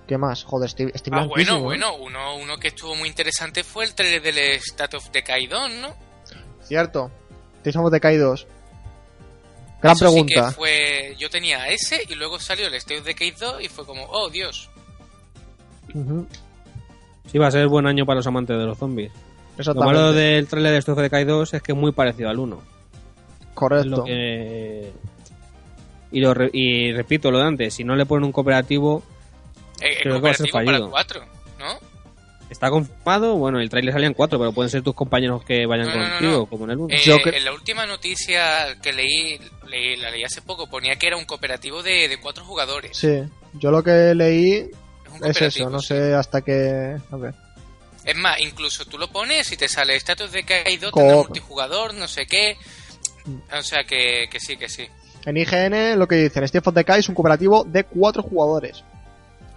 [0.08, 0.44] ¿Qué más?
[0.44, 4.22] Joder, estoy, estoy Ah, bueno, bueno, uno, uno que estuvo muy interesante fue el trailer
[4.22, 5.96] del State of Decay 2, ¿no?
[6.64, 7.10] Cierto.
[7.64, 8.48] Tales of Decay 2.
[9.82, 10.50] Gran Eso sí pregunta.
[10.50, 11.16] que fue...
[11.18, 14.30] Yo tenía ese y luego salió el State of Decay 2 y fue como, oh,
[14.30, 14.70] Dios.
[15.94, 16.28] Ujú,
[17.32, 19.12] Sí, va a ser buen año para los amantes de los zombies.
[19.58, 22.40] Lo malo del trailer de State of Decay 2 es que es muy parecido al
[22.40, 22.56] 1.
[22.62, 23.90] Es Correcto.
[23.90, 24.92] lo que-
[26.14, 29.04] Y, lo re- y repito lo de antes, si no le ponen un cooperativo,
[29.82, 30.92] Eh, Creo que va a ser cooperativo para fallido.
[30.92, 31.26] 4,
[31.60, 31.94] ¿no?
[32.50, 33.36] está confirmado.
[33.36, 36.46] Bueno, el trailer salían cuatro, pero pueden ser tus compañeros que vayan No, contigo, no.
[36.46, 36.94] como en el 1.
[36.96, 41.08] Eh, cre- En la última noticia que leí, leí- la leí hace poco, ponía que
[41.08, 42.96] era un cooperativo de, de cuatro jugadores.
[42.96, 43.24] Sí.
[43.54, 44.68] Yo lo que leí Es
[45.10, 45.70] un es cooperativo, eso.
[45.72, 45.88] No sí.
[45.88, 46.96] sé hasta qué...
[47.12, 47.34] A ver.
[48.06, 50.44] Es más, incluso tú lo pones y te sale Status de
[50.80, 52.58] 2, Co- tendrá multijugador, no sé qué.
[53.58, 54.86] O sea que, que sí, que sí.
[55.26, 58.84] En IGN lo que dicen, Steve of Decay es un cooperativo de cuatro jugadores.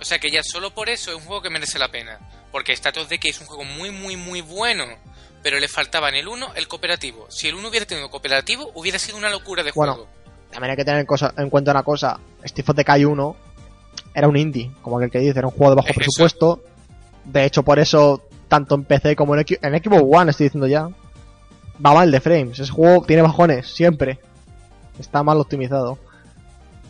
[0.01, 2.19] O sea que ya solo por eso es un juego que merece la pena.
[2.53, 4.85] Porque Status Decay es un juego muy, muy, muy bueno.
[5.43, 7.27] Pero le faltaba en el 1 el cooperativo.
[7.31, 9.95] Si el 1 hubiera tenido cooperativo, hubiera sido una locura de Bueno.
[9.95, 10.09] juego.
[10.51, 12.19] También hay que tener en, cosa- en cuenta una cosa.
[12.45, 13.37] Steve of Decay 1
[14.15, 15.99] era un indie, como aquel que dice, era un juego de bajo eso.
[15.99, 16.63] presupuesto.
[17.25, 20.89] De hecho, por eso, tanto en PC como en, en Xbox One, estoy diciendo ya,
[21.85, 22.59] va mal de frames.
[22.59, 24.19] Ese juego tiene bajones, siempre.
[24.99, 25.99] Está mal optimizado.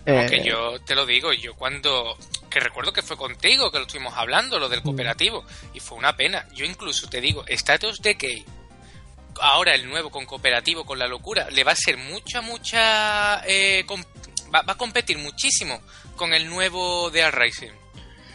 [0.06, 2.16] Aunque Eh, yo te lo digo, yo cuando...
[2.48, 4.84] Que recuerdo que fue contigo que lo estuvimos hablando, lo del Mm.
[4.84, 5.44] cooperativo.
[5.74, 6.46] Y fue una pena.
[6.54, 8.44] Yo incluso te digo, Status Decay,
[9.40, 13.42] ahora el nuevo con cooperativo, con la locura, le va a ser mucha, mucha...
[13.46, 13.84] eh,
[14.54, 15.80] va, va a competir muchísimo
[16.14, 17.72] con el nuevo de Rising.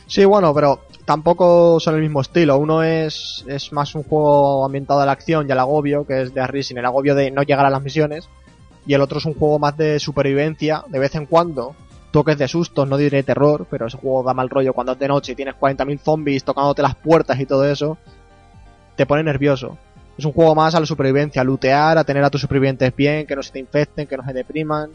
[0.08, 2.58] Sí, bueno, pero tampoco son el mismo estilo.
[2.58, 6.34] Uno es, es más un juego ambientado a la acción y al agobio, que es
[6.34, 8.28] de Racing, el agobio de no llegar a las misiones.
[8.86, 11.76] Y el otro es un juego más de supervivencia, de vez en cuando.
[12.12, 15.08] Toques de sustos, no diré terror, pero ese juego da mal rollo cuando es de
[15.08, 17.98] noche y tienes 40.000 zombies tocándote las puertas y todo eso.
[18.96, 19.78] Te pone nervioso.
[20.18, 23.26] Es un juego más a la supervivencia, a lootear, a tener a tus supervivientes bien,
[23.26, 24.92] que no se te infecten, que no se depriman.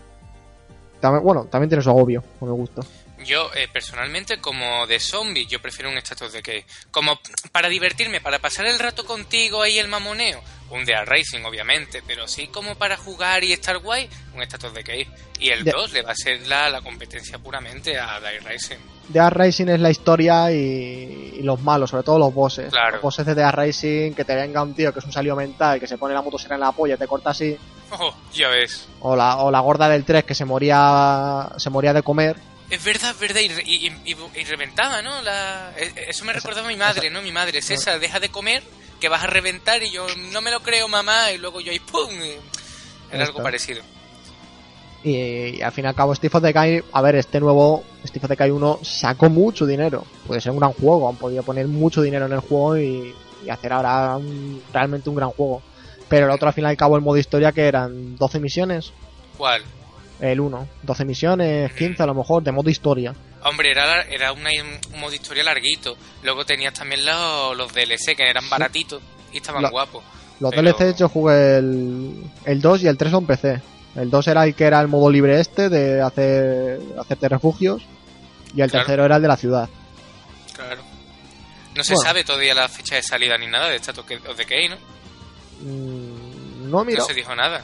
[1.00, 2.82] También, bueno, también tiene su agobio, no me gusta.
[3.24, 6.64] Yo, eh, personalmente, como de zombie, yo prefiero un Status Decay.
[6.90, 7.18] Como
[7.50, 12.28] para divertirme, para pasar el rato contigo ahí el mamoneo, un de Racing, obviamente, pero
[12.28, 15.08] sí como para jugar y estar guay, un Status Decay.
[15.40, 18.76] Y el De- 2 le va a ser la, la competencia puramente a Dire Racing.
[19.08, 22.70] Dead Racing es la historia y, y los malos, sobre todo los bosses.
[22.70, 22.94] Claro.
[22.96, 25.78] Los bosses de Dead Racing, que te venga un tío que es un salido mental,
[25.80, 27.56] que se pone la motosierra en la polla y te corta así.
[27.92, 28.88] Oh, ya ves.
[29.00, 32.36] O la, o la gorda del 3 que se moría se moría de comer.
[32.68, 33.92] Es verdad, es verdad, y, y,
[34.34, 35.22] y- reventaba, ¿no?
[35.22, 37.22] La, e- eso me recordaba a mi madre, ¿no?
[37.22, 38.62] Mi madre, César, deja de comer,
[39.00, 41.78] que vas a reventar, y yo, no me lo creo, mamá, y luego yo ahí,
[41.78, 42.10] ¡pum!
[43.12, 43.82] Era algo parecido.
[45.04, 48.30] Y, al fin y al cabo, Steve of Decay, a ver, este nuevo Steve of
[48.30, 50.04] Decay 1 sacó mucho dinero.
[50.26, 53.14] Puede ser un gran juego, han podido poner mucho dinero en el juego y,
[53.44, 55.62] y hacer ahora un- realmente un gran juego.
[56.08, 58.92] Pero el otro, al fin y al cabo, el modo historia que eran 12 misiones.
[59.38, 59.62] ¿Cuál?
[60.20, 63.14] El 1, 12 misiones, 15 a lo mejor, de modo historia.
[63.44, 64.50] Hombre, era, era una,
[64.92, 65.96] un modo historia larguito.
[66.22, 69.02] Luego tenías también los, los DLC, que eran baratitos
[69.32, 70.02] y estaban Lo- guapos.
[70.40, 73.60] Los Pero- DLCs yo jugué el, el 2 y el 3 en PC.
[73.94, 77.82] El 2 era el que era el modo libre este de hacer hacerte refugios
[78.54, 78.84] y el Claro.
[78.84, 79.68] tercero era el de la ciudad.
[80.54, 80.82] Claro.
[81.74, 82.06] No se Bueno.
[82.08, 84.76] sabe todavía la fecha de salida ni nada de Status of Decay, ¿no?
[85.62, 87.62] Mm, no, mira, No se dijo nada.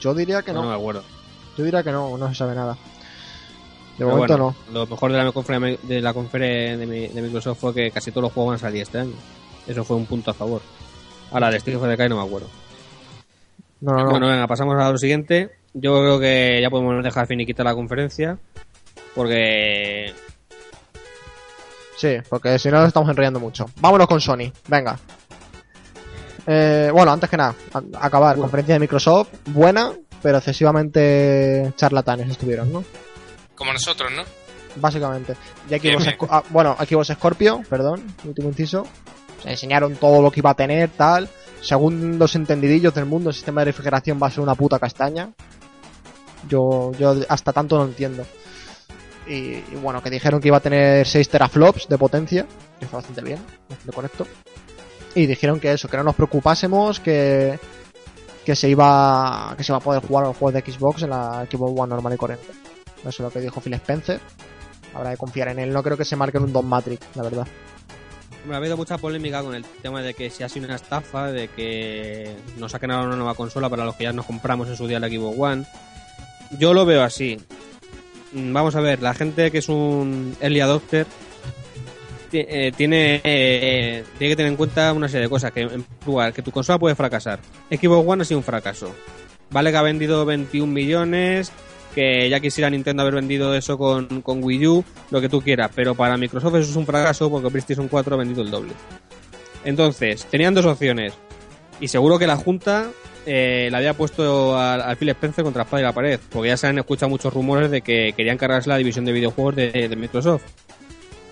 [0.00, 0.68] yo diría que No, no.
[0.70, 1.04] me acuerdo.
[1.56, 2.72] Yo diría que no, no se sabe nada.
[2.74, 2.78] De
[3.98, 7.58] Pero momento bueno, Lo mejor de la conferencia de, la conferencia de, mi- de Microsoft
[7.60, 9.12] fue que casi todos los juegos van a salir este año.
[9.66, 10.62] Eso fue un punto a favor.
[11.30, 12.48] Ahora, de Steve of Decay no me acuerdo.
[13.80, 13.92] no.
[13.92, 14.10] No, no, no.
[14.10, 15.50] Bueno, venga, pasamos a lo siguiente.
[15.74, 18.38] Yo creo que ya podemos dejar finiquita la conferencia.
[19.14, 20.14] Porque
[21.98, 23.66] Sí, porque si no nos estamos enrollando mucho.
[23.80, 24.98] Vámonos con Sony, venga.
[26.46, 27.54] Eh, bueno, antes que nada,
[28.00, 28.36] acabar.
[28.36, 29.92] Conferencia de Microsoft, buena,
[30.22, 32.84] pero excesivamente charlatanes estuvieron, ¿no?
[33.54, 34.22] Como nosotros, ¿no?
[34.76, 35.34] Básicamente.
[35.68, 38.86] Y Bien, Sco- ah, bueno, Xbox Scorpio, perdón, último inciso.
[39.42, 41.28] Se enseñaron todo lo que iba a tener, tal.
[41.60, 45.30] Según los entendidillos del mundo, el sistema de refrigeración va a ser una puta castaña.
[46.48, 48.24] Yo, yo hasta tanto no entiendo.
[49.28, 52.46] Y, y bueno, que dijeron que iba a tener 6 teraflops de potencia,
[52.80, 53.38] que fue bastante bien,
[53.68, 54.26] bastante correcto.
[55.14, 57.58] Y dijeron que eso, que no nos preocupásemos, que,
[58.44, 61.46] que se iba, que se va a poder jugar los juegos de Xbox en la
[61.50, 62.46] Xbox One normal y corriente.
[62.98, 64.20] Eso es lo que dijo Phil Spencer.
[64.94, 65.72] Habrá que confiar en él.
[65.72, 67.46] No creo que se marque en un Don Matrix, la verdad.
[68.46, 71.30] Me ha habido mucha polémica con el tema de que si ha sido una estafa,
[71.30, 74.76] de que nos saquen ahora una nueva consola para los que ya nos compramos en
[74.76, 75.64] su día la Xbox One.
[76.58, 77.38] Yo lo veo así.
[78.32, 81.06] Mm, Vamos a ver, la gente que es un early adopter
[82.32, 85.52] eh, tiene, eh, tiene que tener en cuenta una serie de cosas.
[85.52, 87.40] Que en lugar, que tu consola puede fracasar.
[87.70, 88.94] Xbox One ha sido un fracaso.
[89.50, 91.52] Vale que ha vendido 21 millones,
[91.94, 95.70] que ya quisiera Nintendo haber vendido eso con, con Wii U, lo que tú quieras,
[95.74, 98.72] pero para Microsoft eso es un fracaso porque PlayStation 4 ha vendido el doble.
[99.64, 101.12] Entonces, tenían dos opciones.
[101.80, 102.90] Y seguro que la Junta
[103.26, 106.66] eh, le había puesto al, Phil Spencer contra espada y la pared, porque ya se
[106.66, 110.42] han escuchado muchos rumores de que querían cargarse la división de videojuegos de, de Microsoft.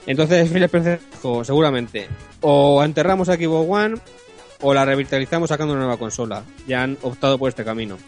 [0.06, 2.08] Entonces Phil Spencer dijo, seguramente,
[2.40, 3.96] o enterramos a Xbox One
[4.62, 6.42] o la revitalizamos sacando una nueva consola.
[6.66, 7.98] Ya han optado por este camino.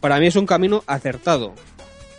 [0.00, 1.54] Para mí es un camino acertado,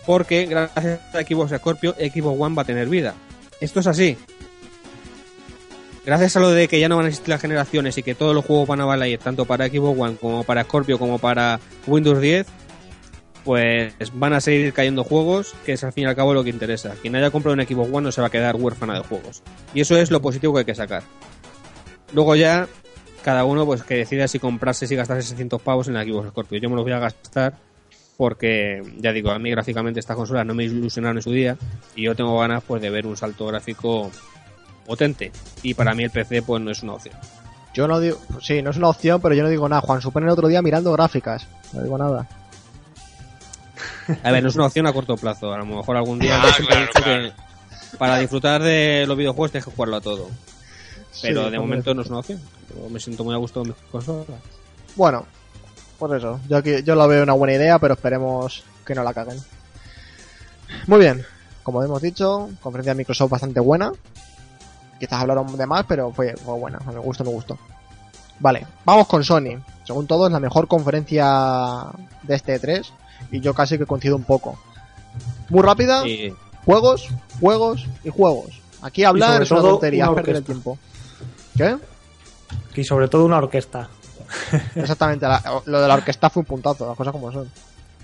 [0.05, 3.14] porque gracias a Xbox Scorpio, Xbox One va a tener vida.
[3.59, 4.18] Esto es así.
[6.05, 8.34] Gracias a lo de que ya no van a existir las generaciones y que todos
[8.34, 12.22] los juegos van a valer tanto para Xbox One como para Scorpio como para Windows
[12.22, 12.47] 10,
[13.48, 16.49] pues van a seguir cayendo juegos, que es al fin y al cabo lo que
[16.49, 16.95] interesa.
[17.02, 19.41] Quien haya comprado un Xbox One no se va a quedar huérfana de juegos.
[19.74, 21.03] Y eso es lo positivo que hay que sacar.
[22.11, 22.68] Luego ya,
[23.24, 26.60] cada uno pues que decida si comprarse, si gastarse 600 pavos en la Xbox Scorpio.
[26.60, 27.53] Yo me los voy a gastar
[28.18, 31.56] porque, ya digo, a mí gráficamente estas consolas no me ilusionaron en su día
[31.95, 34.11] y yo tengo ganas pues de ver un salto gráfico
[34.86, 35.32] potente.
[35.64, 37.15] Y para mí el PC pues no es una opción.
[37.74, 39.84] Yo no digo, sí, no es una opción, pero yo no digo nada.
[39.84, 41.48] Juan supone el otro día mirando gráficas.
[41.72, 42.28] No digo nada.
[44.24, 45.54] A ver, no es una opción a corto plazo.
[45.54, 47.30] A lo mejor algún día Ah, claro, claro.
[47.92, 50.30] que para disfrutar de los videojuegos tienes que jugarlo a todo.
[51.22, 52.40] Pero Sí, de momento no es una opción.
[52.70, 54.26] Yo me siento muy a gusto con mis consolas.
[54.96, 55.26] Bueno,
[55.98, 56.40] pues eso.
[56.48, 59.40] Yo, aquí, yo lo veo una buena idea, pero esperemos que no la caguen.
[60.86, 61.26] Muy bien.
[61.64, 63.92] Como hemos dicho, conferencia de Microsoft bastante buena.
[65.00, 66.80] Quizás hablaron de más, pero fue, fue buena.
[66.86, 67.58] A mi gusto, me gustó.
[68.40, 69.60] Vale, vamos con Sony.
[69.84, 71.86] Según todo, es la mejor conferencia
[72.24, 72.86] de este E3.
[73.31, 74.60] Y yo casi que coincido un poco.
[75.49, 76.03] Muy rápida.
[76.65, 77.07] Juegos,
[77.39, 78.61] juegos y juegos.
[78.81, 80.77] Aquí hablar sobre es una tontería, perder el tiempo.
[81.57, 81.77] ¿Qué?
[82.76, 83.89] Y sobre todo una orquesta.
[84.76, 87.49] Exactamente, la- lo de la orquesta fue un puntazo, las cosas como son.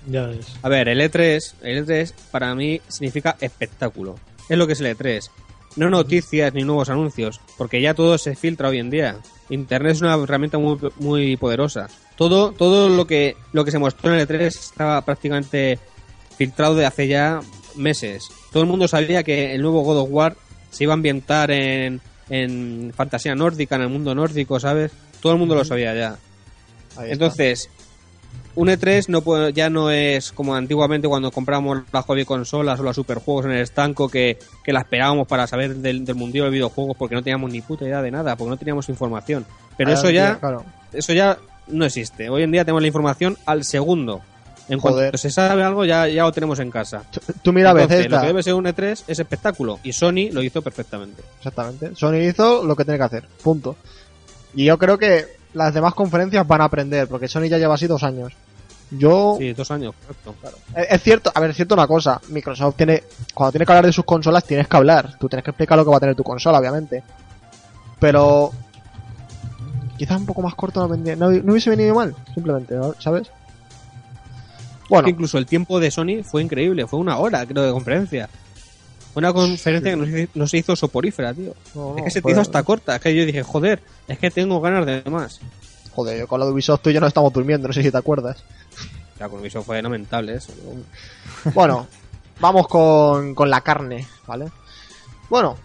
[0.06, 0.46] Ya ves.
[0.62, 4.16] A ver, el E3, el E3 para mí significa espectáculo.
[4.48, 5.30] Es lo que es el E3.
[5.76, 9.16] No noticias ni nuevos anuncios, porque ya todo se filtra hoy en día.
[9.50, 11.88] Internet es una herramienta muy, muy poderosa.
[12.16, 15.78] Todo, todo lo que, lo que se mostró en el E3 estaba prácticamente
[16.36, 17.40] filtrado de hace ya
[17.76, 18.28] meses.
[18.52, 20.36] Todo el mundo sabía que el nuevo God of War
[20.70, 22.00] se iba a ambientar en,
[22.30, 24.92] en fantasía nórdica, en el mundo nórdico, ¿sabes?
[25.20, 26.16] Todo el mundo lo sabía ya.
[27.12, 27.68] Entonces,
[28.54, 32.84] un E3 no puede- ya no es como antiguamente cuando compramos las hobby consolas o
[32.84, 36.50] los superjuegos en el estanco que, que la esperábamos para saber del, del mundillo de
[36.50, 39.44] videojuegos porque no teníamos ni puta idea de nada, porque no teníamos información.
[39.76, 40.64] Pero eso ya, claro.
[40.92, 41.36] eso ya
[41.68, 42.28] no existe.
[42.28, 44.20] Hoy en día tenemos la información al segundo.
[44.68, 44.96] En Joder.
[45.10, 47.02] cuanto se sabe algo, ya, ya lo tenemos en casa.
[47.42, 48.16] Tú mira Entonces, Bethesda.
[48.16, 49.78] lo que debe ser un E3 es espectáculo.
[49.82, 51.22] Y Sony lo hizo perfectamente.
[51.36, 51.94] Exactamente.
[51.94, 53.24] Sony hizo lo que tiene que hacer.
[53.42, 53.76] Punto.
[54.54, 57.86] Y yo creo que las demás conferencias van a aprender, porque Sony ya lleva así
[57.86, 58.32] dos años.
[58.90, 59.36] Yo.
[59.38, 60.34] Sí, dos años, correcto.
[60.76, 62.20] Es es cierto, a ver, es cierto una cosa.
[62.28, 63.02] Microsoft tiene.
[63.34, 65.18] Cuando tiene que hablar de sus consolas, tienes que hablar.
[65.18, 67.02] Tú tienes que explicar lo que va a tener tu consola, obviamente.
[67.98, 68.52] Pero.
[70.04, 72.74] Quizás un poco más corto no, vendría- no, no hubiese venido mal, simplemente.
[72.98, 73.28] ¿sabes?
[74.90, 78.28] Bueno, que incluso el tiempo de Sony fue increíble, fue una hora, creo, de conferencia.
[79.14, 81.54] Una conferencia que no se, no se hizo soporífera, tío.
[81.74, 82.96] no, es que se te fue- hizo hasta corta.
[82.96, 85.40] Es que yo dije, joder, es que tengo ganas de más.
[85.92, 87.90] Joder, yo con lo de Ubisoft tú y yo no estamos durmiendo, no sé si
[87.90, 88.44] te acuerdas.
[89.18, 90.52] La comisión fue lamentable eso.
[90.64, 91.52] ¿no?
[91.54, 91.86] Bueno,
[92.40, 94.48] vamos con, con la carne, ¿vale?
[95.30, 95.56] Bueno,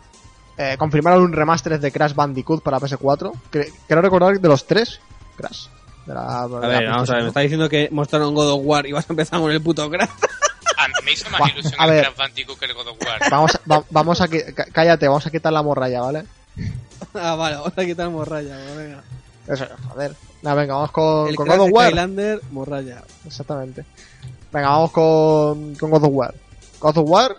[0.62, 3.32] eh, confirmaron un remaster de Crash Bandicoot para PS4.
[3.52, 5.00] Cre- Quiero recordar de los tres
[5.38, 5.68] Crash.
[6.06, 8.86] De la, A ver, vamos a ver, me está diciendo que mostraron God of War
[8.86, 10.10] y vas a empezar con el puto Crash.
[10.78, 12.04] A mí me hizo más ilusión a el ver.
[12.06, 13.20] Crash Bandicoot que el God of War.
[13.32, 14.28] Vamos a, va- vamos a
[14.74, 16.26] cállate, vamos a quitar la morralla, ¿vale?
[17.14, 19.02] ah, vale, vamos a quitar morralla, venga.
[19.48, 20.14] Eso, joder.
[20.42, 21.88] Nada, venga, vamos con, El con God of War.
[21.88, 23.04] Skylander, morralla.
[23.26, 23.86] Exactamente.
[24.52, 26.36] Venga, vamos con, con God of War.
[26.80, 27.36] God of War,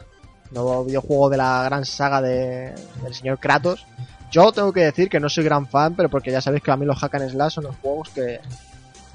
[0.51, 3.87] nuevo videojuego de la gran saga de, del señor Kratos.
[4.31, 6.77] Yo tengo que decir que no soy gran fan, pero porque ya sabéis que a
[6.77, 8.41] mí los hack and slash son los juegos que,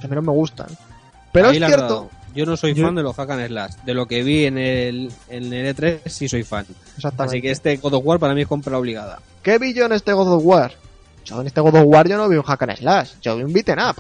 [0.01, 0.67] que menos me gustan.
[1.31, 2.09] Pero Ahí es cierto.
[2.33, 3.73] Yo no soy Yo- fan de los hack and slash.
[3.85, 6.65] De lo que vi en el, en el E3 sí soy fan.
[6.97, 7.37] exactamente.
[7.37, 9.19] Así que este God of War para mí es compra obligada.
[9.41, 10.73] ¿Qué vi yo en este God of War?
[11.23, 13.43] Yo en este God of War yo no vi un hack and slash, yo vi
[13.43, 13.95] un beaten up.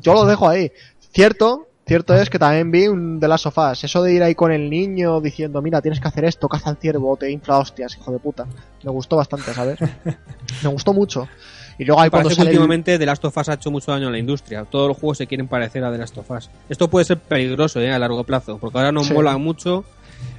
[0.00, 0.72] Yo lo dejo ahí.
[1.12, 3.84] Cierto, cierto es que también vi un The Last of Us.
[3.84, 6.76] Eso de ir ahí con el niño diciendo, mira, tienes que hacer esto, caza al
[6.76, 8.46] ciervo, te infla hostias, hijo de puta.
[8.82, 9.78] Me gustó bastante, ¿sabes?
[10.62, 11.28] Me gustó mucho.
[11.78, 14.08] Y luego ahí cuando sale el- últimamente The Last of Us ha hecho mucho daño
[14.08, 14.64] a la industria.
[14.64, 16.50] Todos los juegos se quieren parecer a The Last of Us.
[16.68, 17.92] Esto puede ser peligroso ¿eh?
[17.92, 19.14] a largo plazo, porque ahora nos Sí.
[19.14, 19.84] mola mucho,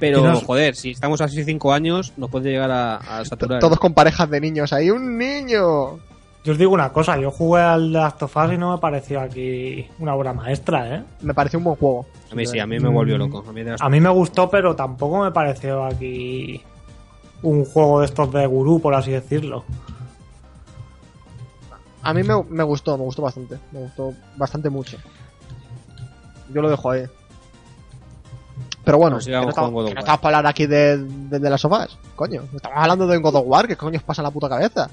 [0.00, 3.58] pero nos- joder, si estamos así cinco años, nos puede llegar a, a saturar.
[3.60, 5.98] todos con parejas de niños ahí, un niño.
[6.44, 8.78] Yo os digo una cosa, yo jugué al The Last of Us y no me
[8.78, 11.02] pareció aquí una obra maestra, ¿eh?
[11.22, 12.04] Me pareció un buen juego.
[12.30, 13.42] A mí sí, a mí me volvió loco.
[13.48, 16.60] A mí A me gustó, pero tampoco me pareció aquí
[17.42, 19.64] un juego de estos de gurú, por así decirlo.
[22.02, 23.58] A mí me, me gustó, me gustó bastante.
[23.72, 24.98] Me gustó bastante mucho.
[26.52, 27.04] Yo lo dejo ahí.
[28.84, 31.62] Pero bueno, Bueno, que no, estamos, que no para hablar aquí de, de, de las
[31.62, 31.96] sofás.
[32.14, 33.66] Coño, estamos hablando de un God of War.
[33.66, 34.90] ¿Qué coño os pasa en la puta cabeza?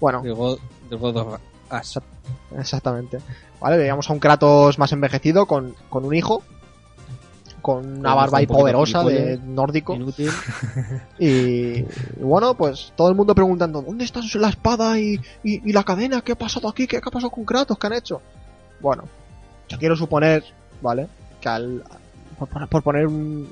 [0.00, 1.38] Bueno, God, del God of
[1.72, 1.98] Us.
[2.58, 3.18] exactamente.
[3.60, 6.42] Vale, veíamos a un Kratos más envejecido con, con un hijo.
[7.62, 9.94] Con una barba un ahí poquito poderosa de nórdico.
[9.94, 10.30] Inútil.
[11.18, 11.86] Y, y
[12.20, 16.20] bueno, pues todo el mundo preguntando, ¿dónde está la espada y, y, y la cadena?
[16.20, 16.86] ¿Qué ha pasado aquí?
[16.86, 17.76] ¿Qué, qué ha pasado con Kratos?
[17.78, 18.20] ¿Qué han hecho?
[18.80, 19.04] Bueno,
[19.68, 20.44] yo quiero suponer,
[20.82, 21.08] ¿vale?
[21.40, 21.82] Que al,
[22.38, 23.48] por, por- por poner un,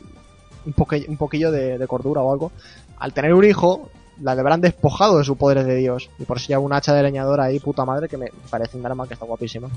[0.67, 2.53] un, poque- un poquillo de, de cordura o algo,
[2.99, 3.89] al tener un hijo,
[4.23, 6.11] la habrán despojado de sus poderes de Dios.
[6.19, 8.87] Y por eso lleva un hacha de leñador ahí, puta madre, que me parece un
[8.87, 9.69] arma que está guapísima.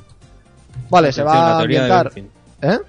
[0.90, 2.12] Vale, se va a teoría ambientar.
[2.62, 2.80] ¿Eh?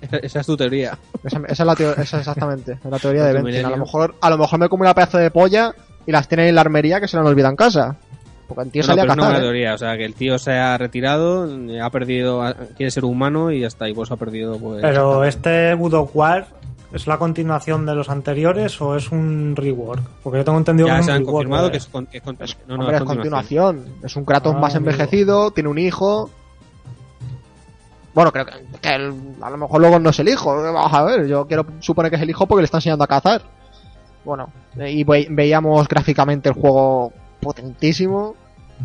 [0.00, 0.98] Esa, esa es tu teoría.
[1.22, 3.66] Esa, esa es la teo- esa es exactamente, es la teoría de Benson.
[3.66, 5.74] A lo mejor, a lo mejor me come una pedazo de polla
[6.06, 7.96] y las tiene en la armería que se la han olvidado en casa.
[8.46, 9.42] Porque el tío No, no, salía pero a es una cazar, buena ¿eh?
[9.48, 9.74] teoría.
[9.74, 11.48] O sea, que el tío se ha retirado,
[11.82, 12.42] ha perdido,
[12.76, 13.88] quiere ser humano y ya está.
[13.88, 14.82] Y pues ha perdido, pues.
[14.82, 16.46] Pero este God of War
[16.94, 20.02] ¿es la continuación de los anteriores o es un rework?
[20.22, 22.06] Porque yo tengo entendido ya que es se un han rework confirmado que es, con-
[22.06, 23.76] que es con- Es, no, no, hombre, es es continuación.
[23.76, 24.04] continuación.
[24.06, 24.90] Es un Kratos Ah, más amigo.
[24.90, 26.30] envejecido, tiene un hijo.
[28.14, 29.12] Bueno, creo que, que el-
[29.42, 30.54] a lo mejor luego no es el hijo.
[30.54, 33.08] Vamos a ver, yo quiero suponer que es el hijo porque le está enseñando a
[33.08, 33.42] cazar.
[34.24, 34.48] Bueno,
[34.86, 38.36] y ve- veíamos gráficamente el juego potentísimo.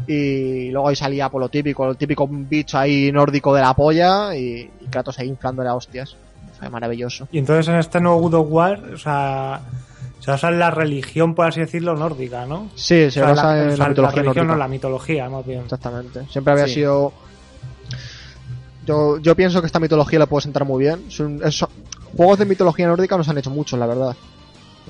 [0.07, 4.35] Y luego ahí salía por lo típico, el típico bicho ahí nórdico de la polla.
[4.35, 6.15] Y, y Kratos ahí inflándole a hostias.
[6.59, 7.27] Fue maravilloso.
[7.31, 9.61] Y entonces en este nuevo God of War, o sea,
[10.19, 12.69] se basa en la religión, por así decirlo, nórdica, ¿no?
[12.75, 14.53] Sí, se O sea, basa la, en o la, mitología religión nórdica.
[14.53, 15.61] no, la mitología, más bien.
[15.61, 16.25] Exactamente.
[16.29, 16.73] Siempre había Sí.
[16.75, 17.13] sido.
[18.85, 21.05] Yo, yo pienso que esta mitología le puede sentar muy bien.
[21.07, 21.65] Es un- es-
[22.17, 24.15] Juegos de mitología nórdica nos han hecho muchos, la verdad.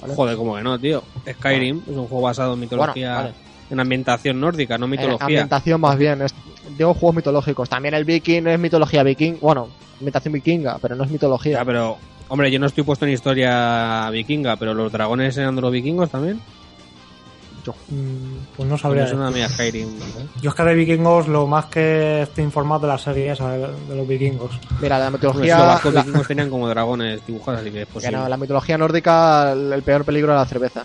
[0.02, 0.16] ¿Vale?
[0.16, 1.04] Joder, como que no, tío.
[1.30, 3.49] Skyrim es un juego basado en mitología, Bueno, vale.
[3.70, 5.26] En ambientación nórdica, no Eh, mitología.
[5.26, 6.22] ambientación más bien.
[6.22, 6.34] Es,
[6.78, 7.70] digo juegos mitológicos.
[7.70, 9.36] También el viking es mitología viking.
[9.42, 9.70] Bueno,
[10.00, 11.58] ambientación vikinga, pero no es mitología.
[11.60, 11.98] Ya, pero,
[12.30, 16.10] hombre, yo no estoy puesto en historia vikinga, pero los dragones eran de los vikingos
[16.10, 16.40] también.
[17.90, 19.04] Mm, Pues no Pues sabría.
[19.04, 20.00] es una mía Skyrim.
[20.00, 20.06] ¿no?
[20.42, 23.60] Yo es que de vikingos lo más que estoy informado de la serie esa de,
[23.68, 24.52] de los vikingos.
[24.82, 25.58] Mira, la mitología.
[25.58, 28.76] los vascos la- vikingos tenían como dragones dibujados, así que es que no, la mitología
[28.78, 30.84] nórdica, el el peor peligro era la cerveza.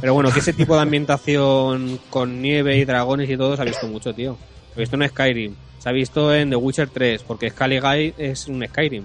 [0.00, 3.64] Pero bueno, que ese tipo de ambientación con nieve y dragones y todo se ha
[3.64, 4.36] visto mucho, tío.
[4.74, 8.46] Se ha visto en Skyrim, se ha visto en The Witcher 3, porque Scaligay es
[8.48, 9.04] un Skyrim.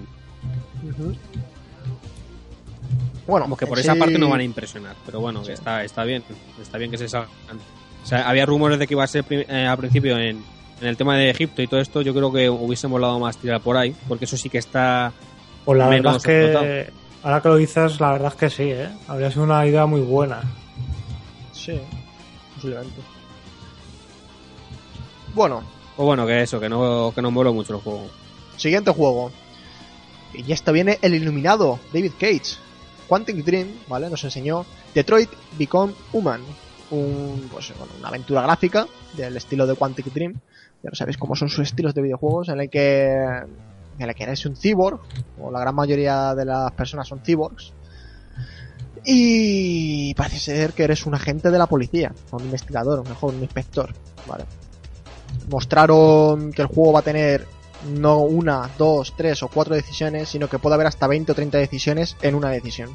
[3.26, 5.82] Bueno, Como que por esa sí- parte no van a impresionar, pero bueno, que está,
[5.82, 6.22] está bien,
[6.62, 7.28] está bien que se salgan.
[8.04, 10.44] O sea, había rumores de que iba a ser eh, al principio en,
[10.80, 13.60] en el tema de Egipto y todo esto, yo creo que hubiese molado más tirar
[13.60, 15.12] por ahí, porque eso sí que está...
[15.64, 16.64] Pues la Menos verdad es explotado.
[16.64, 18.88] que, ahora que lo dices, la verdad es que sí, ¿eh?
[19.08, 20.42] Habría sido una idea muy buena.
[21.52, 21.80] Sí,
[22.54, 23.00] posiblemente.
[25.34, 25.64] Bueno,
[25.96, 28.08] O bueno, que eso, que no, que no moló mucho el juego.
[28.56, 29.32] Siguiente juego.
[30.34, 32.58] Y esto viene el iluminado David Cage.
[33.08, 34.08] Quantic Dream, ¿vale?
[34.08, 36.42] Nos enseñó Detroit Become Human.
[36.90, 40.34] Un, pues, bueno, una aventura gráfica del estilo de Quantic Dream.
[40.82, 43.42] Ya lo sabéis cómo son sus estilos de videojuegos, en el que,
[43.98, 45.00] en que eres un cyborg,
[45.40, 47.72] o la gran mayoría de las personas son cyborgs.
[49.04, 53.34] Y parece ser que eres un agente de la policía, o un investigador, o mejor
[53.34, 53.94] un inspector,
[54.26, 54.44] ¿vale?
[55.50, 57.46] Mostraron que el juego va a tener
[57.86, 61.58] no una, dos, tres o cuatro decisiones, sino que puede haber hasta 20 o 30
[61.58, 62.90] decisiones en una decisión.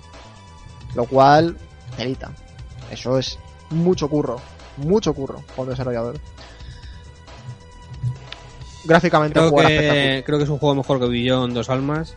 [0.95, 1.57] Lo cual,
[1.95, 2.31] telita.
[2.91, 4.41] Eso es mucho curro,
[4.77, 6.19] mucho curro un desarrollador.
[8.83, 12.13] Gráficamente Creo que, creo que es un juego mejor que Beyond Dos Almas.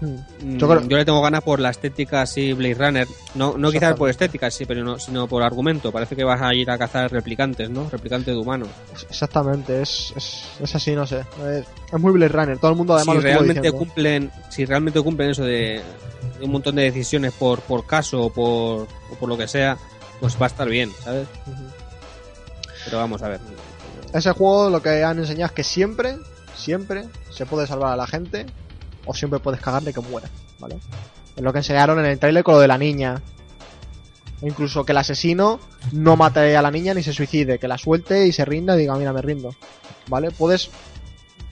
[0.00, 3.08] Mm, Yo creo- Yo le tengo ganas por la estética así Blade Runner.
[3.36, 5.92] No, no quizás por estética, sí, pero no, sino por argumento.
[5.92, 7.88] Parece que vas a ir a cazar replicantes, ¿no?
[7.88, 8.68] Replicantes de humanos.
[9.08, 11.20] Exactamente, es, es, es así, no sé.
[11.48, 15.00] Es, es muy Blade Runner, todo el mundo además si lo realmente cumplen, si realmente
[15.00, 15.80] cumplen eso de,
[16.40, 19.78] de un montón de decisiones por, por caso o por, o por lo que sea,
[20.18, 21.28] pues va a estar bien, ¿sabes?
[22.86, 23.40] Pero vamos a ver.
[24.12, 26.18] Ese juego lo que han enseñado es que siempre,
[26.54, 28.46] siempre se puede salvar a la gente
[29.06, 30.28] o siempre puedes cagarle que muera,
[30.58, 30.78] ¿vale?
[31.34, 33.20] Es lo que enseñaron en el trailer con lo de la niña.
[34.42, 35.60] O incluso que el asesino
[35.92, 38.80] no mate a la niña ni se suicide, que la suelte y se rinda y
[38.80, 39.54] diga, mira, me rindo.
[40.08, 40.30] ¿Vale?
[40.30, 40.70] Puedes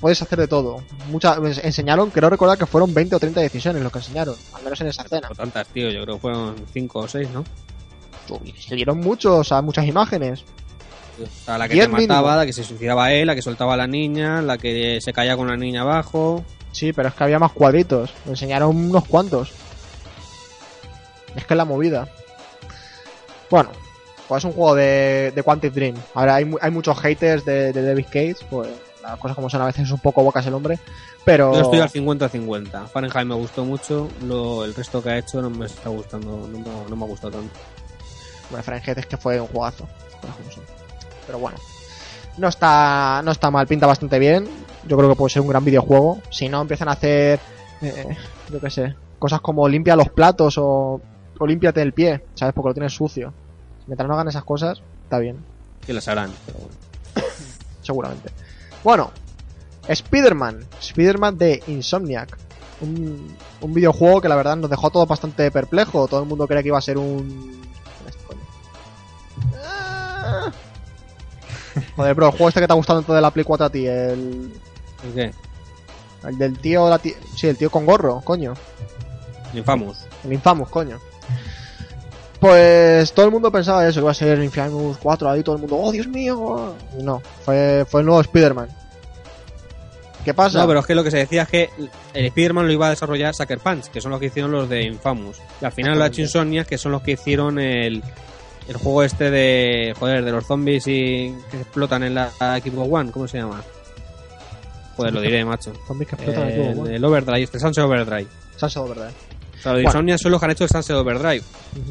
[0.00, 0.82] puedes hacer de todo.
[1.08, 4.80] Muchas enseñaron, creo recordar que fueron 20 o 30 decisiones lo que enseñaron, al menos
[4.80, 5.28] en esa escena.
[5.28, 7.44] No tantas, tío, yo creo que fueron 5 o 6, ¿no?
[8.58, 10.44] Se dieron muchos, o sea, muchas imágenes.
[11.26, 13.86] Sea, la que te mataba, la que se suicidaba él, la que soltaba a la
[13.86, 16.44] niña, la que se caía con la niña abajo.
[16.72, 18.12] Sí, pero es que había más cuadritos.
[18.24, 19.52] Me enseñaron unos cuantos.
[21.36, 22.08] Es que es la movida.
[23.50, 23.70] Bueno,
[24.28, 25.96] pues es un juego de, de Quantic Dream.
[26.14, 28.68] Ahora hay, hay muchos haters de, de David Cage, pues
[29.02, 30.78] las cosas como son a veces es un poco bocas el hombre.
[31.24, 32.86] Pero Yo estoy al 50-50.
[32.88, 36.58] Fahrenheit me gustó mucho, lo, el resto que ha hecho no me está gustando, no,
[36.58, 37.58] me- no me ha gustado tanto.
[38.50, 39.48] bueno, Fahrenheit es que fue un
[40.20, 40.79] cosas como son.
[41.30, 41.58] Pero bueno,
[42.38, 44.48] no está, no está mal, pinta bastante bien.
[44.88, 46.18] Yo creo que puede ser un gran videojuego.
[46.28, 47.38] Si no, empiezan a hacer,
[47.80, 48.16] eh,
[48.50, 51.00] yo qué sé, cosas como limpia los platos o,
[51.38, 52.52] o límpiate el pie, ¿sabes?
[52.52, 53.32] Porque lo tienes sucio.
[53.86, 55.36] Mientras no hagan esas cosas, está bien,
[55.86, 56.74] Que las harán, pero bueno.
[57.82, 58.32] seguramente.
[58.82, 59.12] Bueno,
[59.86, 62.36] Spider-Man, Spider-Man de Insomniac.
[62.80, 66.08] Un, un videojuego que la verdad nos dejó a todos bastante perplejo.
[66.08, 67.60] Todo el mundo creía que iba a ser un.
[71.96, 73.70] Joder, bro, el juego este que te ha gustado tanto de la Play 4 a
[73.70, 74.52] ti, el,
[75.04, 75.32] ¿El qué?
[76.28, 78.54] el del tío, la sí, el tío con gorro, coño.
[79.54, 80.06] Infamous.
[80.24, 80.98] El Infamous, coño.
[82.38, 85.60] Pues todo el mundo pensaba eso, que iba a ser Infamous 4, ahí todo el
[85.60, 86.74] mundo, oh Dios mío.
[86.98, 88.68] Y no, fue, fue el nuevo Spider-Man.
[90.24, 90.60] ¿Qué pasa?
[90.60, 91.70] No, pero es que lo que se decía es que
[92.12, 94.82] el Spider-Man lo iba a desarrollar Sucker Punch, que son los que hicieron los de
[94.82, 95.38] Infamous.
[95.60, 98.02] Y al final lo ha hecho Insomniac, que son los que hicieron el,
[98.68, 103.10] el juego este de, joder, de los zombies y que explotan en la Xbox One,
[103.10, 103.62] ¿cómo se llama?
[104.96, 105.72] Joder, lo diré, macho.
[105.86, 106.96] Zombies que explotan el el, juego, bueno.
[106.96, 108.26] el Overdrive, este Sunset Overdrive.
[108.56, 109.10] Salsa de verdad.
[109.10, 109.88] O sea, los de Bueno.
[109.88, 111.42] Insomniac son los que han hecho el Sunset Overdrive,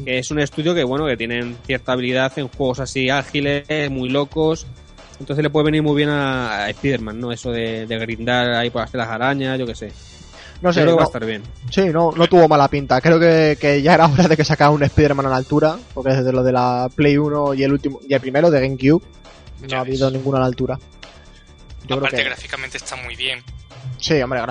[0.04, 4.08] que es un estudio que, bueno, que tienen cierta habilidad en juegos así ágiles, muy
[4.08, 4.66] locos.
[5.18, 7.30] Entonces le puede venir muy bien a, a Spider-Man, ¿no?
[7.30, 9.92] Eso de, de grindar ahí por hacer las arañas, yo qué sé.
[10.62, 11.42] No sé, Yo creo que va a no- estar bien.
[11.70, 13.00] Sí, no, no tuvo mala pinta.
[13.00, 16.10] Creo que, que ya era hora de que sacara un Spider-Man a la altura, porque
[16.12, 19.02] desde lo de la Play 1 y el último y el primero de GameCube
[19.62, 20.16] no Ya ha habido ves.
[20.18, 20.78] ninguno a la altura.
[21.82, 23.42] Yo creo Aparte, que gráficamente está muy bien.
[23.98, 24.42] sí, hombre,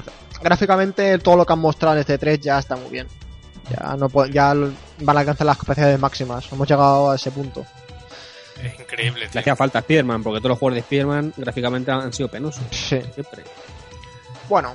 [0.41, 3.07] gráficamente todo lo que han mostrado en este 3 ya está muy bien.
[3.69, 4.55] Ya no ya
[5.01, 6.51] van a alcanzar las capacidades máximas.
[6.51, 7.63] Hemos llegado a ese punto.
[8.63, 9.39] Es increíble, Le tío.
[9.41, 12.63] hacía falta Spider-Man, porque todos los juegos de Spider-Man gráficamente han sido penosos.
[12.71, 12.99] Sí.
[13.13, 13.43] Siempre.
[14.49, 14.73] Bueno,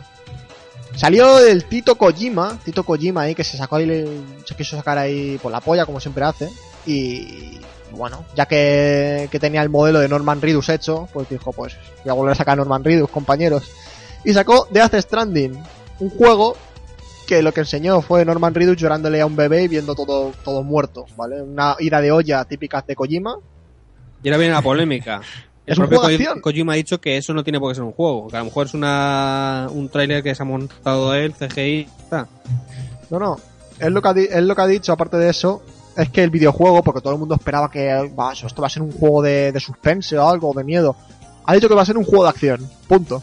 [0.97, 5.39] salió el Tito Kojima, Tito Kojima ahí que se sacó ahí, se quiso sacar ahí
[5.43, 6.51] por la polla como siempre hace
[6.87, 7.59] y
[7.93, 12.11] bueno, ya que, que tenía el modelo de Norman Reedus hecho, pues dijo pues voy
[12.11, 13.71] a volver a sacar Norman Reedus, compañeros.
[14.25, 15.57] Y sacó Death Stranding,
[16.01, 16.57] un juego
[17.27, 20.62] que lo que enseñó fue Norman Reedus llorándole a un bebé y viendo todo, todo
[20.62, 21.43] muerto, ¿vale?
[21.43, 23.39] Una ida de olla típica de Kojima.
[24.23, 25.21] Y ahora viene la polémica.
[25.66, 26.41] El Es un propio juego de Ko- acción.
[26.43, 28.45] Kojima ha dicho que eso no tiene por qué ser un juego, que a lo
[28.47, 32.27] mejor es una un tráiler que se ha montado él, CGI, está.
[33.11, 33.36] No, no.
[33.78, 35.62] Él lo, que ha, él lo que ha dicho, aparte de eso,
[35.97, 37.89] es que el videojuego, porque todo el mundo esperaba que
[38.19, 40.95] va, esto va a ser un juego de, de suspense o algo, de miedo.
[41.47, 42.69] Ha dicho que va a ser un juego de acción.
[42.86, 43.23] Punto.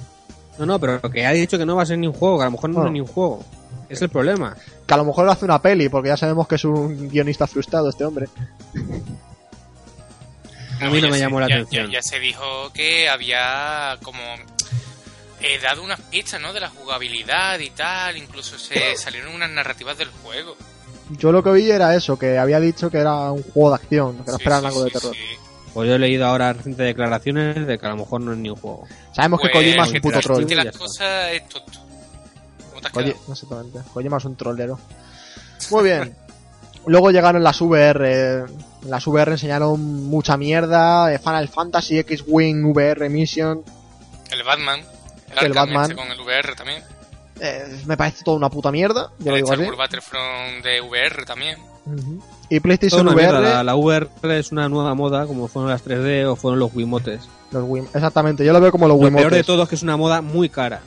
[0.59, 2.43] No, no, pero que ha dicho que no va a ser ni un juego, que
[2.43, 2.85] a lo mejor no, No.
[2.87, 3.43] es ni un juego.
[3.87, 4.55] Es el problema.
[4.85, 7.89] Que a lo mejor hace una peli, porque ya sabemos que es un guionista frustrado
[7.89, 8.27] este hombre.
[10.81, 11.87] A mí no me se- llamó la ya- atención.
[11.87, 14.19] Ya, ya se dijo que había como
[15.41, 16.53] eh, dado unas pistas, ¿no?
[16.53, 18.17] De la jugabilidad y tal.
[18.17, 20.55] Incluso se salieron unas narrativas del juego.
[21.17, 24.17] Yo lo que vi era eso, que había dicho que era un juego de acción,
[24.23, 25.13] que no Sí, esperaban sí, algo de sí, terror.
[25.15, 25.21] sí.
[25.73, 28.49] Pues yo he leído ahora recientes declaraciones de que a lo mejor no es ni
[28.49, 28.87] un juego.
[29.13, 30.45] Sabemos que Pues, Kojima es un puto troll.
[30.45, 31.79] Que las cosas es tonto.
[32.69, 33.79] ¿Cómo te has Koji- exactamente.
[33.93, 34.79] Kojima es un trollero.
[35.71, 36.15] Muy bien.
[36.85, 38.45] Luego llegaron las VR.
[38.87, 41.13] Las VR enseñaron mucha mierda.
[41.13, 43.63] eh, Final Fantasy, X-Wing, VR Mission.
[44.31, 44.79] El Batman.
[44.79, 45.83] El, El Arkham Batman.
[45.91, 46.83] este con el VR también.
[47.39, 49.11] Eh, me parece toda una puta mierda.
[49.19, 49.77] Yo lo el digo Star así.
[49.77, 51.57] Battlefront de VR también.
[52.49, 56.25] Y PlayStation VR, mierda, La, la VR es una nueva moda, como fueron las 3D
[56.27, 57.21] o fueron los Wiimotes.
[57.51, 59.45] los Wim- exactamente, yo lo veo como los Lo peor de Wiimotes.
[59.47, 60.81] todo es que es una moda muy cara.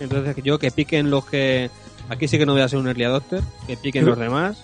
[0.00, 1.70] Entonces yo que piquen los que...
[2.10, 4.58] Aquí sí que no voy a ser un early adopter, que piquen los demás.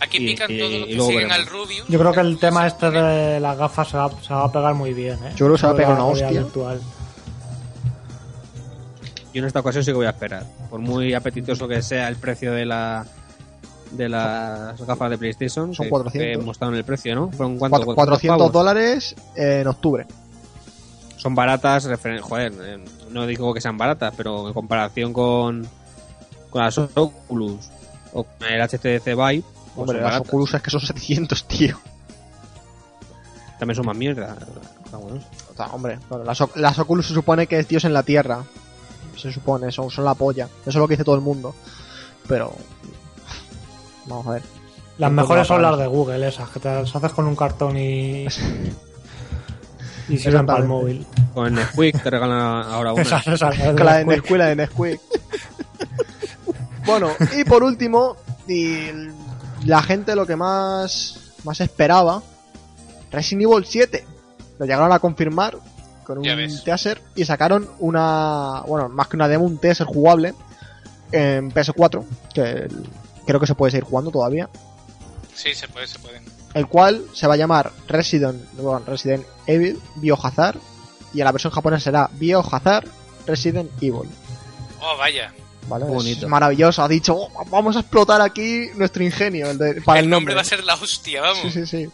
[0.00, 1.36] Aquí Y- pican y- los y que siguen veremos.
[1.38, 1.88] al Rubius.
[1.88, 4.74] Yo creo que el tema este de las gafas se va, se va a pegar
[4.74, 5.30] muy bien, ¿eh?
[5.36, 6.30] Yo creo que se va a Lo pegar una hostia.
[6.30, 6.80] virtual.
[9.32, 10.44] Yo en esta ocasión sí que voy a esperar.
[10.70, 13.06] Por muy apetitoso que sea el precio de la
[13.90, 16.26] de las gafas de PlayStation, Son que- 400.
[16.26, 17.28] que hemos estado en el precio, ¿no?
[17.30, 17.76] ¿Fueron cuánto?
[17.76, 18.52] Cuatro- 400 pavos?
[18.52, 20.06] dólares en octubre.
[21.16, 25.66] Son baratas, referen- joder, eh, no digo que sean baratas, pero en comparación con,
[26.50, 27.68] con las Oculus
[28.12, 29.44] o con el HTC Vive,
[29.76, 30.20] Hombre, las.
[30.20, 31.78] Oculus es que son 700, tío.
[33.58, 34.36] también son más mierda.
[34.92, 35.20] Ah, bueno.
[35.52, 38.42] O sea, hombre, bueno, las, las Oculus se supone que es Dios en la Tierra.
[39.16, 40.48] Se supone, son, son la polla.
[40.62, 41.54] Eso es lo que dice todo el mundo.
[42.28, 42.52] Pero...
[44.06, 44.42] Vamos a ver.
[44.98, 48.24] Las mejores son las de Google, esas, que te las haces con un cartón y.
[48.26, 50.46] y sirven Exactamente.
[50.46, 51.06] para el móvil.
[51.34, 53.02] Con el Nesquik te regalan ahora una.
[53.02, 54.22] Esas, esas, las de Con la de Nesquik.
[54.22, 55.00] Nesquik, la de Nesquik.
[56.86, 58.16] bueno, y por último,
[58.46, 58.88] y
[59.64, 62.22] la gente lo que más, más esperaba,
[63.10, 64.04] Resident Evil 7.
[64.58, 65.56] Lo llegaron a confirmar
[66.04, 66.24] con un
[66.64, 70.34] teaser y sacaron una, bueno, más que una demo, un teaser jugable
[71.12, 72.04] en PS4,
[72.34, 72.68] que
[73.26, 74.48] creo que se puede seguir jugando todavía,
[75.34, 76.20] Sí, se puede, se puede.
[76.54, 80.56] el cual se va a llamar Resident, bueno, Resident Evil Biohazard
[81.12, 82.86] y en la versión japonesa será Biohazard
[83.26, 84.08] Resident Evil.
[84.80, 85.32] Oh, vaya.
[85.68, 85.86] ¿Vale?
[85.86, 86.26] Qué bonito.
[86.26, 86.82] Es maravilloso.
[86.82, 90.34] Ha dicho, "Oh, vamos a explotar aquí nuestro ingenio el de- para el, el nombre
[90.34, 91.42] va a ser la hostia, vamos.
[91.42, 91.88] Sí, sí, sí.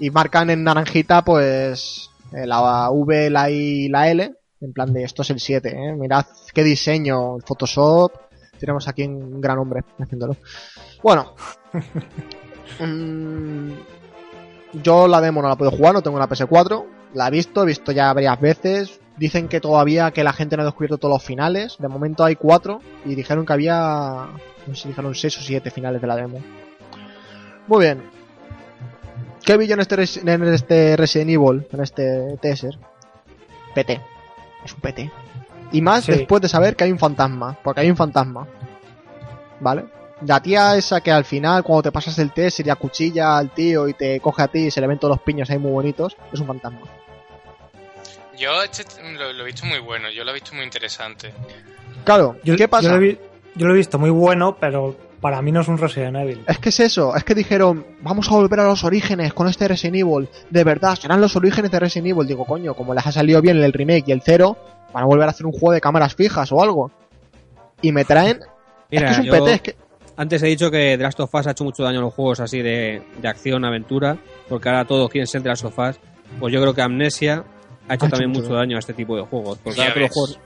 [0.00, 4.32] Y marcan en naranjita, pues, eh, la V, la I y la L.
[4.60, 5.92] En plan de, esto es el 7, ¿eh?
[5.94, 8.12] Mirad qué diseño, el Photoshop.
[8.58, 10.36] Tenemos aquí un gran hombre haciéndolo.
[11.02, 11.34] Bueno.
[12.80, 13.72] Mm,
[14.82, 16.84] yo la demo no la puedo jugar, no tengo una PS4.
[17.14, 19.00] La he visto, he visto ya varias veces.
[19.18, 21.76] Dicen que todavía que la gente no ha descubierto todos los finales.
[21.78, 22.80] De momento hay cuatro.
[23.04, 24.26] Y dijeron que había.
[24.66, 26.40] No sé si dijeron seis o siete finales de la demo.
[27.66, 28.02] Muy bien.
[29.44, 31.66] ¿Qué vi yo en este, en este Resident Evil?
[31.72, 32.78] En este teaser.
[33.74, 34.00] PT.
[34.64, 35.10] Es un PT.
[35.72, 36.12] Y más Sí.
[36.12, 37.56] después de saber que hay un fantasma.
[37.64, 38.46] Porque hay un fantasma.
[39.60, 39.86] ¿Vale?
[40.26, 43.86] La tía esa que al final, cuando te pasas el test, sería cuchilla al tío
[43.88, 46.16] y te coge a ti y se le ven todos los piños ahí muy bonitos.
[46.32, 46.80] Es un fantasma.
[48.38, 48.84] Yo este
[49.14, 51.32] lo, lo he visto muy bueno, yo lo he visto muy interesante.
[52.04, 52.84] Claro, Yo, ¿qué pasa?
[52.84, 53.18] Yo lo, he, vi-
[53.54, 56.44] yo lo he visto muy bueno, pero para mí no es un Resident Evil.
[56.46, 59.66] Es que es eso, es que dijeron, vamos a volver a los orígenes con este
[59.68, 60.28] Resident Evil.
[60.50, 62.26] De verdad, serán los orígenes de Resident Evil.
[62.26, 64.56] Digo, coño, como les ha salido bien el remake y el cero,
[64.92, 66.90] van a volver a hacer un juego de cámaras fijas o algo.
[67.82, 68.40] Y me traen...
[68.90, 69.76] Mira, es que es un yo PT, es que...
[70.16, 72.40] antes he dicho que The Last of Us ha hecho mucho daño a los juegos
[72.40, 74.16] así de, de acción, aventura,
[74.48, 75.96] porque ahora todos quieren ser The Last of Us.
[76.40, 77.44] Pues yo creo que Amnesia
[77.88, 79.58] ha hecho Ha hecho también mucho mucho daño a este tipo de juegos.
[79.62, 80.40] Porque ahora todos, los juegos,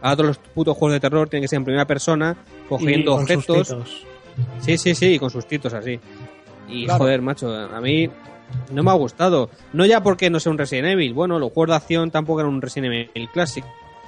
[0.00, 2.36] ahora todos los putos juegos de terror tienen que ser en primera persona,
[2.68, 4.06] cogiendo Y con sus objetos.
[4.60, 5.98] Sí, sí, sí, y con sustitos así.
[6.68, 6.98] Y Claro.
[6.98, 8.10] joder, macho, a mí
[8.72, 9.50] no me ha gustado.
[9.72, 11.14] No ya porque no sea un Resident Evil.
[11.14, 13.64] Bueno, los juegos de acción tampoco eran un Resident Evil Classic.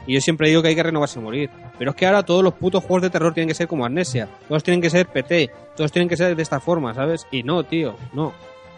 [0.06, 1.50] Y yo siempre digo que hay que renovarse y morir.
[1.78, 4.28] Pero es que ahora todos los putos juegos de terror tienen que ser como Amnesia.
[4.48, 5.50] Todos tienen que ser PT.
[5.76, 7.26] Todos tienen que ser de esta forma, ¿sabes?
[7.30, 8.32] Y no, tío, no.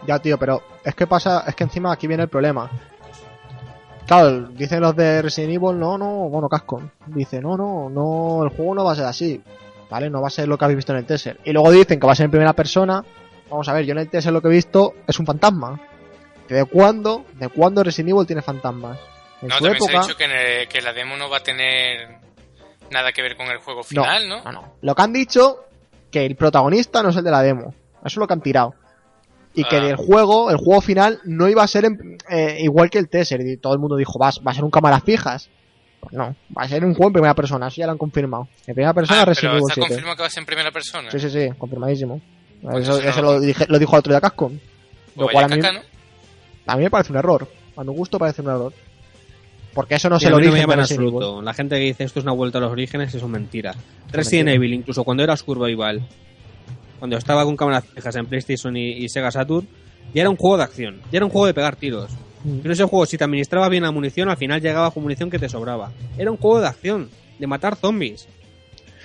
[0.05, 2.69] Ya, tío, pero es que pasa, es que encima aquí viene el problema.
[4.11, 6.81] Claro, dicen los de Resident Evil, no, no, bueno, Casco.
[7.05, 9.41] Dice, no, no, no, el juego no va a ser así.
[9.89, 10.09] ¿Vale?
[10.09, 11.39] No va a ser lo que habéis visto en el teaser.
[11.45, 13.05] Y luego dicen que va a ser en primera persona.
[13.49, 15.79] Vamos a ver, yo en el teaser lo que he visto es un fantasma.
[16.49, 17.23] ¿De cuándo?
[17.39, 18.99] ¿De cuándo Resident Evil tiene fantasmas?
[19.41, 19.99] En No, se época.
[19.99, 22.17] ha dicho que, en el- que la demo no va a tener
[22.89, 24.43] nada que ver con el juego final, ¿no?
[24.43, 24.73] No, no.
[24.81, 25.59] Lo que han dicho,
[26.11, 27.73] que el protagonista no es el de la demo.
[27.99, 28.73] Eso es lo que han tirado.
[29.53, 29.83] Y que Ah.
[29.83, 33.41] del juego, el juego final, no iba a ser en- eh, igual que el teaser.
[33.41, 35.49] Y todo el mundo dijo, va, va a ser un cámaras fijas.
[35.99, 37.67] Pues no, va a ser un juego en primera persona.
[37.67, 38.47] Eso ya lo han confirmado.
[38.65, 39.87] En primera persona, Ah, Resident Evil está 7.
[39.89, 41.11] confirmado que va a ser en primera persona.
[41.11, 42.21] Sí, sí, sí, confirmadísimo.
[42.61, 44.57] Pues eso eso eso no- lo, dije- lo dijo el otro día Capcom.
[45.17, 45.81] Lo cual a mí, caca, ¿no?
[46.67, 47.47] a mí me parece un error.
[47.75, 48.73] A mi gusto parece un error.
[49.73, 50.79] Porque eso no Sí, no me origen de Evil.
[50.79, 51.41] absoluto.
[51.41, 53.73] La gente que dice esto es una vuelta a los orígenes, eso es mentira.
[54.11, 54.53] Resident mentira.
[54.55, 56.01] Evil, incluso cuando era Survival,
[57.01, 59.67] cuando estaba con cámaras fijas en PlayStation y, y Sega Saturn,
[60.13, 62.11] ya era un juego de acción, ya era un juego de pegar tiros.
[62.43, 62.59] Mm.
[62.61, 65.39] Pero ese juego, si te administraba bien la munición, al final llegaba con munición que
[65.39, 65.91] te sobraba.
[66.15, 67.09] Era un juego de acción,
[67.39, 68.27] de matar zombies.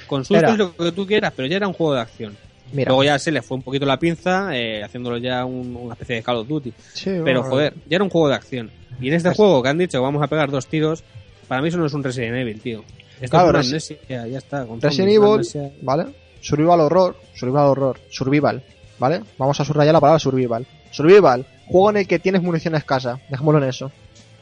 [0.06, 2.36] Con sustos lo que tú quieras, pero ya era un juego de acción.
[2.72, 5.94] Mira, Luego ya se le fue un poquito la pinza, eh, haciéndolo ya un- una
[5.94, 6.72] especie de Call of Duty.
[6.92, 8.70] sí, Pero joder, ya era un juego de acción.
[9.00, 11.02] Y en este Pues- juego que han dicho que vamos a pegar dos tiros,
[11.48, 12.84] para mí eso no es un Resident Evil, tío.
[13.20, 14.66] Esto Claro, es una amnesia, ya está.
[14.66, 15.70] con Resident zombies, Evil, amnesia.
[15.82, 16.04] ¿vale?
[16.46, 18.62] Survival horror, survival horror, survival.
[18.98, 19.22] ¿vale?
[19.38, 20.66] Vamos a subrayar la palabra survival.
[20.90, 23.90] Survival, juego en el que tienes munición escasa, dejémoslo en eso.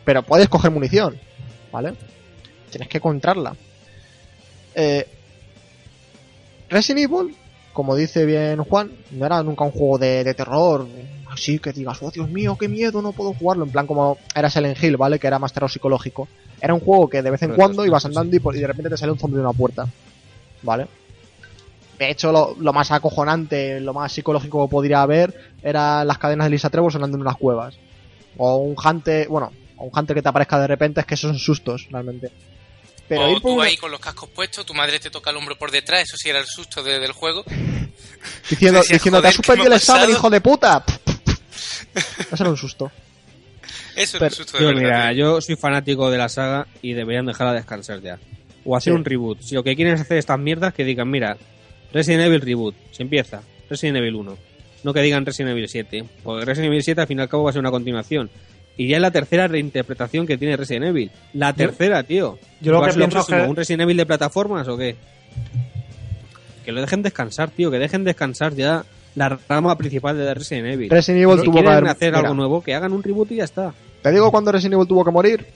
[0.05, 1.19] Pero puedes coger munición,
[1.73, 1.95] ¿vale?
[2.71, 3.57] Tienes que encontrarla.
[4.75, 5.07] Eh,
[6.69, 7.35] Resident Evil,
[7.73, 10.87] como dice bien Juan, no era nunca un juego de, de terror,
[11.31, 14.51] así que digas, oh Dios mío, qué miedo, no puedo jugarlo, en plan como era
[14.51, 15.19] Silent Hill, ¿vale?
[15.19, 16.29] Que era más terror psicológico.
[16.61, 18.97] Era un juego que de vez en cuando ibas andando y, y de repente te
[18.97, 19.87] sale un zombie de una puerta,
[20.63, 20.87] ¿vale?
[21.99, 26.47] De hecho, lo, lo más acojonante, lo más psicológico que podría haber eran las cadenas
[26.47, 27.77] de Lisa Trevor sonando en unas cuevas.
[28.37, 31.31] O un hunter, bueno, o un hunter que te aparezca de repente, es que esos
[31.31, 32.31] son sustos, realmente.
[33.07, 35.31] Pero o ir por tú una- ahí con los cascos puestos, tu madre te toca
[35.31, 37.45] el hombro por detrás, eso sí era el susto de- del juego.
[38.51, 40.85] diciendo, decías, diciendo te "Joder, has ¿qué suspendido el examen, pasado?" hijo de puta.
[42.33, 42.91] Eso era un susto.
[43.95, 44.81] Eso Pero- era el susto de verdad.
[44.83, 45.19] mira, tío.
[45.19, 48.19] yo soy fanático de la saga y deberían dejarla descansar ya.
[48.65, 48.97] O hacer Sí.
[48.99, 49.41] un reboot.
[49.43, 51.37] Si lo que quieren es hacer estas mierdas, que digan, mira,
[51.95, 53.41] Resident Evil Reboot, se empieza.
[53.71, 54.37] Resident Evil 1.
[54.83, 56.05] No que digan Resident Evil 7.
[56.23, 58.29] Porque Resident Evil 7 al fin y al cabo va a ser una continuación.
[58.77, 61.11] Y ya es la tercera reinterpretación que tiene Resident Evil.
[61.33, 62.39] La tercera, tío.
[62.61, 63.45] yo lo ¿Cuál que es lo pienso es próximo?
[63.45, 64.97] que- ¿Un Resident Evil de plataformas o qué?
[66.65, 67.71] Que lo dejen descansar, tío.
[67.71, 68.85] Que dejen descansar ya
[69.15, 70.91] la rama principal de Resident Evil.
[70.91, 72.21] Resident Evil si tuvo que quieren haber- hacer mira.
[72.21, 73.73] algo nuevo, que hagan un reboot y ya está.
[74.03, 75.47] Te digo cuando Resident Evil tuvo que morir.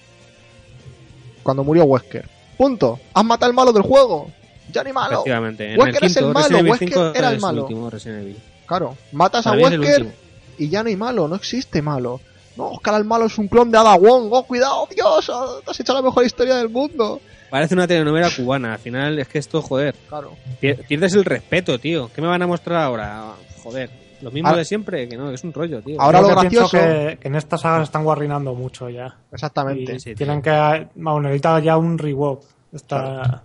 [1.43, 2.27] Cuando murió Wesker.
[2.57, 2.99] Punto.
[3.15, 4.31] Has matado al malo del juego.
[4.73, 5.13] Ya ni malo.
[5.15, 5.73] Efectivamente.
[5.75, 7.63] En Wesker el es el malo, Wesker 5 era el malo.
[7.63, 8.37] último Resident Evil.
[8.67, 8.97] Claro.
[9.13, 10.13] Matas a Para Wesker
[10.59, 11.27] y ya no hay malo.
[11.29, 12.21] No existe malo.
[12.57, 14.29] No, Oscar el malo es un clon de Ada Wong.
[14.33, 15.31] Oh, cuidado, Dios.
[15.65, 17.21] Te has hecho la mejor historia del mundo.
[17.51, 18.75] Parece una telenovela cubana.
[18.75, 20.33] Al final es que esto, joder, Claro.
[20.61, 22.11] pier- pierdes el respeto, tío.
[22.15, 23.33] ¿Qué me van a mostrar ahora?
[23.63, 23.89] Joder,
[24.21, 25.99] lo mismo Ahora- de siempre, que no, que es un rollo, tío.
[26.01, 26.77] Ahora lo que gracioso.
[26.77, 29.17] que, que en esta saga se están guarrinando mucho ya.
[29.33, 29.95] Exactamente.
[29.95, 30.17] Y sí, tío.
[30.17, 30.89] tienen que.
[30.97, 32.41] Vamos, necesita ya un reward.
[32.73, 33.45] Esta.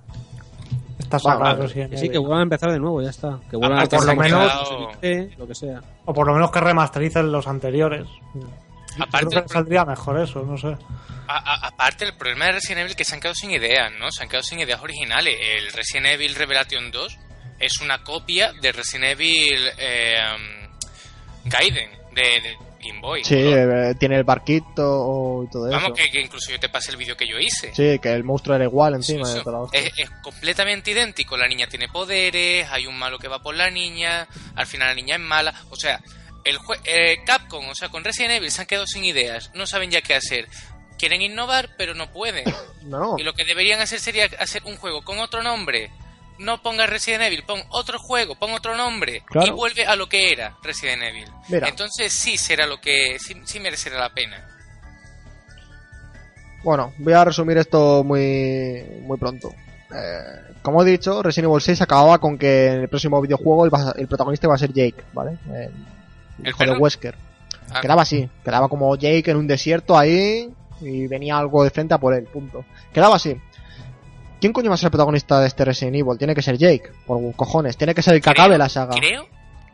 [1.22, 1.68] Bueno,
[1.98, 3.40] sí, que vuelvan a empezar de nuevo, ya está.
[3.50, 4.72] Que vuelvan Aparte a por lo menos-
[5.38, 5.82] lo que sea.
[6.06, 8.08] O por lo menos que remastericen los anteriores.
[8.34, 10.76] Yo Aparte, creo que saldría mejor eso, no sé.
[11.28, 13.92] A- a- aparte, el problema de Resident Evil es que se han quedado sin ideas,
[14.00, 14.12] ¿no?
[14.12, 15.36] Se han quedado sin ideas originales.
[15.40, 17.18] El Resident Evil Revelation 2
[17.60, 23.24] es una copia de Resident Evil eh, um, Gaiden de, de Game Boy.
[23.24, 23.52] Sí, ¿no?
[23.90, 25.76] eh, tiene el barquito y todo eso.
[25.80, 27.74] Vamos, que, que incluso yo te pasé el vídeo que yo hice.
[27.74, 29.40] Sí, que el monstruo era igual encima sí.
[29.72, 31.38] es, es completamente idéntico.
[31.38, 34.96] La niña tiene poderes, hay un malo que va por la niña, al final la
[34.96, 35.54] niña es mala.
[35.70, 36.02] O sea,
[36.44, 39.66] el jue- eh, Capcom, o sea, con Resident Evil se han quedado sin ideas, no
[39.66, 40.48] saben ya qué hacer.
[41.00, 42.46] Quieren innovar, pero no pueden.
[42.84, 43.16] No.
[43.18, 45.90] Y lo que deberían hacer sería hacer un juego con otro nombre.
[46.40, 49.48] No pongas Resident Evil, pon otro juego, pon otro nombre Claro.
[49.48, 51.28] y vuelve a lo que era Resident Evil.
[51.50, 51.70] Mira.
[51.70, 54.48] Entonces sí será lo que sí, sí merecerá la pena.
[56.64, 59.50] Bueno, voy a resumir esto muy, muy pronto.
[59.94, 64.08] Eh, como he dicho, Resident Evil 6 acababa con que en el próximo videojuego el,
[64.08, 65.38] protagonista iba a ser Jake, ¿vale?
[65.50, 65.72] El,
[66.44, 66.78] ¿El hijo de?
[66.78, 67.16] Wesker.
[67.70, 70.50] Ah, Quedaba así, quedaba como Jake en un desierto ahí
[70.82, 72.66] y venía algo de frente a por él, punto.
[72.94, 73.40] Quedaba así.
[74.44, 76.18] ¿Quién coño va a ser el protagonista de este Resident Evil?
[76.18, 77.78] Tiene que ser Jake, por cojones.
[77.78, 78.94] Tiene que ser el que Creo- acabe la saga.
[78.94, 79.26] Creo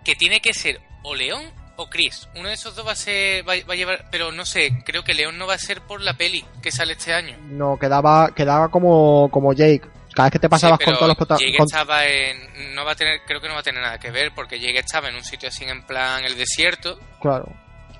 [0.05, 1.41] que tiene que ser o León
[1.75, 2.29] o Chris.
[2.35, 5.03] Uno de esos dos va a ser va, va a llevar, pero no sé, creo
[5.03, 7.35] que León no va a ser por la peli que sale este año.
[7.49, 9.81] No, quedaba, quedaba como, como Jake.
[10.13, 11.65] Cada vez que te pasabas Sí, con todos los Jake protagonistas.
[11.65, 14.33] estaba en no va a tener creo que no va a tener nada que ver
[14.35, 17.51] porque Jake estaba en un sitio así en plan el desierto Claro.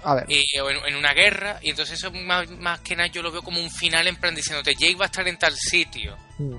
[0.04, 0.26] A ver.
[0.28, 3.32] y, o en, en una guerra y entonces eso más, más que nada yo lo
[3.32, 6.56] veo como un final en plan diciéndote Jake va a estar en tal sitio Mm.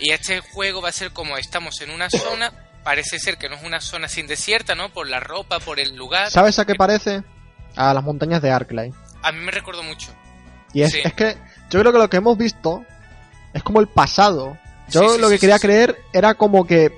[0.00, 2.52] y este juego va a ser como estamos en una zona
[2.84, 5.94] parece ser que no es una zona sin desierta no por la ropa por el
[5.96, 7.22] lugar ¿Sabes a qué parece?
[7.76, 8.92] A las montañas de Arklay.
[9.22, 10.12] a mí me recordó mucho
[10.72, 11.00] Y es, Sí.
[11.04, 11.36] es que
[11.70, 12.84] yo creo que lo que hemos visto
[13.52, 14.56] es como el pasado.
[14.88, 16.92] Yo Sí, sí, lo que quería creer era como que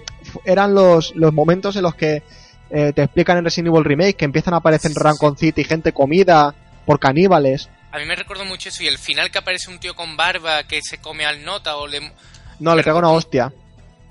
[0.45, 2.23] eran los, los momentos en los que
[2.71, 5.93] eh, te explican en Resident Evil Remake que empiezan a aparecer sí, Rancon City gente
[5.93, 6.55] comida
[6.87, 7.69] por caníbales.
[7.93, 10.62] A mí me recordó mucho eso y el final que aparece un tío con barba
[10.64, 12.12] que se come al nota o le
[12.59, 13.52] No, le pega una hostia.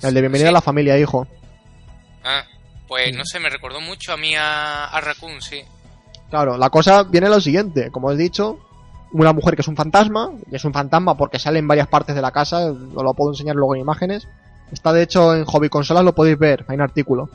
[0.01, 0.49] El de bienvenida Sí.
[0.49, 1.27] a la familia, hijo.
[2.23, 2.43] ah
[2.87, 5.61] pues no sé me recordó mucho a mí a, a Raccoon sí
[6.29, 8.59] Claro, la cosa viene lo siguiente, como he dicho,
[9.13, 12.15] una mujer que es un fantasma, y es un fantasma porque sale en varias partes
[12.15, 14.27] de la casa, os lo puedo enseñar luego en imágenes.
[14.71, 17.29] Está de hecho en Hobby Consolas, lo podéis ver, hay un artículo,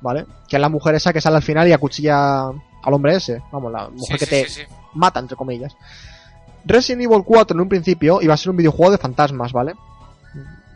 [0.00, 0.24] ¿vale?
[0.48, 2.44] Que es la mujer esa que sale al final y acuchilla
[2.82, 5.76] al hombre ese, vamos, la mujer Sí, que sí, te sí, mata, entre comillas.
[6.64, 9.74] Resident Evil 4 en un principio iba a ser un videojuego de fantasmas, ¿vale?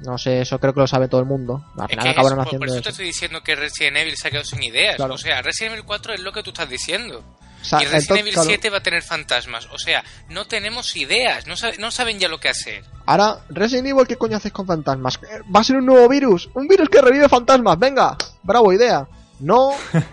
[0.01, 1.65] No sé, eso creo que lo sabe todo el mundo.
[1.79, 2.91] Al Es final que acabaron eso, por- por haciendo eso te eso.
[2.91, 4.97] estoy diciendo que Resident Evil se ha quedado sin ideas.
[4.97, 5.15] Claro.
[5.15, 7.23] O sea, Resident Evil 4 es lo que tú estás diciendo.
[7.63, 9.67] O sea, y Resident entonces, Evil claro, 7 va a tener fantasmas.
[9.73, 11.47] O sea, no tenemos ideas.
[11.47, 12.85] No, sabe- no saben ya lo que hacer.
[13.07, 15.19] Ahora, Resident Evil, ¿qué coño haces con fantasmas?
[15.23, 19.07] Eh, Va a ser un nuevo virus, un virus que revive fantasmas, venga, bravo idea.
[19.41, 19.71] No,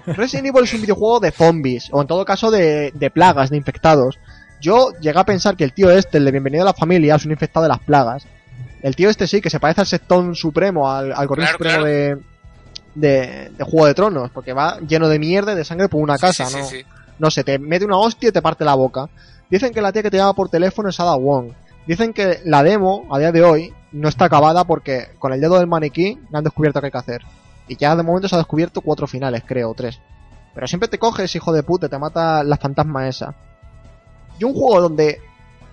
[0.07, 3.57] Resident Evil es un videojuego de zombies, o en todo caso de, de plagas, de
[3.57, 4.19] infectados.
[4.59, 7.25] Yo llegué a pensar que el tío este, el de Bienvenido a la Familia, es
[7.25, 8.25] un infectado de las plagas.
[8.81, 11.83] El tío este sí, que se parece al sectón supremo, al, al Claro, supremo claro.
[11.85, 12.17] de,
[12.95, 16.17] de, de Juego de Tronos, porque va lleno de mierda y de sangre por una
[16.17, 16.65] casa, Sí, ¿no?
[16.65, 16.83] sí.
[17.19, 19.07] No sé, te mete una hostia y te parte la boca.
[19.49, 21.51] Dicen que la tía que te llama por teléfono es Ada Wong.
[21.85, 25.57] Dicen que la demo, a día de hoy, no está acabada porque con el dedo
[25.59, 27.21] del maniquí no han descubierto qué hay que hacer.
[27.71, 29.97] Y ya de momento se ha descubierto cuatro finales, creo, tres.
[30.53, 33.33] Pero siempre te coges, hijo de puta, te mata la fantasma esa.
[34.37, 35.21] Y un juego donde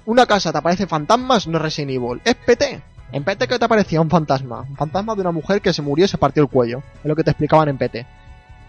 [0.07, 2.81] una casa te aparece fantasmas no es Resident Evil, es PT.
[3.11, 6.05] En PT que te aparecía un fantasma, un fantasma de una mujer que se murió
[6.05, 6.85] y se partió el cuello.
[7.03, 8.07] Es lo que te explicaban en PT.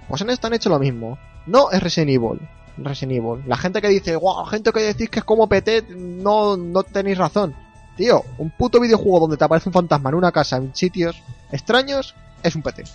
[0.08, 1.20] Pues en esta han hecho lo mismo.
[1.46, 2.50] No es Resident Evil.
[2.78, 3.44] Resident Evil.
[3.48, 7.20] La gente que dice, wow, gente que decís que es como PT, no, no tenéis
[7.20, 7.54] razón.
[7.96, 12.16] Tío, un puto videojuego donde te aparece un fantasma en una casa en sitios extraños
[12.42, 12.86] es un PT.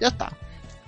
[0.00, 0.32] Ya está.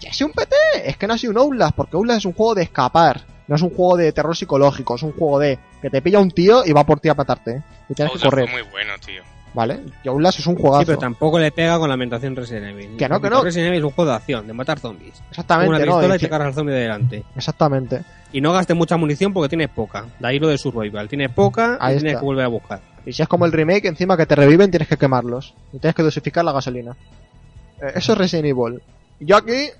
[0.00, 0.54] ¿Qué es un PT?
[0.84, 3.20] Es que no ha sido un Outlast, porque Outlast es un juego de escapar.
[3.48, 6.30] No es un juego de terror psicológico, es un juego de que te pilla un
[6.30, 7.62] tío y va por ti a matarte.
[7.88, 8.48] Y tienes que correr.
[8.48, 9.22] fue muy bueno, tío.
[9.52, 9.80] ¿Vale?
[10.04, 10.82] Y Outlast es un juegazo.
[10.82, 12.96] Sí, pero tampoco le pega con la ambientación Resident Evil.
[12.96, 13.42] Que no, que no.
[13.42, 15.14] Resident Evil es un juego de acción, de matar zombies.
[15.14, 15.84] Con Exactamente, una ¿no?
[15.86, 17.24] pistola y Dice- te cargas al zombie de delante.
[17.34, 18.02] Exactamente.
[18.32, 20.04] Y no gastes mucha munición porque tienes poca.
[20.20, 21.08] De ahí lo de survival.
[21.08, 22.20] Tienes poca Ahí y tienes está.
[22.20, 22.80] que volver a buscar.
[23.04, 25.52] Y si es como el remake, encima que te reviven, tienes que quemarlos.
[25.72, 26.92] Y tienes que dosificar la gasolina.
[27.82, 28.80] Eh, eso es Resident Evil.
[29.20, 29.70] Yo aquí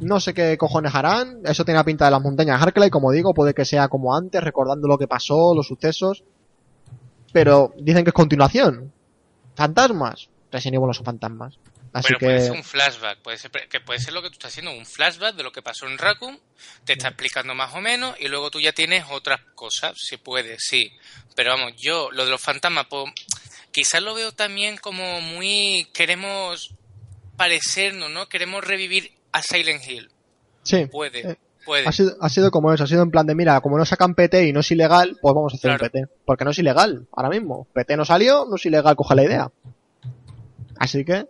[0.00, 1.40] no sé qué cojones harán.
[1.44, 4.42] Eso tiene la pinta de las montañas Harkley, como digo, puede que sea como antes,
[4.42, 6.22] recordando lo que pasó, los sucesos.
[7.32, 8.92] Pero dicen que es continuación.
[9.54, 10.28] Fantasmas.
[10.52, 11.58] Resident Evil no son fantasmas.
[11.92, 14.34] Así bueno, puede que ser un flashback, puede ser, que puede ser lo que tú
[14.34, 16.38] estás haciendo, un flashback de lo que pasó en Raccoon,
[16.84, 20.56] te está explicando más o menos y luego tú ya tienes otras cosas, si puede,
[20.60, 20.92] sí.
[21.34, 23.12] Pero vamos, yo, lo de los fantasmas, pues,
[23.72, 26.74] quizás lo veo también como muy, queremos
[27.40, 28.28] parecernos, ¿no?
[28.28, 30.10] Queremos revivir a Silent Hill.
[30.62, 30.84] sí.
[30.86, 31.86] Puede, Eh, puede.
[31.88, 34.14] Ha sido, ha sido como eso, ha sido en plan de, mira, como no sacan
[34.14, 35.84] PT y no es ilegal, pues vamos a hacer Claro.
[35.84, 36.06] un PT.
[36.26, 37.66] Porque no es ilegal, ahora mismo.
[37.72, 39.50] PT no salió, no es ilegal, coge la idea.
[40.78, 41.26] Así que,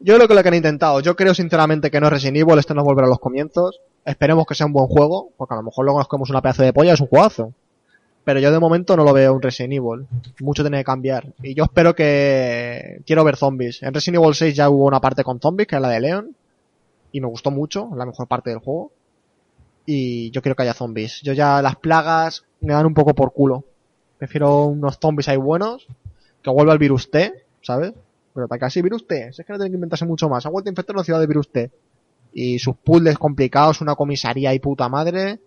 [0.00, 2.58] yo creo que lo que han intentado, yo creo sinceramente que no es Resident Evil,
[2.58, 3.80] esto nos volverá a los comienzos.
[4.04, 6.62] Esperemos que sea un buen juego, porque a lo mejor luego nos comemos una pedazo
[6.64, 7.52] de polla, es un juegazo.
[8.24, 10.06] Pero yo de momento no lo veo un Resident Evil.
[10.40, 11.26] Mucho tiene que cambiar.
[11.42, 13.02] Y yo espero que...
[13.06, 13.82] Quiero ver zombies.
[13.82, 16.34] En Resident Evil 6 ya hubo una parte con zombies, que es la de Leon.
[17.12, 18.92] Y me gustó mucho, la mejor parte del juego
[19.86, 21.20] y yo quiero que haya zombies.
[21.22, 23.64] Yo ya las plagas me dan un poco por culo.
[24.18, 25.86] Prefiero unos zombies ahí buenos,
[26.42, 27.92] que vuelva el virus T, ¿sabes?
[28.32, 30.46] Pero para así virus T, es que no tienen que inventarse mucho más.
[30.46, 31.70] Han vuelto a infectar una ciudad de virus T.
[32.32, 35.38] Y sus puzzles complicados, una comisaría y puta madre,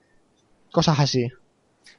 [0.71, 1.29] cosas así.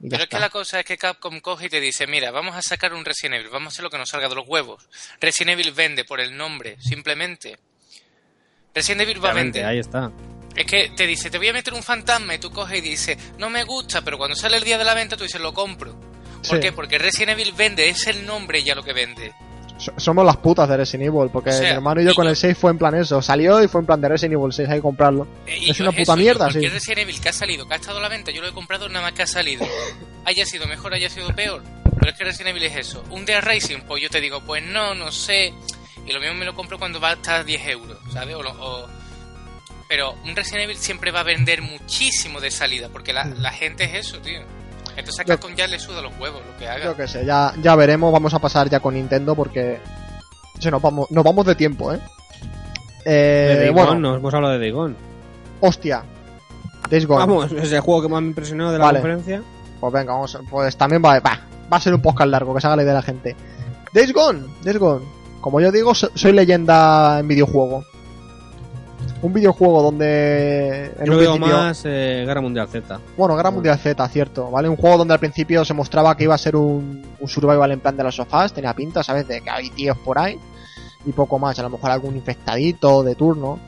[0.00, 2.54] Ya Pero es que la cosa es que Capcom coge y te dice, mira, vamos
[2.54, 4.88] a sacar un Resident Evil, vamos a hacer lo que nos salga de los huevos.
[5.20, 7.58] Resident Evil vende por el nombre, simplemente.
[8.74, 9.64] Resident Evil va a vender.
[9.64, 10.12] ahí está.
[10.54, 13.16] Es que te dice, te voy a meter un fantasma y tú coges y dices,
[13.38, 15.94] no me gusta, pero cuando sale el día de la venta tú dices, lo compro.
[15.94, 16.60] ¿Por Sí.
[16.60, 16.72] qué?
[16.72, 19.32] Porque Resident Evil vende, es el nombre ya lo que vende.
[19.78, 22.14] So- Somos las putas de Resident Evil, porque O sea, mi hermano y yo y
[22.14, 23.22] con yo- el 6 fue en plan eso.
[23.22, 25.26] Salió y fue en plan de Resident Evil 6, hay que comprarlo.
[25.46, 26.68] Eh, y Es yo una puta eso, mierda, sí.
[26.68, 28.88] Resident Evil que ha salido, que ha estado a la venta, yo lo he comprado
[28.88, 29.64] nada más que ha salido.
[30.24, 31.62] Haya sido mejor, haya sido peor.
[31.98, 33.02] Pero es que Resident Evil es eso.
[33.10, 35.54] Un Dead Racing, pues yo te digo, pues no, no sé.
[36.06, 38.34] Y lo mismo me lo compro cuando va a estar 10 euros, ¿sabes?
[38.34, 38.86] O o-
[39.88, 43.84] Pero un Resident Evil siempre va a vender muchísimo de salida, porque la, la gente
[43.84, 44.40] es eso, tío.
[44.98, 46.84] Entonces a Capcom ya le suda los huevos lo que haga.
[46.84, 49.80] Yo qué sé, ya, ya veremos, vamos a pasar ya con Nintendo porque
[50.58, 52.00] sí, nos, vamos, nos vamos de tiempo, ¿eh?
[53.04, 54.94] De eh Days bueno, Gone, no hemos hablado de Days Gone.
[55.60, 56.02] hostia.
[56.90, 57.20] Days Gone.
[57.20, 59.00] Vamos, es el juego que más me impresionó de la Vale.
[59.00, 59.42] conferencia.
[59.80, 61.40] Pues venga, vamos, a- pues también va, va,
[61.72, 63.36] va a ser un podcast largo, que se haga la idea de la gente.
[63.94, 65.04] Days Gone, Days Gone.
[65.40, 67.84] Como yo digo, so- soy leyenda en videojuego.
[69.20, 70.92] Un videojuego donde...
[70.98, 73.00] en Yo un veo principio- más eh, Guerra Mundial Z.
[73.16, 74.68] Bueno, Guerra Mundial Z, cierto, ¿vale?
[74.68, 77.80] Un juego donde al principio se mostraba que iba a ser un, un survival en
[77.80, 79.26] plan de los sofás, tenía pinta, ¿sabes?
[79.26, 80.38] De que hay tíos por ahí
[81.04, 83.58] y poco más, a lo mejor algún infectadito de turno.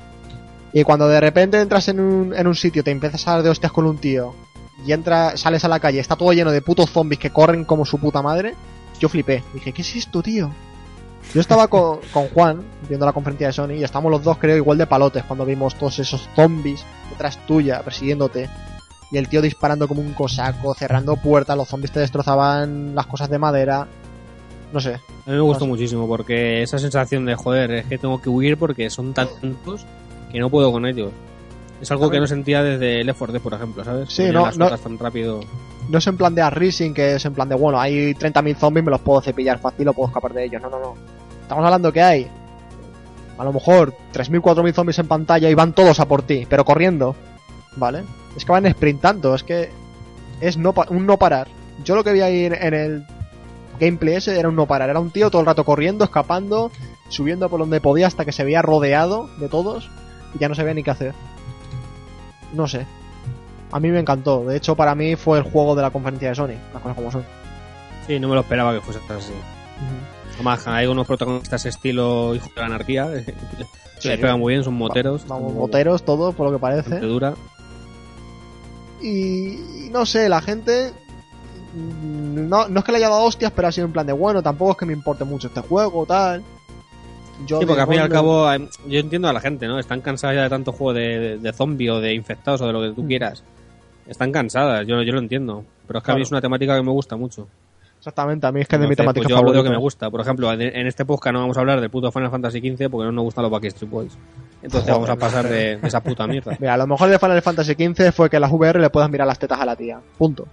[0.72, 3.50] Y cuando de repente entras en un, en un sitio, te empiezas a dar de
[3.50, 4.34] hostias con un tío
[4.86, 7.84] y entra, sales a la calle, está todo lleno de putos zombies que corren como
[7.84, 8.54] su puta madre,
[9.00, 9.42] yo flipé.
[9.52, 10.50] Dije, ¿qué es esto, tío?
[11.34, 14.56] Yo estaba con, con Juan viendo la conferencia de Sony y estamos los dos, creo,
[14.56, 18.48] igual de palotes cuando vimos todos esos zombies detrás tuya, persiguiéndote
[19.12, 23.28] y el tío disparando como un cosaco, cerrando puertas, los zombies te destrozaban las cosas
[23.30, 23.86] de madera.
[24.72, 24.94] No sé.
[24.94, 25.70] A mí me gustó No sé.
[25.70, 29.84] muchísimo porque esa sensación de joder, es que tengo que huir porque son tantos
[30.32, 31.10] que no puedo con ellos.
[31.80, 34.12] Es algo que no sentía desde Left 4 Dead, por ejemplo, ¿sabes?
[34.12, 35.40] Sí, no- las no- tan rápido.
[35.88, 38.84] No es en plan de Arrising, que es en plan de, bueno, hay 30.000 zombies,
[38.84, 40.62] me los puedo cepillar fácil o puedo escapar de ellos.
[40.62, 40.94] No, no, no.
[41.50, 42.30] Estamos hablando que hay
[43.36, 46.64] a lo mejor 3.000, 4.000 zombies en pantalla y van todos a por ti, pero
[46.64, 47.16] corriendo,
[47.74, 48.04] ¿vale?
[48.36, 49.68] Es que van sprintando, es que
[50.40, 51.48] es no pa- un no parar.
[51.82, 53.06] Yo lo que vi ahí en, en el
[53.80, 56.70] gameplay ese era un no parar, era un tío todo el rato corriendo, escapando,
[57.08, 59.90] subiendo por donde podía hasta que se veía rodeado de todos
[60.36, 61.14] y ya no sabía ni qué hacer.
[62.54, 62.86] No sé.
[63.72, 66.34] A mí me encantó, de hecho para mí fue el juego de la conferencia de
[66.36, 67.24] Sony, las cosas como son.
[68.06, 69.32] Sí, no me lo esperaba que fuese así.
[70.66, 73.08] Hay unos protagonistas estilo Hijo de la Anarquía.
[73.98, 75.26] Se pegan muy bien, son moteros.
[75.28, 77.00] Vamos, moteros todos, por lo que parece.
[77.00, 77.34] dura.
[79.02, 80.92] Y, no sé, la gente.
[81.74, 84.12] mm, No, no es que le haya dado hostias, pero ha sido en plan de
[84.12, 86.42] bueno, tampoco es que me importe mucho este juego, tal.
[87.46, 89.78] Yo Sí, porque al fin y al cabo, hay- yo entiendo a la gente, ¿no?
[89.78, 92.72] Están cansadas ya de tanto juego de, de, de zombie o de infectados o de
[92.72, 92.88] lo Mm.
[92.90, 93.42] que tú quieras.
[94.06, 95.64] Están cansadas, yo, yo lo entiendo.
[95.86, 97.46] Pero es que a mí es una temática que me gusta mucho.
[98.00, 99.62] Exactamente, a mí es que es de mi Entonces, temática pues yo hablo de lo
[99.62, 100.08] que me gusta.
[100.08, 103.04] Por ejemplo, en, este podcast no vamos a hablar del puto Final Fantasy XV porque
[103.04, 104.16] no nos gustan los Backstreet Boys.
[104.62, 106.56] Entonces Joder, vamos a pasar de, de esa puta mierda.
[106.60, 109.26] Mira, lo mejor de Final Fantasy XV fue que en las VR le puedas mirar
[109.26, 110.00] las tetas a la tía.
[110.16, 110.48] Punto.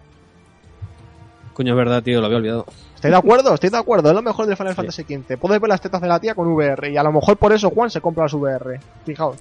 [1.54, 2.66] Coño, es verdad, tío, lo había olvidado.
[2.96, 3.54] ¿Estoy de acuerdo?
[3.54, 4.10] Estoy de acuerdo.
[4.10, 5.38] Es lo mejor de Final Fantasy XV.
[5.38, 6.92] Puedes ver las tetas de la tía con VR.
[6.92, 8.78] Y a lo mejor por eso Juan se compra las VR.
[9.06, 9.38] Fijaos.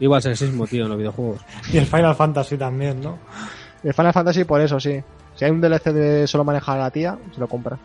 [0.00, 1.40] Igual sexismo, tío, en los videojuegos.
[1.72, 3.18] Y el Final Fantasy también, ¿no?
[3.84, 5.00] El Final Fantasy por eso, sí.
[5.36, 7.78] Si hay un DLC de solo manejar a la tía, se lo compra.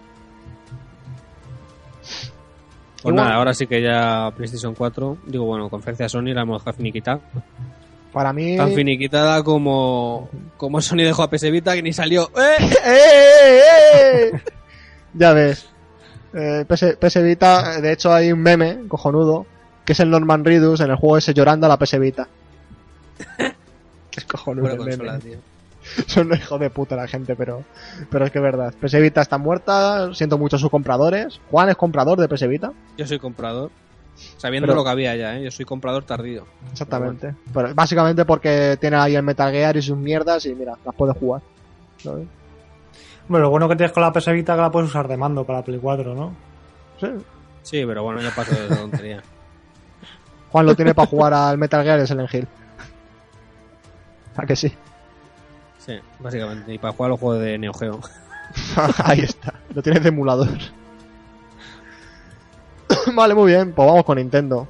[3.01, 6.77] Pues nada, ahora sí que ya PlayStation 4, digo, bueno, conferencia Sony la hemos dejado
[6.77, 7.19] finiquitada.
[8.13, 8.57] Para mí...
[8.57, 12.29] Tan finiquitada como, como Sony dejó a PS Vita que ni salió.
[12.37, 12.63] ¡Eh!
[12.85, 14.41] ¡Eh, eh, eh!
[15.13, 15.67] ya ves.
[16.33, 19.45] Eh, PS, PS Vita, de hecho hay un meme cojonudo,
[19.83, 22.27] que es el Norman Reedus en el juego ese llorando a la PS Vita.
[24.15, 24.89] es cojonudo el meme.
[24.89, 25.50] consola, tío.
[26.07, 27.63] Son unos hijos de puta la gente, pero,
[28.09, 28.73] pero es que es verdad.
[28.79, 31.39] PS Vita está muerta, siento mucho a sus compradores.
[31.49, 33.71] Juan es comprador de PS Vita, Yo soy comprador.
[34.37, 35.43] Sabiendo Pero- lo que había ya, ¿eh?
[35.45, 36.45] Yo soy comprador tardío.
[36.71, 37.33] exactamente.
[37.53, 41.17] Pero básicamente porque tiene ahí el Metal Gear y sus mierdas y mira, las puedes
[41.17, 41.41] jugar.
[42.03, 45.17] Bueno, lo bueno que tienes con la PS Vita es que la puedes usar de
[45.17, 46.35] mando para la Play 4, ¿no?
[46.99, 47.07] Sí.
[47.63, 49.21] Sí, pero bueno, ya paso de esa tontería.
[50.51, 52.47] Juan lo tiene para jugar al Metal Gear y Silent Hill.
[54.35, 54.71] ¿A que sí?
[55.85, 56.73] Sí, básicamente.
[56.73, 57.99] Y para jugar los juegos de Neo Geo.
[59.03, 60.49] Ahí está, lo tienes de emulador.
[63.13, 64.67] vale, muy bien, pues vamos con Nintendo.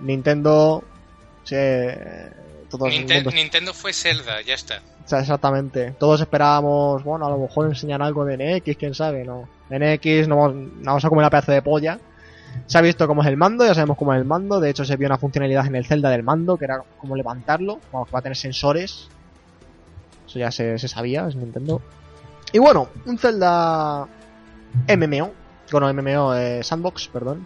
[0.00, 0.82] Nintendo.
[1.44, 1.56] Sí,
[2.68, 4.80] todos Ninte- mundos- Nintendo fue Zelda, ya está.
[5.04, 5.92] o sea, exactamente.
[5.98, 9.48] Todos esperábamos, bueno, a lo mejor enseñar algo de NX, quién sabe, no.
[9.70, 11.98] NX no vamos, no vamos a comer una pedazo de polla.
[12.66, 14.58] Se ha visto cómo es el mando, ya sabemos cómo es el mando.
[14.60, 17.78] De hecho, se vio una funcionalidad en el Zelda del mando, que era como levantarlo.
[17.92, 19.08] Vamos, que va a tener sensores.
[20.30, 21.82] Eso ya se, se sabía, es Nintendo.
[22.52, 24.06] Y bueno, un Zelda
[24.86, 25.32] MMO.
[25.72, 27.44] Bueno, MMO, eh, Sandbox, perdón.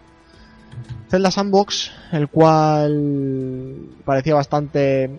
[1.08, 5.18] Zelda Sandbox, el cual parecía bastante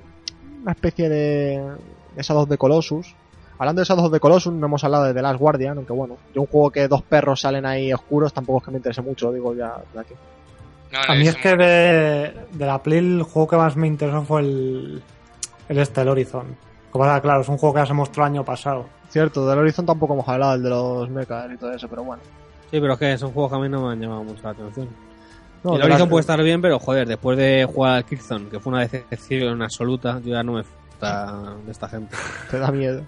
[0.62, 1.76] una especie de,
[2.16, 3.16] de Shadow of the Colossus.
[3.58, 6.18] Hablando de Shadow of the Colossus, no hemos hablado de The Last Guardian, aunque bueno,
[6.36, 9.32] de un juego que dos perros salen ahí oscuros, tampoco es que me interese mucho,
[9.32, 10.14] digo ya de aquí.
[10.92, 14.22] No, A mí es que de, de la Play el juego que más me interesó
[14.22, 15.02] fue el,
[15.68, 16.56] el este, el Horizon.
[16.96, 18.86] Como claro, es un juego que ya se mostró el año pasado.
[19.10, 22.24] Cierto, del Horizon tampoco hemos hablado, el de los mechas y todo eso, pero bueno.
[22.72, 24.52] Sí, pero es que son juegos que a mí no me han llamado mucho la
[24.52, 24.88] atención.
[25.62, 28.72] No, el Horizon puede estar bien, pero joder, después de jugar al Killzone, que fue
[28.72, 32.16] una decepción absoluta, yo ya no me gusta de esta gente.
[32.50, 33.02] te da miedo.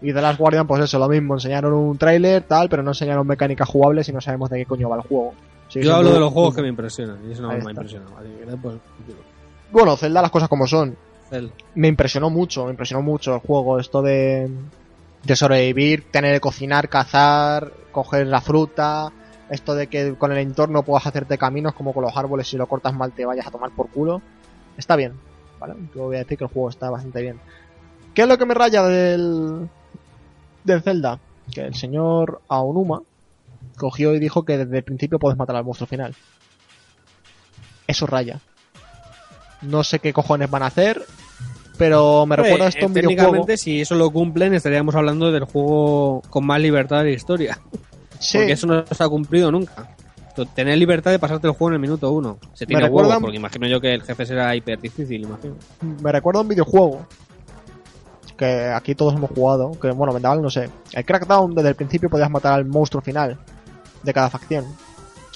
[0.00, 3.26] Y The Last Guardian, pues eso, lo mismo, enseñaron un tráiler, tal, pero no enseñaron
[3.26, 5.34] mecánicas jugables y no sabemos de qué coño va el juego.
[5.74, 7.70] Yo hablo de los juegos que me impresionan, y eso no me ha está.
[7.70, 8.16] impresionado.
[8.16, 8.76] Así que después,
[9.70, 10.96] Bueno, Zelda, las cosas como son.
[11.74, 14.50] Me impresionó mucho, me impresionó mucho el juego, esto de,
[15.24, 19.12] de sobrevivir, tener que cocinar, cazar, coger la fruta,
[19.50, 22.66] esto de que con el entorno puedas hacerte caminos como con los árboles, si lo
[22.66, 24.22] cortas mal te vayas a tomar por culo.
[24.76, 25.14] Está bien,
[25.58, 25.74] ¿vale?
[25.94, 27.40] Yo voy a decir que el juego está bastante bien.
[28.14, 29.68] ¿Qué es lo que me raya del,
[30.64, 31.18] del Zelda?
[31.52, 33.02] Que el señor Aonuma
[33.76, 36.14] cogió y dijo que desde el principio puedes matar al monstruo final.
[37.86, 38.40] Eso raya.
[39.62, 41.04] No sé qué cojones van a hacer,
[41.78, 43.22] pero me recuerda Eh, esto a un videojuego.
[43.22, 47.58] Técnicamente, si eso lo cumplen, estaríamos hablando del juego con más libertad de la historia.
[48.18, 49.94] Sí, Porque eso no se ha cumplido nunca.
[50.54, 52.38] Tener libertad de pasarte el juego en el minuto uno.
[52.52, 55.56] Se tiene recuerda- huevos, porque imagino yo que el jefe será hiper difícil, imagino.
[56.02, 57.06] me recuerda a un videojuego
[58.36, 60.68] que aquí todos hemos jugado, que bueno, vendaval no sé.
[60.92, 63.38] El Crackdown desde el principio podías matar al monstruo final
[64.02, 64.66] de cada facción.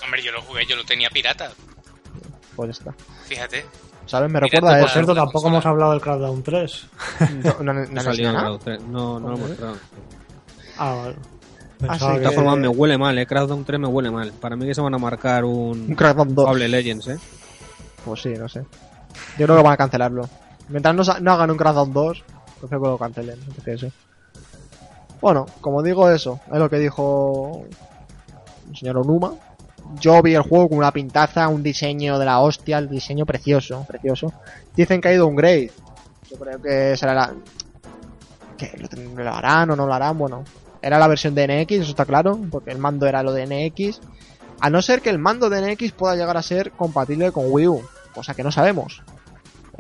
[0.05, 1.51] Hombre, yo lo jugué, yo lo tenía pirata.
[2.57, 2.95] Pues ya está.
[3.25, 3.65] Fíjate.
[4.11, 4.29] ¿Sabes?
[4.29, 4.89] Me recuerda a eso.
[4.89, 6.87] cierto, tampoco hemos hablado del Crackdown 3.
[7.45, 8.59] No, no, no, No, no salió nada.
[8.59, 9.79] Crackdown 3, no, no lo mostraron.
[10.79, 11.17] Ah, vale.
[11.17, 13.27] Ah, Pensaba De todas formas, me huele mal, eh.
[13.27, 14.33] Crackdown 3 me huele mal.
[14.33, 16.45] Para mí que se van a marcar Un un Crackdown 2.
[16.45, 17.19] Fable Legends, eh.
[18.05, 18.65] Pues sí, no sé.
[19.39, 20.29] Yo creo que van a cancelarlo.
[20.69, 22.25] Mientras no, no hagan un Crackdown 2,
[22.59, 23.39] prefiero que lo cancelen.
[23.65, 23.93] eso.
[25.21, 27.63] Bueno, como digo eso, es lo que dijo
[28.71, 29.35] el señor Onuma.
[29.99, 33.85] Yo vi el juego con una pintaza, un diseño de la hostia, el diseño precioso,
[33.89, 34.33] precioso.
[34.77, 35.71] Dicen que ha ido un grade.
[36.31, 37.35] Yo creo que será la...
[38.57, 38.71] que
[39.17, 40.45] lo, harán o no lo harán, bueno.
[40.83, 44.01] Era la versión de NX, eso está claro, porque el mando era lo de NX.
[44.61, 47.67] A no ser que el mando de NX pueda llegar a ser compatible con Wii
[47.69, 47.83] U,
[48.15, 49.03] cosa que no sabemos.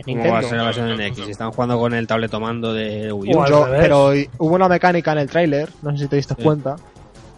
[0.05, 1.29] ¿Cómo va a ser la versión de NX?
[1.29, 3.45] Están jugando con el tabletomando de Wii U.
[3.47, 6.43] Yo- pero hubo una mecánica en el tráiler, no sé si te diste Sí.
[6.43, 6.77] cuenta,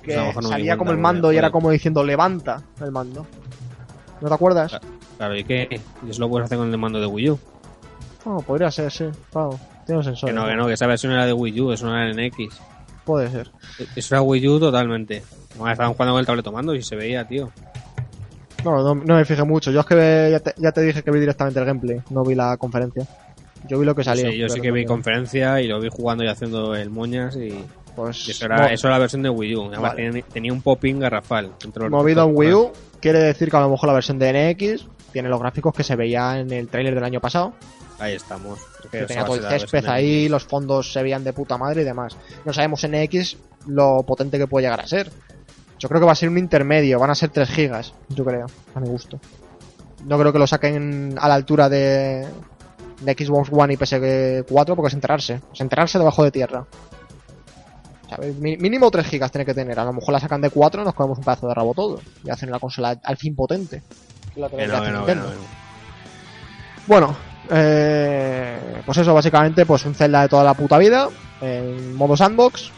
[0.02, 3.26] que mejor no salía como el mando y era como diciendo levanta el mando.
[4.20, 4.78] ¿No te acuerdas?
[5.16, 5.80] Claro, ¿y qué?
[6.06, 7.38] Y eso lo puedes hacer con el mando de Wii U.
[8.26, 9.06] No, podría ser, sí.
[9.30, 10.28] Claro, tiene un sensor.
[10.28, 12.16] Que no, que no, que esa versión era de Wii U, eso no era en
[12.28, 12.54] NX.
[13.04, 13.50] Puede ser.
[13.96, 15.22] Eso era Wii U totalmente.
[15.50, 17.50] Estaban jugando con el tabletomando y se veía, tío.
[18.64, 19.72] No, no, no me fijé mucho.
[19.72, 22.22] Yo es que ve- ya te, ya te dije que vi directamente el gameplay, no
[22.24, 23.04] vi la conferencia.
[23.68, 24.30] Yo vi lo que salió.
[24.30, 27.64] Sí, yo sí que vi conferencia y lo vi jugando y haciendo el moñas y,
[27.94, 29.60] Pues, eso, era, eso era la versión de Wii U.
[29.66, 30.06] Además Vale.
[30.06, 31.52] tenía, tenía un popping garrafal.
[31.90, 35.28] movido en Wii U, quiere decir que a lo mejor la versión de NX tiene
[35.28, 37.52] los gráficos que se veía en el tráiler del año pasado.
[37.98, 38.58] Ahí estamos.
[38.82, 41.84] Es que tenía todo el césped ahí, los fondos se veían de puta madre y
[41.84, 42.16] demás.
[42.44, 43.36] No sabemos en X
[43.66, 45.10] lo potente que puede llegar a ser.
[45.78, 48.46] Yo creo que va a ser un intermedio, van a ser 3 gigas, yo creo,
[48.74, 49.20] a mi gusto.
[50.04, 52.26] No creo que lo saquen a la altura de,
[53.00, 56.66] de Xbox One y PS4 porque es enterrarse, es enterrarse debajo de tierra.
[58.18, 61.18] Mínimo 3 gigas tiene que tener, a lo mejor la sacan de 4 nos comemos
[61.18, 63.82] un pedazo de rabo todo y hacen una consola al fin potente.
[64.36, 64.66] La Que que
[65.14, 65.24] no.
[66.86, 67.16] Bueno,
[67.50, 71.08] eh, pues eso, básicamente, pues un Zelda de toda la puta vida,
[71.40, 72.70] en modo sandbox.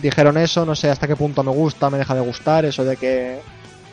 [0.00, 2.96] Dijeron eso, no sé hasta qué punto me gusta, me deja de gustar, eso de
[2.96, 3.40] que,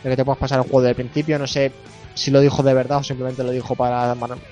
[0.03, 1.71] de que te puedas pasar el juego desde el principio, no sé
[2.13, 4.11] si lo dijo de verdad o simplemente lo dijo para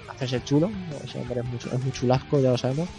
[0.09, 0.71] hacerse el chulo.
[1.03, 2.89] Ese hombre es muy, es muy chulasco, ya lo sabemos.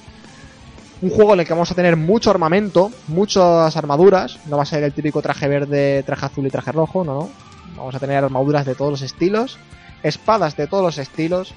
[1.04, 4.66] Un juego en el que vamos a tener mucho armamento, muchas armaduras, no va a
[4.66, 7.30] ser el típico traje verde, traje azul y traje rojo, no, no.
[7.76, 9.58] Vamos a tener armaduras de todos los estilos,
[10.02, 11.52] espadas de todos los estilos.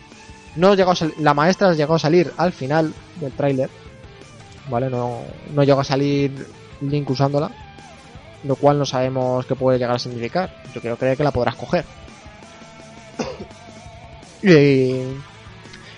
[0.58, 3.70] No llegó a la maestra llegó a salir al final del tráiler,
[4.70, 4.90] ¿vale?
[4.90, 5.22] No,
[5.54, 6.46] no llegó a salir
[6.82, 7.50] Link usándola,
[8.44, 10.62] lo cual no sabemos qué puede llegar a significar.
[10.76, 11.86] Yo quiero creer que la podrás coger.
[14.44, 15.04] y,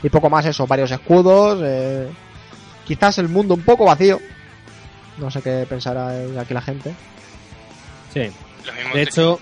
[0.03, 2.11] y poco más eso, varios escudos, eh,
[2.89, 4.19] quizás el mundo un poco vacío.
[5.19, 6.09] No sé qué pensará
[6.41, 6.93] aquí la gente.
[8.13, 8.21] Sí.
[8.93, 9.39] De hecho,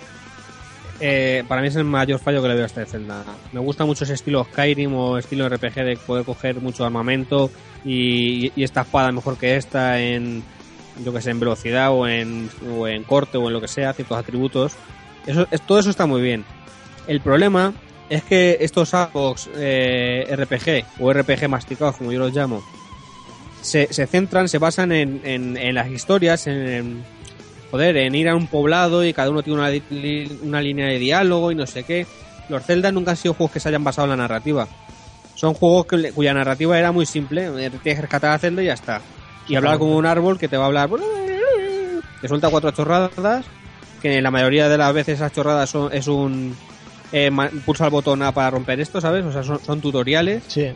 [1.00, 3.24] eh, para mí es el mayor fallo que le veo a este Zelda.
[3.54, 7.50] Me gusta mucho ese estilo Skyrim o estilo RPG de poder coger mucho armamento
[7.86, 10.44] y, y esta espada mejor que esta en,
[11.04, 13.94] yo que sé, en velocidad o en, o en corte o en lo que sea,
[13.94, 14.76] ciertos atributos.
[15.26, 16.44] Eso, es- todo eso está muy bien.
[17.08, 17.74] El problema
[18.10, 22.64] es que estos sandbox eh, RPG o RPG masticados, como yo los llamo,
[23.62, 27.04] se, se centran, se basan en, en, en las historias, en, en-
[27.72, 31.00] joder, en ir a un poblado y cada uno tiene una, li- una línea de
[31.00, 32.06] diálogo y no sé qué.
[32.50, 34.68] Los Zelda nunca han sido juegos que se hayan basado en la narrativa.
[35.36, 37.46] Son juegos que- cuya narrativa era muy simple.
[37.48, 39.02] eh, Tienes que rescatar a Zelda y ya está.
[39.48, 40.90] Y hablar con un árbol que te va a hablar.
[42.22, 43.46] Te suelta cuatro chorradas.
[44.02, 46.56] Que la mayoría de las veces esas chorradas son, es un.
[47.12, 47.32] Eh,
[47.66, 49.24] pulsa el botón A para romper esto, ¿sabes?
[49.26, 50.44] O sea, son, son tutoriales.
[50.48, 50.68] Sí.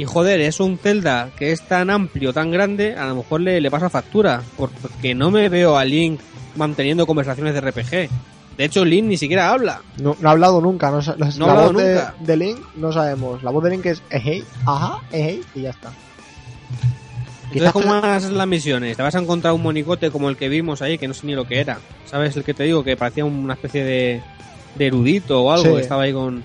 [0.00, 3.60] Y joder, es un Zelda que es tan amplio, tan grande, a lo mejor le,
[3.60, 4.40] le pasa factura.
[4.56, 6.20] Porque no me veo a Link
[6.56, 8.08] manteniendo conversaciones de RPG.
[8.56, 9.82] De hecho, Link ni siquiera habla.
[9.98, 12.14] No, no ha hablado nunca, no, sa- la, No ha la hablado voz nunca.
[12.18, 13.42] de Link no sabemos.
[13.42, 15.90] La voz de Link es ejei, ajá, ejei, y ya está.
[17.52, 18.96] Entonces, Quizás ¿cómo ser las misiones?
[18.96, 21.34] Te vas a encontrar un monicote como el que vimos ahí, que no sé ni
[21.34, 21.78] lo que era.
[22.06, 22.84] ¿Sabes el que te digo?
[22.84, 24.22] Que parecía una especie de,
[24.76, 25.64] de erudito o algo.
[25.66, 25.74] Sí.
[25.74, 26.44] que Estaba ahí con...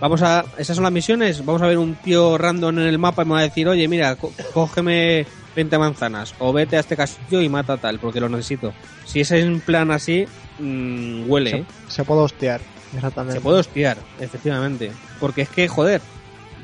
[0.00, 0.44] Vamos a...
[0.56, 1.44] ¿Esas son las misiones?
[1.44, 3.86] Vamos a ver un tío random en el mapa y me va a decir, oye,
[3.86, 4.16] mira,
[4.54, 6.34] cógeme 20 manzanas.
[6.38, 8.72] O vete a este castillo y mata tal, porque lo necesito.
[9.04, 10.26] Si es en plan así,
[10.58, 11.64] mm, huele, ¿eh?
[11.88, 12.60] se, se puede hostiar,
[12.94, 13.38] exactamente.
[13.38, 14.92] Se puede hostiar, efectivamente.
[15.18, 16.00] Porque es que, joder,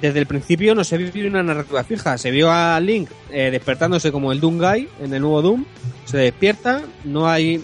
[0.01, 2.19] desde el principio no se vio una narrativa fija.
[2.19, 5.65] Se vio a Link eh, despertándose como el Doom Guy en el nuevo Doom.
[6.05, 7.63] Se despierta, no hay,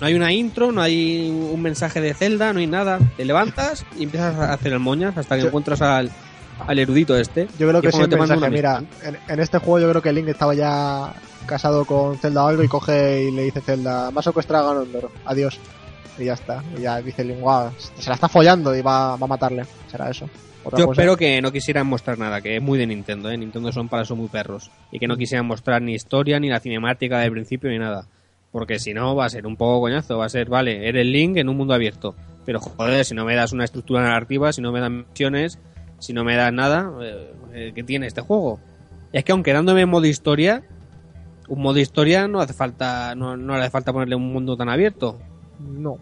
[0.00, 2.98] no hay una intro, no hay un mensaje de Zelda, no hay nada.
[3.16, 6.10] Te levantas y empiezas a hacer el moñas hasta que Yo- encuentras al,
[6.66, 7.48] al erudito este.
[7.58, 10.54] Yo creo que sí, mensaje, mira, en, en este juego yo creo que Link estaba
[10.54, 11.12] ya
[11.46, 14.66] casado con Zelda o algo y coge y le dice Zelda, vas a secuestrar a
[14.66, 15.58] Ganondorf, adiós.
[16.18, 16.62] Y ya está.
[16.76, 19.64] Y ya dice Link, "Guau, se la está follando y va, va a matarle.
[19.90, 20.28] Será eso.
[20.76, 21.00] Yo cosa.
[21.00, 23.38] espero que no quisieran mostrar nada, que es muy de Nintendo, ¿eh?
[23.38, 24.70] Nintendo son para eso muy perros.
[24.90, 28.04] Y que no quisieran mostrar ni historia, ni la cinemática del principio, ni nada.
[28.50, 30.18] Porque si no, va a ser un poco coñazo.
[30.18, 32.14] Va a ser, vale, eres Link en un mundo abierto.
[32.44, 35.58] Pero joder, si no me das una estructura narrativa, si no me das misiones,
[35.98, 38.58] si no me das nada, eh, eh, ¿qué tiene este juego?
[39.12, 40.62] Es que aunque dándome modo historia,
[41.48, 44.68] un modo historia no hace falta, no, no le hace falta ponerle un mundo tan
[44.68, 45.18] abierto.
[45.60, 45.98] No.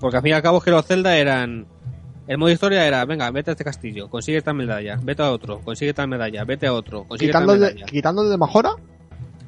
[0.00, 1.66] Porque al fin y al cabo es que los Zelda eran.
[2.26, 5.60] El modo historia era, venga, vete a este castillo, consigue esta medalla, vete a otro,
[5.60, 7.86] consigue tal medalla, vete a otro, consigue de, medalla.
[7.86, 8.76] quitando de Majora,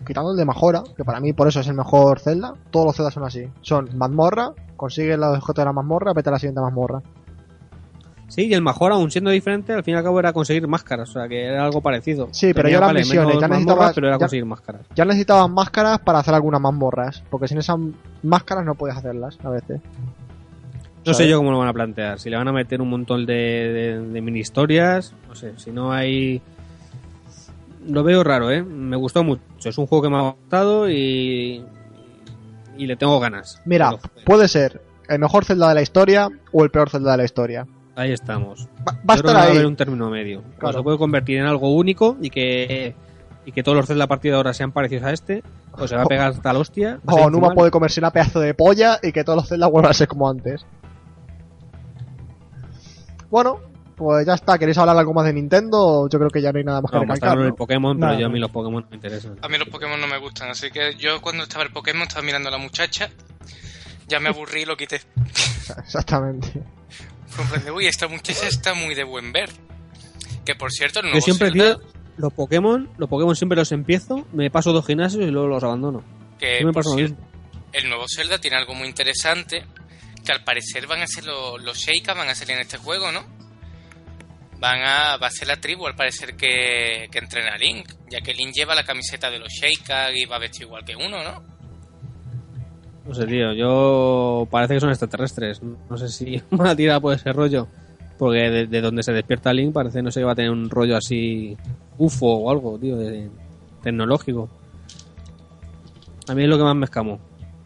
[0.04, 2.96] quitando el de Majora, que para mí por eso es el mejor Zelda, todos los
[2.96, 3.48] Zeldas son así.
[3.62, 7.02] Son mazmorra, consigue el objeto de la mazmorra, vete a la siguiente mazmorra.
[8.28, 11.10] Sí, y el mejor, aún siendo diferente, al fin y al cabo era conseguir máscaras,
[11.10, 12.28] o sea que era algo parecido.
[12.32, 14.80] Sí, pero Tenía, ya eran vale, misiones, ya necesitabas- pero era ya- conseguir máscaras.
[14.96, 17.76] Ya necesitabas máscaras para hacer algunas mazmorras, porque sin esas
[18.22, 19.80] máscaras no podías hacerlas a veces.
[21.06, 22.18] No sé yo cómo lo van a plantear.
[22.18, 25.52] Si le van a meter un montón de, de- de mini historias, no sé.
[25.58, 26.40] Si no hay.
[27.86, 28.62] Lo veo raro, ¿eh?
[28.62, 29.42] Me gustó mucho.
[29.64, 31.64] Es un juego que me ha gustado y.
[32.76, 33.60] Y le tengo ganas.
[33.64, 37.24] Mira, puede ser el mejor Zelda de la historia o el peor Zelda de la
[37.24, 37.66] historia.
[37.94, 38.68] ahí estamos.
[38.88, 39.52] Va, va a estar va a ahí.
[39.52, 40.42] haber un término medio.
[40.58, 40.78] Claro.
[40.78, 42.94] se puede convertir en algo único y que.
[43.46, 45.42] Y que todos los Zelda a partir de ahora sean parecidos a este.
[45.72, 47.00] O se va a pegar hasta la hostia.
[47.06, 49.94] O Numa puede comerse una pedazo de polla y que todos los Zelda vuelvan a
[49.94, 50.64] ser como antes.
[53.30, 53.58] Bueno,
[53.96, 54.58] pues ya está.
[54.58, 56.08] ¿Queréis hablar algo más de Nintendo?
[56.08, 57.36] Yo creo que ya no hay nada más que No, recalcar.
[57.38, 57.44] ¿no?
[57.44, 59.36] el Pokémon, pero No, yo a mí los Pokémon no me interesan.
[59.42, 62.22] A mí los Pokémon no me gustan, así que yo cuando estaba el Pokémon estaba
[62.22, 63.10] mirando a la muchacha,
[64.08, 65.00] ya me aburrí y lo quité.
[65.78, 66.62] Exactamente.
[67.36, 69.50] Comprende, uy, esta muchacha está muy de buen ver.
[70.44, 71.88] Que por cierto, el Yo nuevo siempre, Zelda, tío,
[72.18, 76.04] los Pokémon, los Pokémon siempre los empiezo, me paso dos gimnasios y luego los abandono.
[76.38, 77.16] que Yo me por pasa lo mismo.
[77.72, 79.64] el nuevo Zelda tiene algo muy interesante,
[80.24, 83.10] que al parecer van a ser los, los Sheikah, van a salir en este juego,
[83.10, 83.24] ¿no?
[84.58, 88.20] Van a, va a ser la tribu, al parecer, que, que entrena a Link, ya
[88.20, 91.42] que Link lleva la camiseta de los Sheikah y va vestido igual que uno, ¿no?
[93.06, 95.60] No sé, tío, yo parece que son extraterrestres.
[95.62, 97.68] No sé si van a tirar por ese rollo.
[98.18, 100.70] Porque de, de donde se despierta Link parece, no sé, que va a tener un
[100.70, 101.56] rollo así
[101.98, 103.28] UFO o algo, tío, de,
[103.82, 104.48] tecnológico.
[106.28, 107.20] A mí es lo que más me escamó.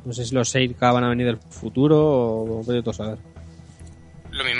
[0.05, 3.19] No sé si los Seika van a venir del futuro o tú a saber.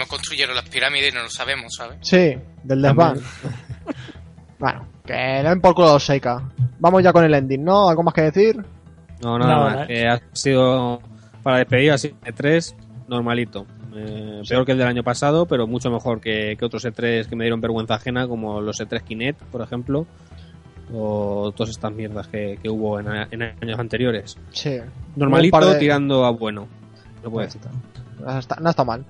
[0.09, 1.99] Construyeron las pirámides y no lo sabemos, ¿sabes?
[2.03, 3.19] Sí, del desván.
[4.59, 6.43] bueno, que den por culo a los Seika.
[6.79, 7.89] Vamos ya con el ending, ¿no?
[7.89, 8.57] ¿Algo más que decir?
[9.23, 9.77] No, nada No, más.
[9.81, 11.01] no, Que ha sido
[11.43, 12.75] para despedir así de 3
[13.09, 13.67] normalito.
[13.95, 17.35] Eh, Peor que el del año pasado, pero mucho mejor que, que otros E3 que
[17.37, 20.07] me dieron vergüenza ajena, como los E3 Kinect, por ejemplo,
[20.93, 24.37] o todas estas mierdas que, que hubo en, a- en años anteriores.
[24.53, 24.79] Sí.
[25.17, 26.69] Normalito de- tirando a bueno.
[27.25, 27.41] No
[28.39, 29.05] está, no está mal.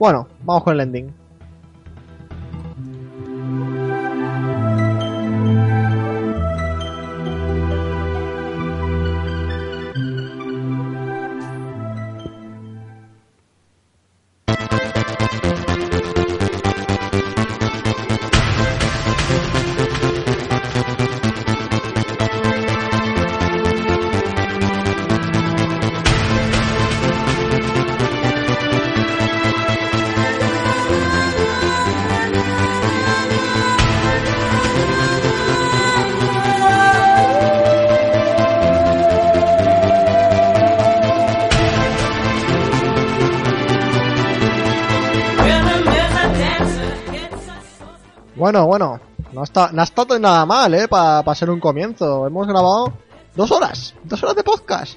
[0.00, 1.19] Bueno, vamos con el ending.
[49.50, 50.88] Está, no ha estado nada mal, ¿eh?
[50.88, 52.26] Para ser un comienzo.
[52.26, 52.92] Hemos grabado
[53.34, 54.94] dos horas, dos horas de podcast.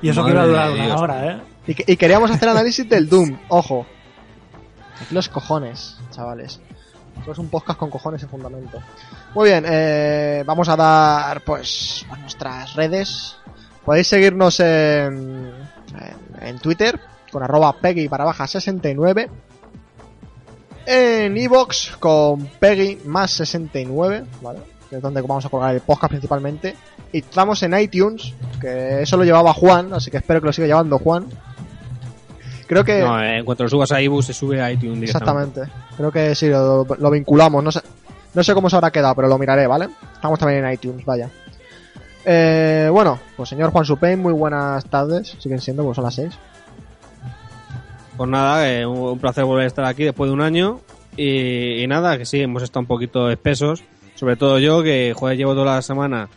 [0.00, 1.00] Y eso que iba a durar una Dios.
[1.00, 1.42] hora, ¿eh?
[1.66, 3.86] Y, y queríamos hacer análisis del Doom, ojo.
[5.00, 6.60] Aquí los cojones, chavales.
[7.18, 8.78] Esto es un podcast con cojones en fundamento.
[9.34, 13.36] Muy bien, eh, vamos a dar pues a nuestras redes.
[13.84, 15.52] Podéis seguirnos en,
[16.38, 16.98] en, en Twitter
[17.30, 19.30] con arroba Peggy para baja 69.
[20.86, 24.60] En Evox con Peggy más 69, ¿vale?
[24.90, 26.74] Que es donde vamos a colgar el podcast principalmente.
[27.12, 30.66] Y estamos en iTunes, que eso lo llevaba Juan, así que espero que lo siga
[30.66, 31.26] llevando Juan.
[32.66, 33.00] Creo que...
[33.00, 35.60] No, eh, en cuanto lo subas a iBooks se sube a iTunes directamente.
[35.60, 35.96] Exactamente.
[35.96, 37.62] Creo que sí, lo, lo vinculamos.
[37.62, 37.80] No sé,
[38.34, 39.88] no sé cómo se habrá quedado, pero lo miraré, ¿vale?
[40.14, 41.28] Estamos también en iTunes, vaya.
[42.24, 45.36] Eh, bueno, pues señor Juan Supen, muy buenas tardes.
[45.38, 46.32] Siguen siendo, pues son las 6.
[48.16, 50.80] Pues nada, eh, un placer volver a estar aquí después de un año.
[51.16, 53.84] Y, y nada, que sí, hemos estado un poquito espesos.
[54.14, 56.28] Sobre todo yo, que joder, llevo toda la semana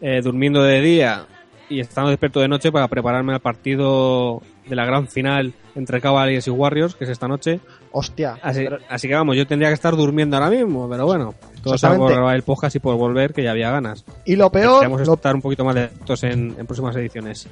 [0.00, 1.26] eh, durmiendo de día
[1.68, 6.46] y estando despierto de noche para prepararme al partido de la gran final entre Cavaliers
[6.46, 7.60] y Warriors, que es esta noche.
[7.92, 8.38] Hostia.
[8.42, 11.96] Así, así que vamos, yo tendría que estar durmiendo ahora mismo, pero bueno, todo sea
[11.96, 14.04] por grabar el podcast y por volver, que ya había ganas.
[14.24, 15.90] Y lo peor, Esperamos lo, estar un poquito más de
[16.22, 17.48] en, en próximas ediciones.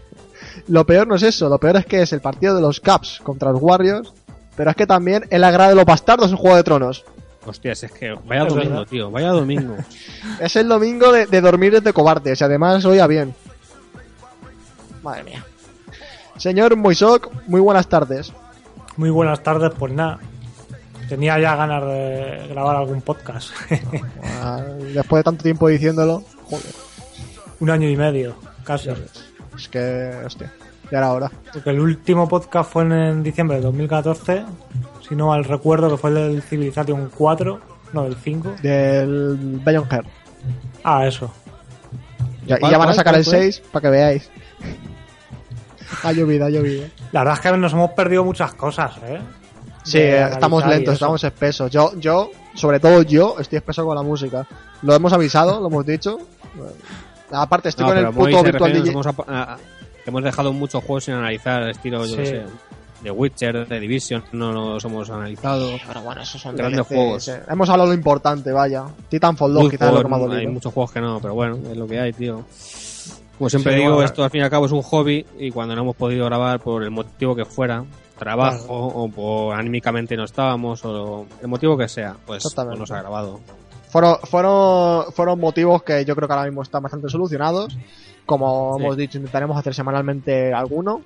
[0.68, 3.20] Lo peor no es eso, lo peor es que es el partido de los Caps
[3.22, 4.12] contra los Warriors,
[4.56, 7.04] pero es que también es la grada de los bastardos en Juego de Tronos.
[7.44, 8.86] Hostias, es que vaya Es domingo, verdad.
[8.88, 9.76] tío, vaya domingo.
[10.40, 13.34] Es el domingo de, de dormir desde cobardes y además oía bien.
[15.02, 15.44] Madre mía.
[16.36, 18.32] Señor Moisok, muy buenas tardes.
[18.96, 20.18] Muy buenas tardes, pues nada.
[21.08, 23.50] Tenía ya ganas de grabar algún podcast.
[24.42, 24.60] Ah,
[24.92, 26.66] Después de tanto tiempo diciéndolo, joder,
[27.60, 28.90] Un año y medio, casi.
[29.56, 30.52] Es que, hostia,
[30.90, 31.30] ya era hora.
[31.52, 34.44] Porque el último podcast fue en, diciembre de 2014,
[35.06, 37.60] si no mal recuerdo, que fue el del Civilization 4,
[37.92, 38.56] no, del 5.
[38.62, 40.06] Del Beyond.
[40.84, 41.32] Ah, eso.
[42.46, 43.38] Ya- y ¿Cuál, ya van a sacar el fue?
[43.38, 44.30] 6 para que veáis.
[46.02, 46.86] ha llovido, ha llovido.
[47.12, 49.20] La verdad es que nos hemos perdido muchas cosas, ¿eh?
[49.82, 51.70] Sí, De eh, estamos lentos, estamos espesos.
[51.70, 54.46] Yo, yo, sobre todo yo, estoy espeso con la música.
[54.82, 56.18] Lo hemos avisado, lo hemos dicho.
[57.32, 58.92] Aparte, estoy No, con el puto Virtual refiere, DJ.
[58.94, 59.58] nos hemos, a- a-
[60.06, 62.42] hemos dejado muchos juegos sin analizar, estilo, yo qué sé,
[63.02, 65.70] de Witcher, de Division, no los hemos analizado.
[65.86, 67.28] Pero bueno, esos son Grandes juegos.
[67.28, 67.42] eh.
[67.48, 68.84] Hemos hablado lo importante, vaya.
[69.08, 71.58] Titanfall 2 Muy quizás lo que me ha hay muchos juegos que no, pero bueno,
[71.70, 72.44] es lo que hay, tío.
[73.38, 74.06] Como siempre Sí, digo, bueno.
[74.06, 76.58] esto al fin y al cabo es un hobby y cuando no hemos podido grabar
[76.58, 77.84] por el motivo que fuera,
[78.18, 82.94] trabajo o por anímicamente no estábamos o el motivo que sea, pues, pues no se
[82.94, 83.40] ha grabado.
[83.88, 87.76] Fueron, fueron, fueron motivos que yo creo que ahora mismo están bastante solucionados.
[88.26, 88.82] Como Sí.
[88.84, 91.02] hemos dicho, intentaremos hacer semanalmente alguno.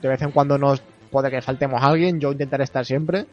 [0.00, 0.80] De vez en cuando nos
[1.10, 3.26] puede que faltemos a alguien, yo intentaré estar siempre.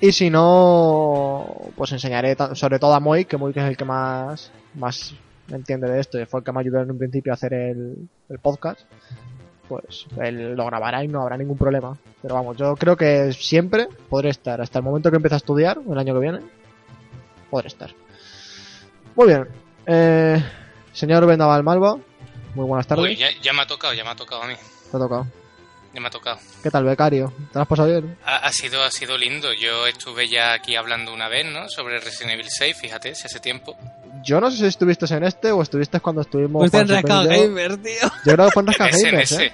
[0.00, 1.46] Y si no,
[1.76, 5.14] pues enseñaré sobre todo a Moy, que que es el que más, más
[5.48, 8.08] entiende de esto y fue el que me ayudó en un principio a hacer el,
[8.28, 8.80] el podcast.
[9.68, 11.96] Pues él lo grabará y no habrá ningún problema.
[12.20, 14.60] Pero vamos, yo creo que siempre podré estar.
[14.60, 16.40] Hasta el momento que empiece a estudiar, el año que viene,
[17.52, 17.90] podré estar.
[19.14, 19.46] Muy bien.
[19.86, 20.42] Eh,
[20.92, 21.96] señor Vendaval Malva,
[22.54, 23.04] muy buenas tardes.
[23.04, 24.54] Uy, ya, ya me ha tocado, ya me ha tocado a mí.
[24.90, 25.26] Te ha tocado.
[25.92, 26.38] Ya me ha tocado.
[26.62, 27.30] ¿Qué tal, becario?
[27.52, 28.16] ¿Te lo has pasado bien?
[28.24, 29.52] Ha, ha sido, ha sido lindo.
[29.52, 31.68] Yo estuve ya aquí hablando una vez, ¿no?
[31.68, 33.76] Sobre Resident Evil 6, fíjate, si hace tiempo.
[34.24, 36.70] Yo no sé si estuviste en este o estuviste cuando estuvimos.
[36.70, 37.02] Pues en yo.
[37.28, 38.08] Gamer, tío.
[38.24, 39.46] Yo creo que fue en Gamers, ese.
[39.46, 39.52] ¿eh?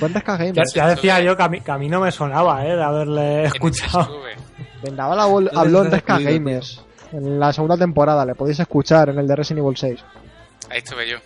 [0.00, 2.66] Fue en Rescal Ya, decía yo que a, mí, que a mí no me sonaba,
[2.66, 2.74] ¿eh?
[2.74, 4.22] De haberle escuchado.
[4.82, 6.82] Vendaval habl- habló en excluido, Gamers.
[7.16, 10.00] En la segunda temporada, le podéis escuchar en el de Resident Evil 6.
[10.70, 11.16] Ahí estuve yo.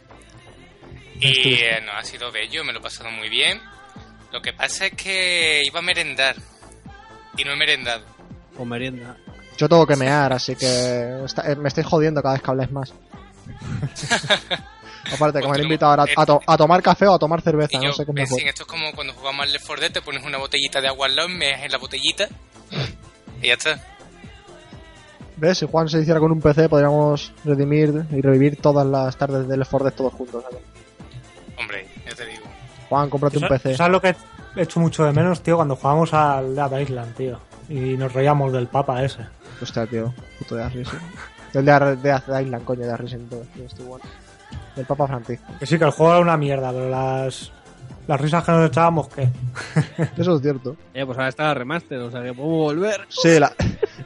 [1.21, 3.61] Y eh, no, ha sido bello, me lo he pasado muy bien.
[4.33, 6.37] Lo que pasa es que iba a merendar.
[7.37, 8.05] Y no he merendado.
[8.57, 9.17] Con merienda.
[9.57, 12.71] Yo tengo que mear, así que está- eh, me estáis jodiendo cada vez que habléis
[12.71, 12.93] más.
[15.13, 17.79] Aparte, que me han invitado ahora a, to- a tomar café o a tomar cerveza,
[17.79, 18.15] no sé mejor.
[18.15, 20.89] Benzín, esto es como cuando jugamos al Left 4 Dead, te pones una botellita de
[20.89, 22.29] agua al lado, meas en la botellita.
[23.43, 23.83] Y ya está.
[25.41, 25.59] ¿Ves?
[25.59, 29.59] Si Juan se hiciera con un PC, podríamos redimir y revivir todas las tardes del
[29.61, 30.43] Left 4 Dead todos juntos.
[30.45, 30.59] ¿sabes?
[31.59, 32.43] Hombre, ya te digo.
[32.89, 33.77] Juan, cómprate un PC.
[33.77, 34.15] ¿Sabes lo que
[34.57, 35.57] he hecho mucho de menos, tío?
[35.57, 37.39] Cuando jugábamos al Dead Island, tío.
[37.69, 39.27] Y nos reíamos del papa ese.
[39.63, 40.13] Hostia, tío.
[40.39, 40.89] Puto de Arris.
[41.55, 43.41] El de, Ar- de Ar- Island, coño, de Arris en todo.
[43.55, 44.05] tío, estoy bueno.
[44.77, 45.47] Del Papa Francisco.
[45.59, 47.51] Que sí, que el juego era una mierda, pero las,
[48.09, 49.29] las risas que nos echábamos, ¿qué?
[50.19, 50.77] Eso es cierto.
[50.95, 53.01] Eh, pues ahora está la remaster, o sea que podemos volver.
[53.09, 53.53] Sí, la,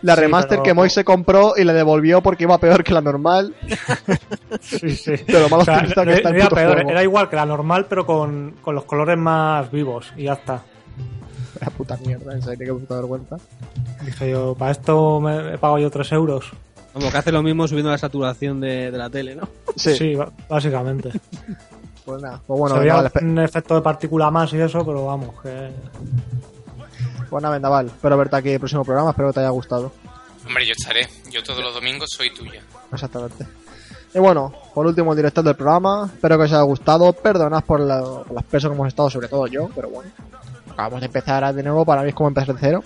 [0.02, 2.92] la Sí, remaster pero- que Moy se compró y le devolvió porque iba peor que
[2.92, 3.54] la normal.
[4.60, 5.12] Sí, sí.
[5.26, 6.90] Pero lo malo O sea, que está no- que está no era puto peor, juego.
[6.90, 10.12] era igual que la normal, pero con, con los colores más vivos.
[10.16, 10.62] Y ya está.
[11.60, 13.36] La puta mierda, en serio, qué puta vergüenza.
[14.04, 16.50] Dije yo, para esto me he pagado yo 3 euros.
[16.92, 19.48] Como que hace lo mismo subiendo la saturación de, de la tele, ¿no?
[19.76, 20.16] Sí, Sí,
[20.48, 21.10] básicamente.
[22.04, 22.40] pues nada.
[22.46, 25.70] Pues bueno, Se veía vendaval, un efecto de partícula más y eso, pero vamos, que...
[27.30, 27.86] pues nada, vendaval.
[27.86, 29.92] Espero verte aquí en el próximo programa, espero que te haya gustado.
[30.46, 31.08] Hombre, yo estaré.
[31.30, 32.62] Yo todos los domingos soy tuya.
[32.92, 33.46] Exactamente.
[34.14, 37.80] Y bueno, por último el director del programa, espero que os haya gustado, perdonad por,
[37.80, 40.08] la, por las pesos que hemos estado, sobre todo yo, pero bueno,
[40.70, 42.84] acabamos de empezar de nuevo, para mí es como empezar de cero.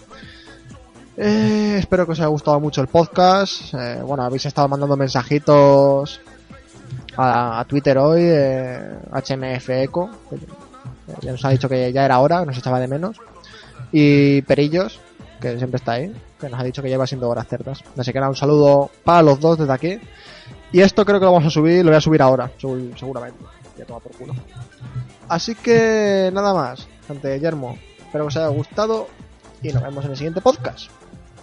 [1.19, 6.21] Eh, espero que os haya gustado mucho el podcast, eh, bueno, habéis estado mandando mensajitos
[7.19, 10.37] a, Twitter hoy, eh, HMF Eco, que
[11.27, 13.17] ya nos ha dicho que ya era hora, que nos echaba de menos,
[13.93, 15.01] y Perillos,
[15.41, 17.83] que siempre está ahí, que nos ha dicho que lleva siendo horas certas.
[17.97, 19.99] Así que nada, un saludo para los dos desde aquí.
[20.73, 23.39] Y esto creo que lo vamos a subir, lo voy a subir ahora, segu- seguramente.
[23.77, 24.35] Ya toma por culo.
[25.29, 27.79] Así que nada más, gente Guillermo.
[27.99, 29.09] Espero que os haya gustado
[29.63, 30.91] y nos vemos en el siguiente podcast.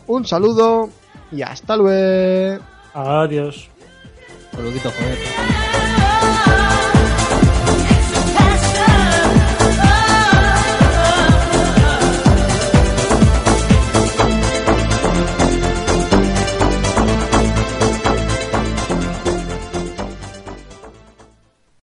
[0.08, 0.90] Un saludo
[1.32, 2.64] y hasta luego.
[2.94, 3.70] Adiós.
[4.58, 6.95] Un poquito joder.